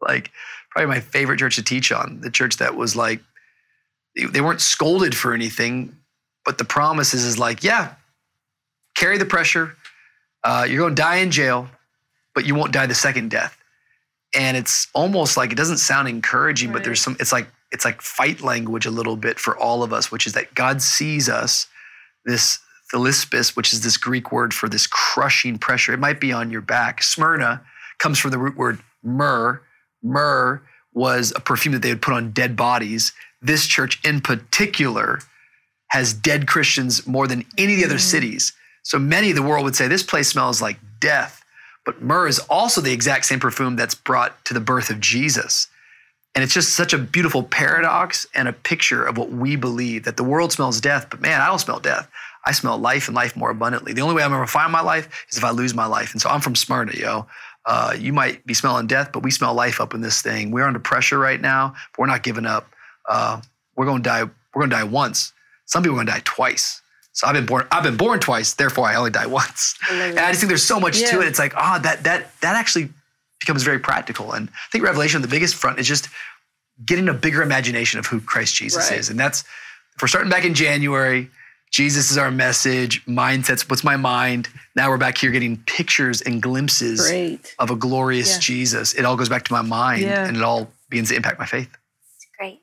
[0.00, 0.30] Like,
[0.70, 2.20] probably my favorite church to teach on.
[2.20, 3.20] The church that was like,
[4.16, 5.96] they- weren't scolded for anything,
[6.44, 7.94] but the promise is, is like, yeah,
[8.96, 9.76] carry the pressure.
[10.42, 11.68] Uh, you're going to die in jail,
[12.34, 13.56] but you won't die the second death.
[14.34, 17.16] And it's almost like it doesn't sound encouraging, but there's some.
[17.18, 20.34] It's like it's like fight language a little bit for all of us, which is
[20.34, 21.66] that God sees us.
[22.24, 22.60] This
[22.94, 25.92] thlipsis, which is this Greek word for this crushing pressure.
[25.92, 27.02] It might be on your back.
[27.02, 27.62] Smyrna
[27.98, 29.60] comes from the root word myrrh.
[30.02, 33.12] Myrrh was a perfume that they would put on dead bodies.
[33.40, 35.20] This church in particular
[35.88, 38.00] has dead Christians more than any of the other mm.
[38.00, 38.52] cities.
[38.82, 41.44] So many of the world would say this place smells like death.
[41.84, 45.68] But myrrh is also the exact same perfume that's brought to the birth of Jesus.
[46.34, 50.16] And it's just such a beautiful paradox and a picture of what we believe that
[50.16, 52.08] the world smells death, but man, I don't smell death.
[52.46, 53.92] I smell life and life more abundantly.
[53.92, 56.12] The only way I'm gonna find my life is if I lose my life.
[56.12, 57.26] And so I'm from Smyrna, yo.
[57.72, 60.50] Uh, you might be smelling death, but we smell life up in this thing.
[60.50, 62.68] We're under pressure right now, but we're not giving up.
[63.08, 63.40] Uh,
[63.76, 64.24] we're gonna die.
[64.24, 65.32] We're gonna die once.
[65.66, 66.82] Some people are gonna die twice.
[67.12, 67.68] So I've been born.
[67.70, 68.54] I've been born twice.
[68.54, 69.78] Therefore, I only die once.
[69.88, 71.28] And I just think there's so much to it.
[71.28, 72.88] It's like ah, that that that actually
[73.38, 74.32] becomes very practical.
[74.32, 76.08] And I think Revelation, the biggest front, is just
[76.84, 78.98] getting a bigger imagination of who Christ Jesus Right.
[78.98, 79.10] is.
[79.10, 79.42] And that's
[79.94, 81.30] if we're starting back in January,
[81.70, 83.04] Jesus is our message.
[83.06, 83.68] Mindsets.
[83.70, 84.48] What's my mind?
[84.74, 87.54] Now we're back here getting pictures and glimpses Great.
[87.60, 88.40] of a glorious Yeah.
[88.40, 88.94] Jesus.
[88.94, 90.26] It all goes back to my mind, Yeah.
[90.26, 91.70] and it all begins to impact my faith.
[92.38, 92.60] Great.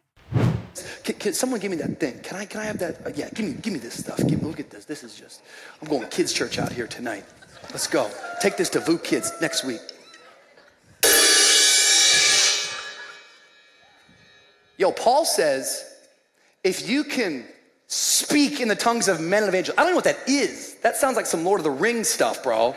[1.03, 2.19] Can, can someone give me that thing?
[2.19, 3.05] Can I can I have that?
[3.07, 4.17] Uh, yeah, give me give me this stuff.
[4.17, 4.83] Give me, look at this.
[4.83, 5.41] This is just.
[5.81, 7.23] I'm going kids church out here tonight.
[7.71, 8.09] Let's go.
[8.41, 9.79] Take this to VOUS Kids next week.
[14.77, 15.95] Yo, Paul says,
[16.63, 17.45] if you can
[17.87, 20.75] speak in the tongues of men and of angels, I don't know what that is.
[20.83, 22.75] That sounds like some Lord of the Rings stuff, bro.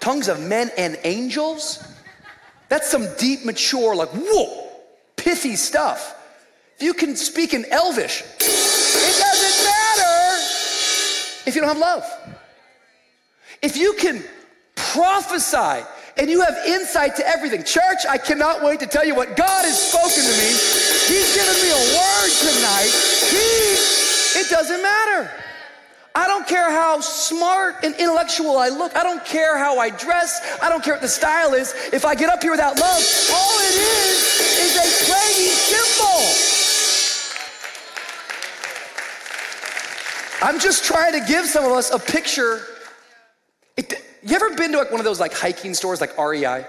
[0.00, 1.86] Tongues of men and angels?
[2.68, 4.70] That's some deep, mature, like, whoa,
[5.16, 6.16] pithy stuff.
[6.76, 10.38] If you can speak in Elvish, it doesn't matter
[11.46, 12.04] if you don't have love.
[13.60, 14.24] If you can
[14.74, 15.84] prophesy
[16.16, 19.64] and you have insight to everything, church, I cannot wait to tell you what God
[19.66, 20.48] has spoken to me.
[21.06, 22.92] He's given me a word tonight.
[23.28, 25.30] He, it doesn't matter.
[26.14, 28.96] I don't care how smart and intellectual I look.
[28.96, 30.58] I don't care how I dress.
[30.60, 31.72] I don't care what the style is.
[31.92, 33.02] If I get up here without love,
[33.32, 36.60] all it is is a clanging cymbal.
[40.42, 42.62] I'm just trying to give some of us a picture.
[43.76, 43.92] It,
[44.22, 46.64] you ever been to like one of those like hiking stores like REI?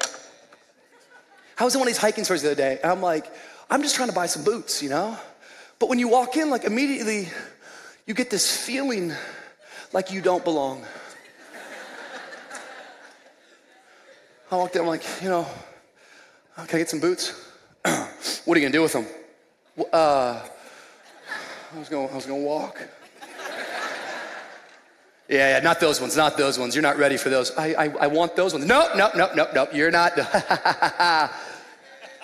[1.57, 3.25] I was in one of these hiking stores the other day, and I'm like,
[3.69, 5.17] I'm just trying to buy some boots, you know?
[5.79, 7.29] But when you walk in, like immediately,
[8.05, 9.13] you get this feeling
[9.93, 10.85] like you don't belong.
[14.51, 15.47] I walked in, I'm like, you know,
[16.55, 17.49] can I get some boots?
[17.83, 19.05] what are you gonna do with them?
[19.93, 20.41] Uh,
[21.73, 22.85] I was gonna, I was gonna walk.
[25.29, 26.75] Yeah, yeah, not those ones, not those ones.
[26.75, 27.55] You're not ready for those.
[27.57, 28.65] I, I, I want those ones.
[28.65, 30.11] No, no, no, no, no, you're not.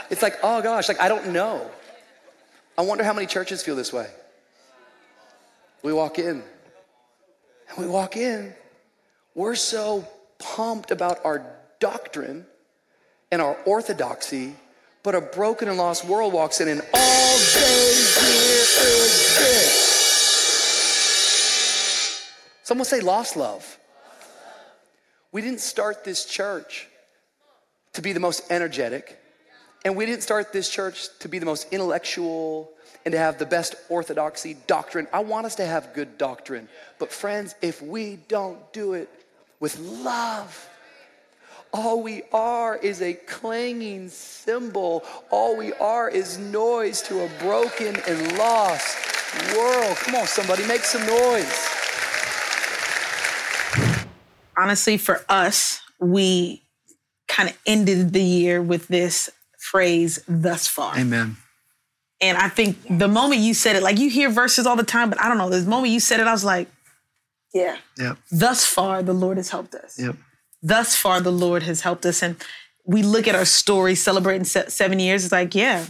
[0.10, 1.72] it's like, oh gosh, like I don't know.
[2.78, 4.08] I wonder how many churches feel this way.
[5.88, 6.44] We walk in,
[7.70, 8.54] and we walk in,
[9.36, 10.06] we're so
[10.38, 11.46] pumped about our
[11.80, 12.46] doctrine
[13.32, 14.58] and our orthodoxy,
[15.02, 19.76] but a broken and lost world walks in, and all they hear is this.
[22.64, 23.80] Someone say lost love.
[25.32, 26.90] We didn't start this church
[27.94, 29.18] to be the most energetic,
[29.86, 32.74] and we didn't start this church to be the most intellectual
[33.08, 35.08] and to have the best orthodoxy doctrine.
[35.14, 36.68] I want us to have good doctrine.
[37.00, 39.10] But, friends, if we don't do it
[39.62, 40.70] with love,
[41.72, 45.06] all we are is a clanging cymbal.
[45.32, 48.98] All we are is noise to a broken and lost
[49.56, 49.96] world.
[49.96, 51.70] Come on, somebody, make some noise.
[54.58, 56.62] honestly, for us, we
[57.30, 60.98] kind of ended the year with this phrase, thus far.
[60.98, 61.38] Amen.
[62.20, 65.10] And I think the moment you said it, like you hear verses all the time,
[65.10, 66.68] but I don't know, the moment you said it, I was like,
[67.54, 68.18] yeah, Yep.
[68.32, 70.00] thus far, the Lord has helped us.
[70.00, 70.16] Yep.
[70.62, 72.22] Thus far, the Lord has helped us.
[72.24, 72.36] And
[72.86, 75.86] we look at our story celebrating se- seven years, it's like, yeah,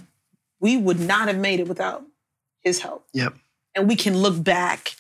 [0.59, 2.03] we would not have made it without
[2.61, 3.05] his help.
[3.13, 3.33] Yep.
[3.75, 4.91] And we can look back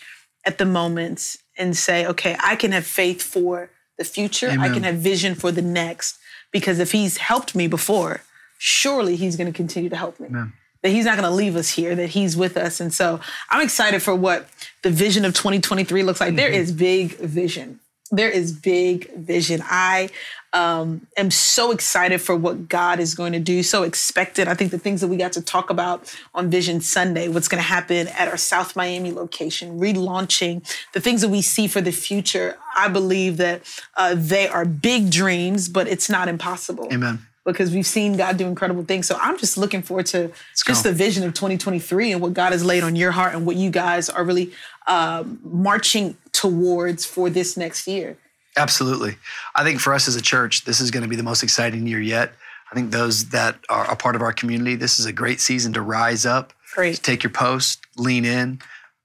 [0.45, 4.49] at the moments and say, okay, I can have faith for the future.
[4.59, 6.17] I can have vision for the next.
[6.51, 8.21] Because if he's helped me before,
[8.57, 10.27] surely he's going to continue to help me.
[10.27, 10.53] Amen.
[10.83, 12.79] That he's not going to leave us here, that he's with us.
[12.79, 14.47] And so I'm excited for what
[14.83, 16.35] the vision of 2023 looks like.
[16.35, 17.79] There is big vision.
[18.11, 19.61] There is big vision.
[19.65, 20.09] I
[20.53, 24.47] um, am so excited for what God is going to do, so expected.
[24.47, 27.61] I think the things that we got to talk about on Vision Sunday, what's going
[27.61, 30.63] to happen at our South Miami location, relaunching,
[30.93, 33.63] the things that we see for the future, I believe that
[33.95, 37.25] uh, they are big dreams, but it's not impossible Amen.
[37.47, 39.07] Because we've seen God do incredible things.
[39.07, 40.73] So I'm just looking forward to just go.
[40.89, 43.69] the vision of 2023 and what God has laid on your heart and what you
[43.69, 44.51] guys are really
[44.85, 48.17] um, marching towards for this next year.
[48.57, 49.15] Absolutely.
[49.55, 51.87] I think for us as a church, this is going to be the most exciting
[51.87, 52.33] year yet.
[52.71, 55.71] I think those that are a part of our community, this is a great season
[55.73, 56.95] to rise up, Great.
[56.95, 58.59] to take your post, lean in.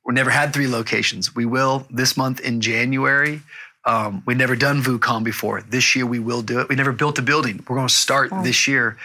[0.05, 1.35] We never had three locations.
[1.35, 3.40] We will this month in January.
[3.84, 5.62] Um, we've never done VOUSCon before.
[5.62, 6.68] This year we will do it.
[6.68, 7.64] We never built a building.
[7.68, 8.96] We're going to start this year.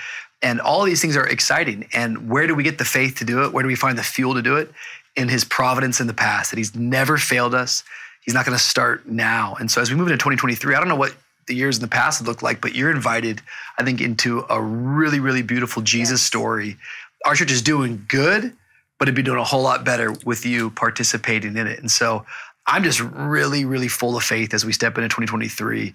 [0.41, 1.87] And all these things are exciting.
[1.93, 3.53] And where do we get the faith to do it?
[3.53, 4.71] Where do we find the fuel to do it?
[5.15, 7.83] In his providence in the past, that he's never failed us.
[8.21, 9.55] He's not going to start now.
[9.59, 11.15] And so as we move into 2023, I don't know what
[11.47, 13.41] the years in the past have looked like, but you're invited,
[13.79, 16.77] I think, into a really, really beautiful Jesus story.
[17.25, 18.53] Our church is doing good,
[18.99, 21.79] but it'd be doing a whole lot better with you participating in it.
[21.79, 22.25] And so
[22.67, 25.93] I'm just really, really full of faith as we step into 2023.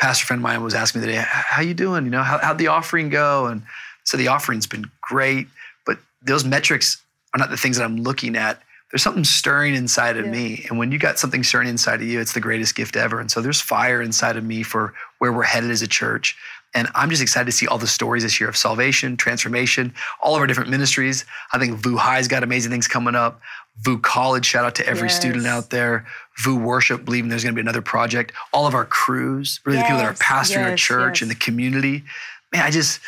[0.00, 2.04] Pastor friend of mine was asking me today, how you doing?
[2.04, 3.46] You know, how, how'd the offering go?
[3.46, 3.62] And
[4.04, 5.46] so the offering's been great,
[5.86, 7.02] but those metrics
[7.34, 8.60] are not the things that I'm looking at.
[8.90, 10.64] there's something stirring inside of me.
[10.68, 13.20] And when you got something stirring inside of you, it's the greatest gift ever.
[13.20, 16.36] And so there's fire inside of me for where we're headed as a church.
[16.74, 20.34] And I'm just excited to see all the stories this year of salvation, transformation, all
[20.34, 21.24] of our different ministries.
[21.52, 23.40] I think VOUS High's got amazing things coming up.
[23.82, 26.06] VOUS College, shout out to every student out there.
[26.44, 28.32] VOUS Worship, believing there's going to be another project.
[28.52, 31.22] All of our crews, really the people that are Yes, pastoring our church yes.
[31.22, 32.04] and the community.
[32.52, 33.00] Man, I just,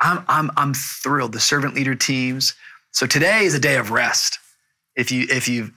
[0.00, 1.32] I'm, I'm, I'm thrilled.
[1.32, 2.54] The servant leader teams.
[2.92, 4.38] So today is a day of rest.
[4.96, 5.72] If you, if you,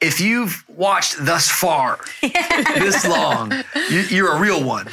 [0.00, 3.52] if you've watched thus far, this long,
[3.90, 4.86] you, you're a real one.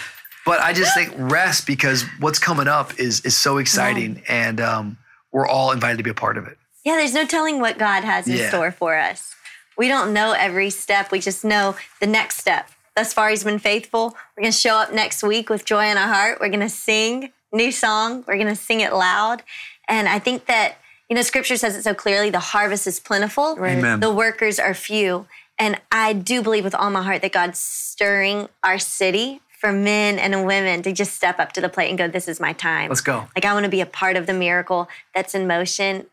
[0.46, 4.98] But I just think rest because what's coming up is is so exciting, and um,
[5.32, 6.58] we're all invited to be a part of it.
[6.84, 8.50] Yeah, there's no telling what God has in Yeah.
[8.50, 9.34] store for us.
[9.78, 11.12] We don't know every step.
[11.12, 12.70] We just know the next step.
[12.96, 14.16] Thus far, He's been faithful.
[14.38, 16.40] We're going to show up next week with joy in our heart.
[16.40, 18.24] We're going to sing new song.
[18.28, 19.44] We're going to sing it loud.
[19.90, 20.76] And I think that,
[21.10, 24.00] you know, scripture says it so clearly the harvest is plentiful, Right.
[24.00, 25.28] The workers are few.
[25.60, 30.20] And I do believe with all my heart that God's stirring our city for men
[30.20, 32.90] and women to just step up to the plate and go, This is my time.
[32.90, 33.28] Let's go.
[33.36, 36.06] Like I want to be a part of the miracle that's in motion.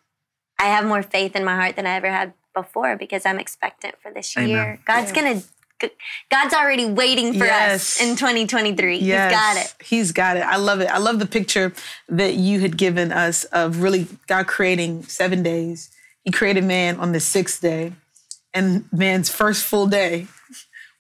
[0.59, 3.97] I have more faith in my heart than I ever had before because I'm expectant
[4.03, 4.49] for this Amen.
[4.49, 4.81] year.
[4.87, 5.43] God's gonna
[6.31, 8.01] God's already waiting for Yes.
[8.01, 8.99] us in 2023.
[9.01, 9.75] Yes, He's got it.
[9.85, 10.45] He's got it.
[10.45, 10.87] I love it.
[10.87, 11.75] I love the picture
[12.09, 15.91] that you had given us of really God creating seven days.
[16.25, 17.93] He created man on the sixth day,
[18.55, 20.29] and man's first full day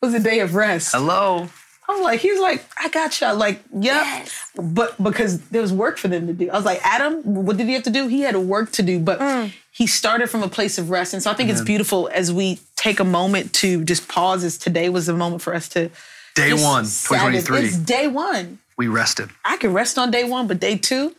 [0.03, 0.91] was a day of rest.
[0.93, 1.49] Hello.
[1.93, 3.32] I was like, he's like, I got you.
[3.32, 4.27] Like, yep.
[4.56, 6.51] But because there was work for them to do.
[6.51, 8.06] I was like, Adam, what did he have to do?
[8.09, 9.52] He had work to do, but Mm.
[9.70, 11.12] he started from a place of rest.
[11.14, 14.59] And so I think it's beautiful as we take a moment to just pause, as
[14.59, 15.90] today was a moment for us to.
[16.35, 17.59] Day just one, 2023.
[17.60, 18.59] It's day one.
[18.77, 19.28] We rested.
[19.44, 21.14] I can rest on day one, but day two,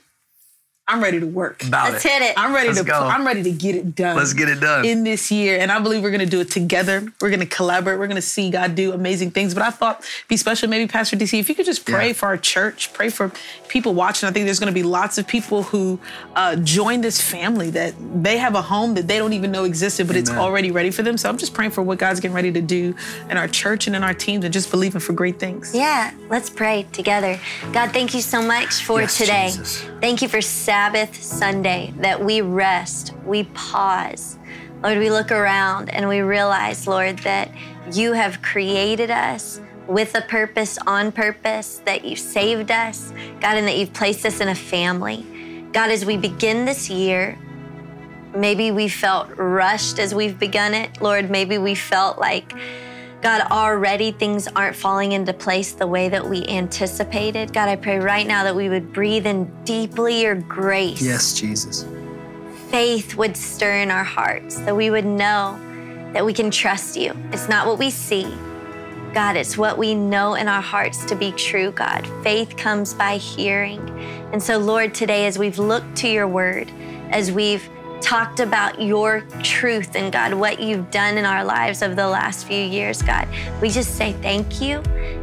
[0.85, 1.63] I'm ready to work.
[1.65, 2.11] About Let's it.
[2.11, 2.33] hit it.
[2.37, 2.85] I'm ready Let's to.
[2.85, 2.93] go.
[2.99, 4.17] I'm ready to get it done.
[4.17, 4.83] Let's get it done.
[4.83, 7.05] in this year, and I believe we're going to do it together.
[7.21, 7.97] We're going to collaborate.
[7.99, 9.53] We're going to see God do amazing things.
[9.53, 12.13] But I thought it'd be special, maybe Pastor DC, if you could just pray Yeah.
[12.13, 13.31] for our church, pray for
[13.69, 14.27] people watching.
[14.27, 15.99] I think there's going to be lots of people who
[16.35, 20.05] uh, join this family that they have a home that they don't even know existed,
[20.07, 21.17] but it's already ready for them.
[21.17, 22.93] So I'm just praying for what God's getting ready to do
[23.29, 25.73] in our church and in our teams, and just believing for great things.
[25.73, 27.39] Yeah, let's pray together.
[27.71, 29.45] God, thank you so much for Yes, today.
[29.45, 29.81] Jesus.
[30.01, 30.41] Thank you for
[30.73, 34.39] Sabbath Sunday, that we rest, we pause.
[34.81, 37.51] Lord, we look around and we realize, Lord, that
[37.91, 43.67] you have created us with a purpose, on purpose, that you've saved us, God, and
[43.67, 45.23] that you've placed us in a family.
[45.73, 47.37] God, as we begin this year,
[48.35, 50.99] maybe we felt rushed as we've begun it.
[50.99, 52.51] Lord, maybe we felt like,
[53.23, 57.53] God, already things aren't falling into place the way that we anticipated.
[57.53, 61.01] God, I pray right now that we would breathe in deeply your grace.
[61.01, 61.85] Yes, Jesus.
[62.69, 65.57] Faith would stir in our hearts, that we would know
[66.11, 67.15] that we can trust you.
[67.31, 68.29] It's not what we see,
[69.13, 72.05] God, it's what we know in our hearts to be true, God.
[72.23, 73.79] Faith comes by hearing.
[74.33, 76.69] And so, Lord, today, as we've looked to your word,
[77.11, 77.69] as we've
[78.03, 82.45] talked about your truth and God, what you've done in our lives over the last
[82.45, 83.27] few years, God,
[83.61, 84.79] we just say thank you.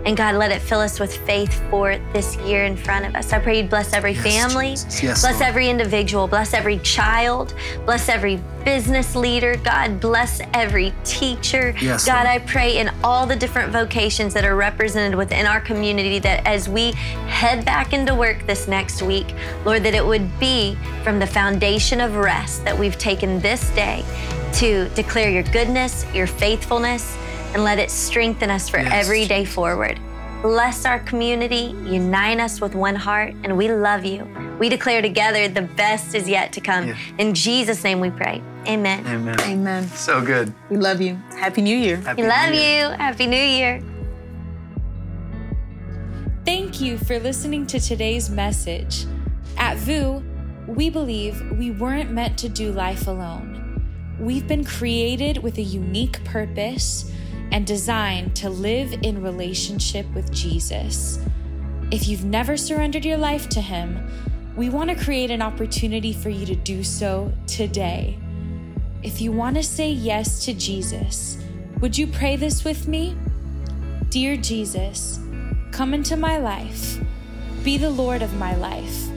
[0.07, 3.33] And God, let it fill us with faith for this year in front of us.
[3.35, 5.43] I pray you'd bless every family, Yes, bless Lord.
[5.43, 7.55] every individual, bless every child,
[7.85, 11.75] bless every business leader, God, bless every teacher.
[11.81, 12.27] Yes, God, Lord.
[12.27, 16.69] I pray in all the different vocations that are represented within our community that as
[16.69, 19.35] we head back into work this next week,
[19.65, 24.05] Lord, that it would be from the foundation of rest that we've taken this day
[24.55, 27.17] to declare your goodness, your faithfulness,
[27.55, 29.99] and let it strengthen us for Yes, every day forward.
[30.43, 34.25] Bless our community, unite us with one heart, and we love you.
[34.59, 36.89] We declare together the best is yet to come.
[36.89, 36.97] Yeah.
[37.19, 38.43] In Jesus' name we pray.
[38.67, 39.07] Amen.
[39.07, 39.41] Amen.
[39.41, 39.89] Amen.
[39.89, 40.53] So good.
[40.69, 41.15] We love you.
[41.39, 41.97] Happy New Year.
[41.97, 42.91] Happy We love Year.
[42.91, 42.97] you.
[42.97, 43.83] Happy New Year.
[46.45, 49.07] Thank you for listening to today's message.
[49.57, 50.23] At VOUS,
[50.67, 54.17] we believe we weren't meant to do life alone.
[54.19, 57.11] We've been created with a unique purpose
[57.53, 61.19] and designed to live in relationship with Jesus.
[61.91, 63.99] If you've never surrendered your life to Him,
[64.57, 68.19] we want to create an opportunity for you to do so today.
[69.03, 71.39] If you want to say yes to Jesus,
[71.81, 73.17] would you pray this with me?
[74.11, 75.19] Dear Jesus,
[75.71, 76.99] come into my life.
[77.65, 79.09] Be the Lord of my life.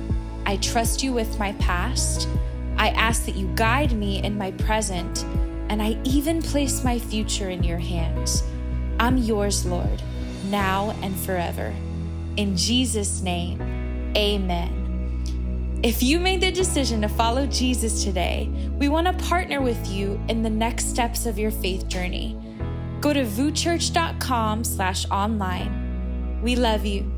[0.46, 2.30] I trust you with my past.
[2.78, 5.26] I ask that you guide me in my present,
[5.68, 8.42] and I even place my future in your hands.
[9.02, 10.02] I'm yours, Lord,
[10.46, 11.76] now and forever.
[12.38, 13.62] In Jesus' name,
[14.16, 14.83] amen.
[15.84, 18.50] If you made the decision to follow Jesus today,
[18.80, 22.40] we want to partner with you in the next steps of your faith journey.
[23.02, 26.40] Go to vouschurch.com slash online.
[26.42, 27.13] We love you.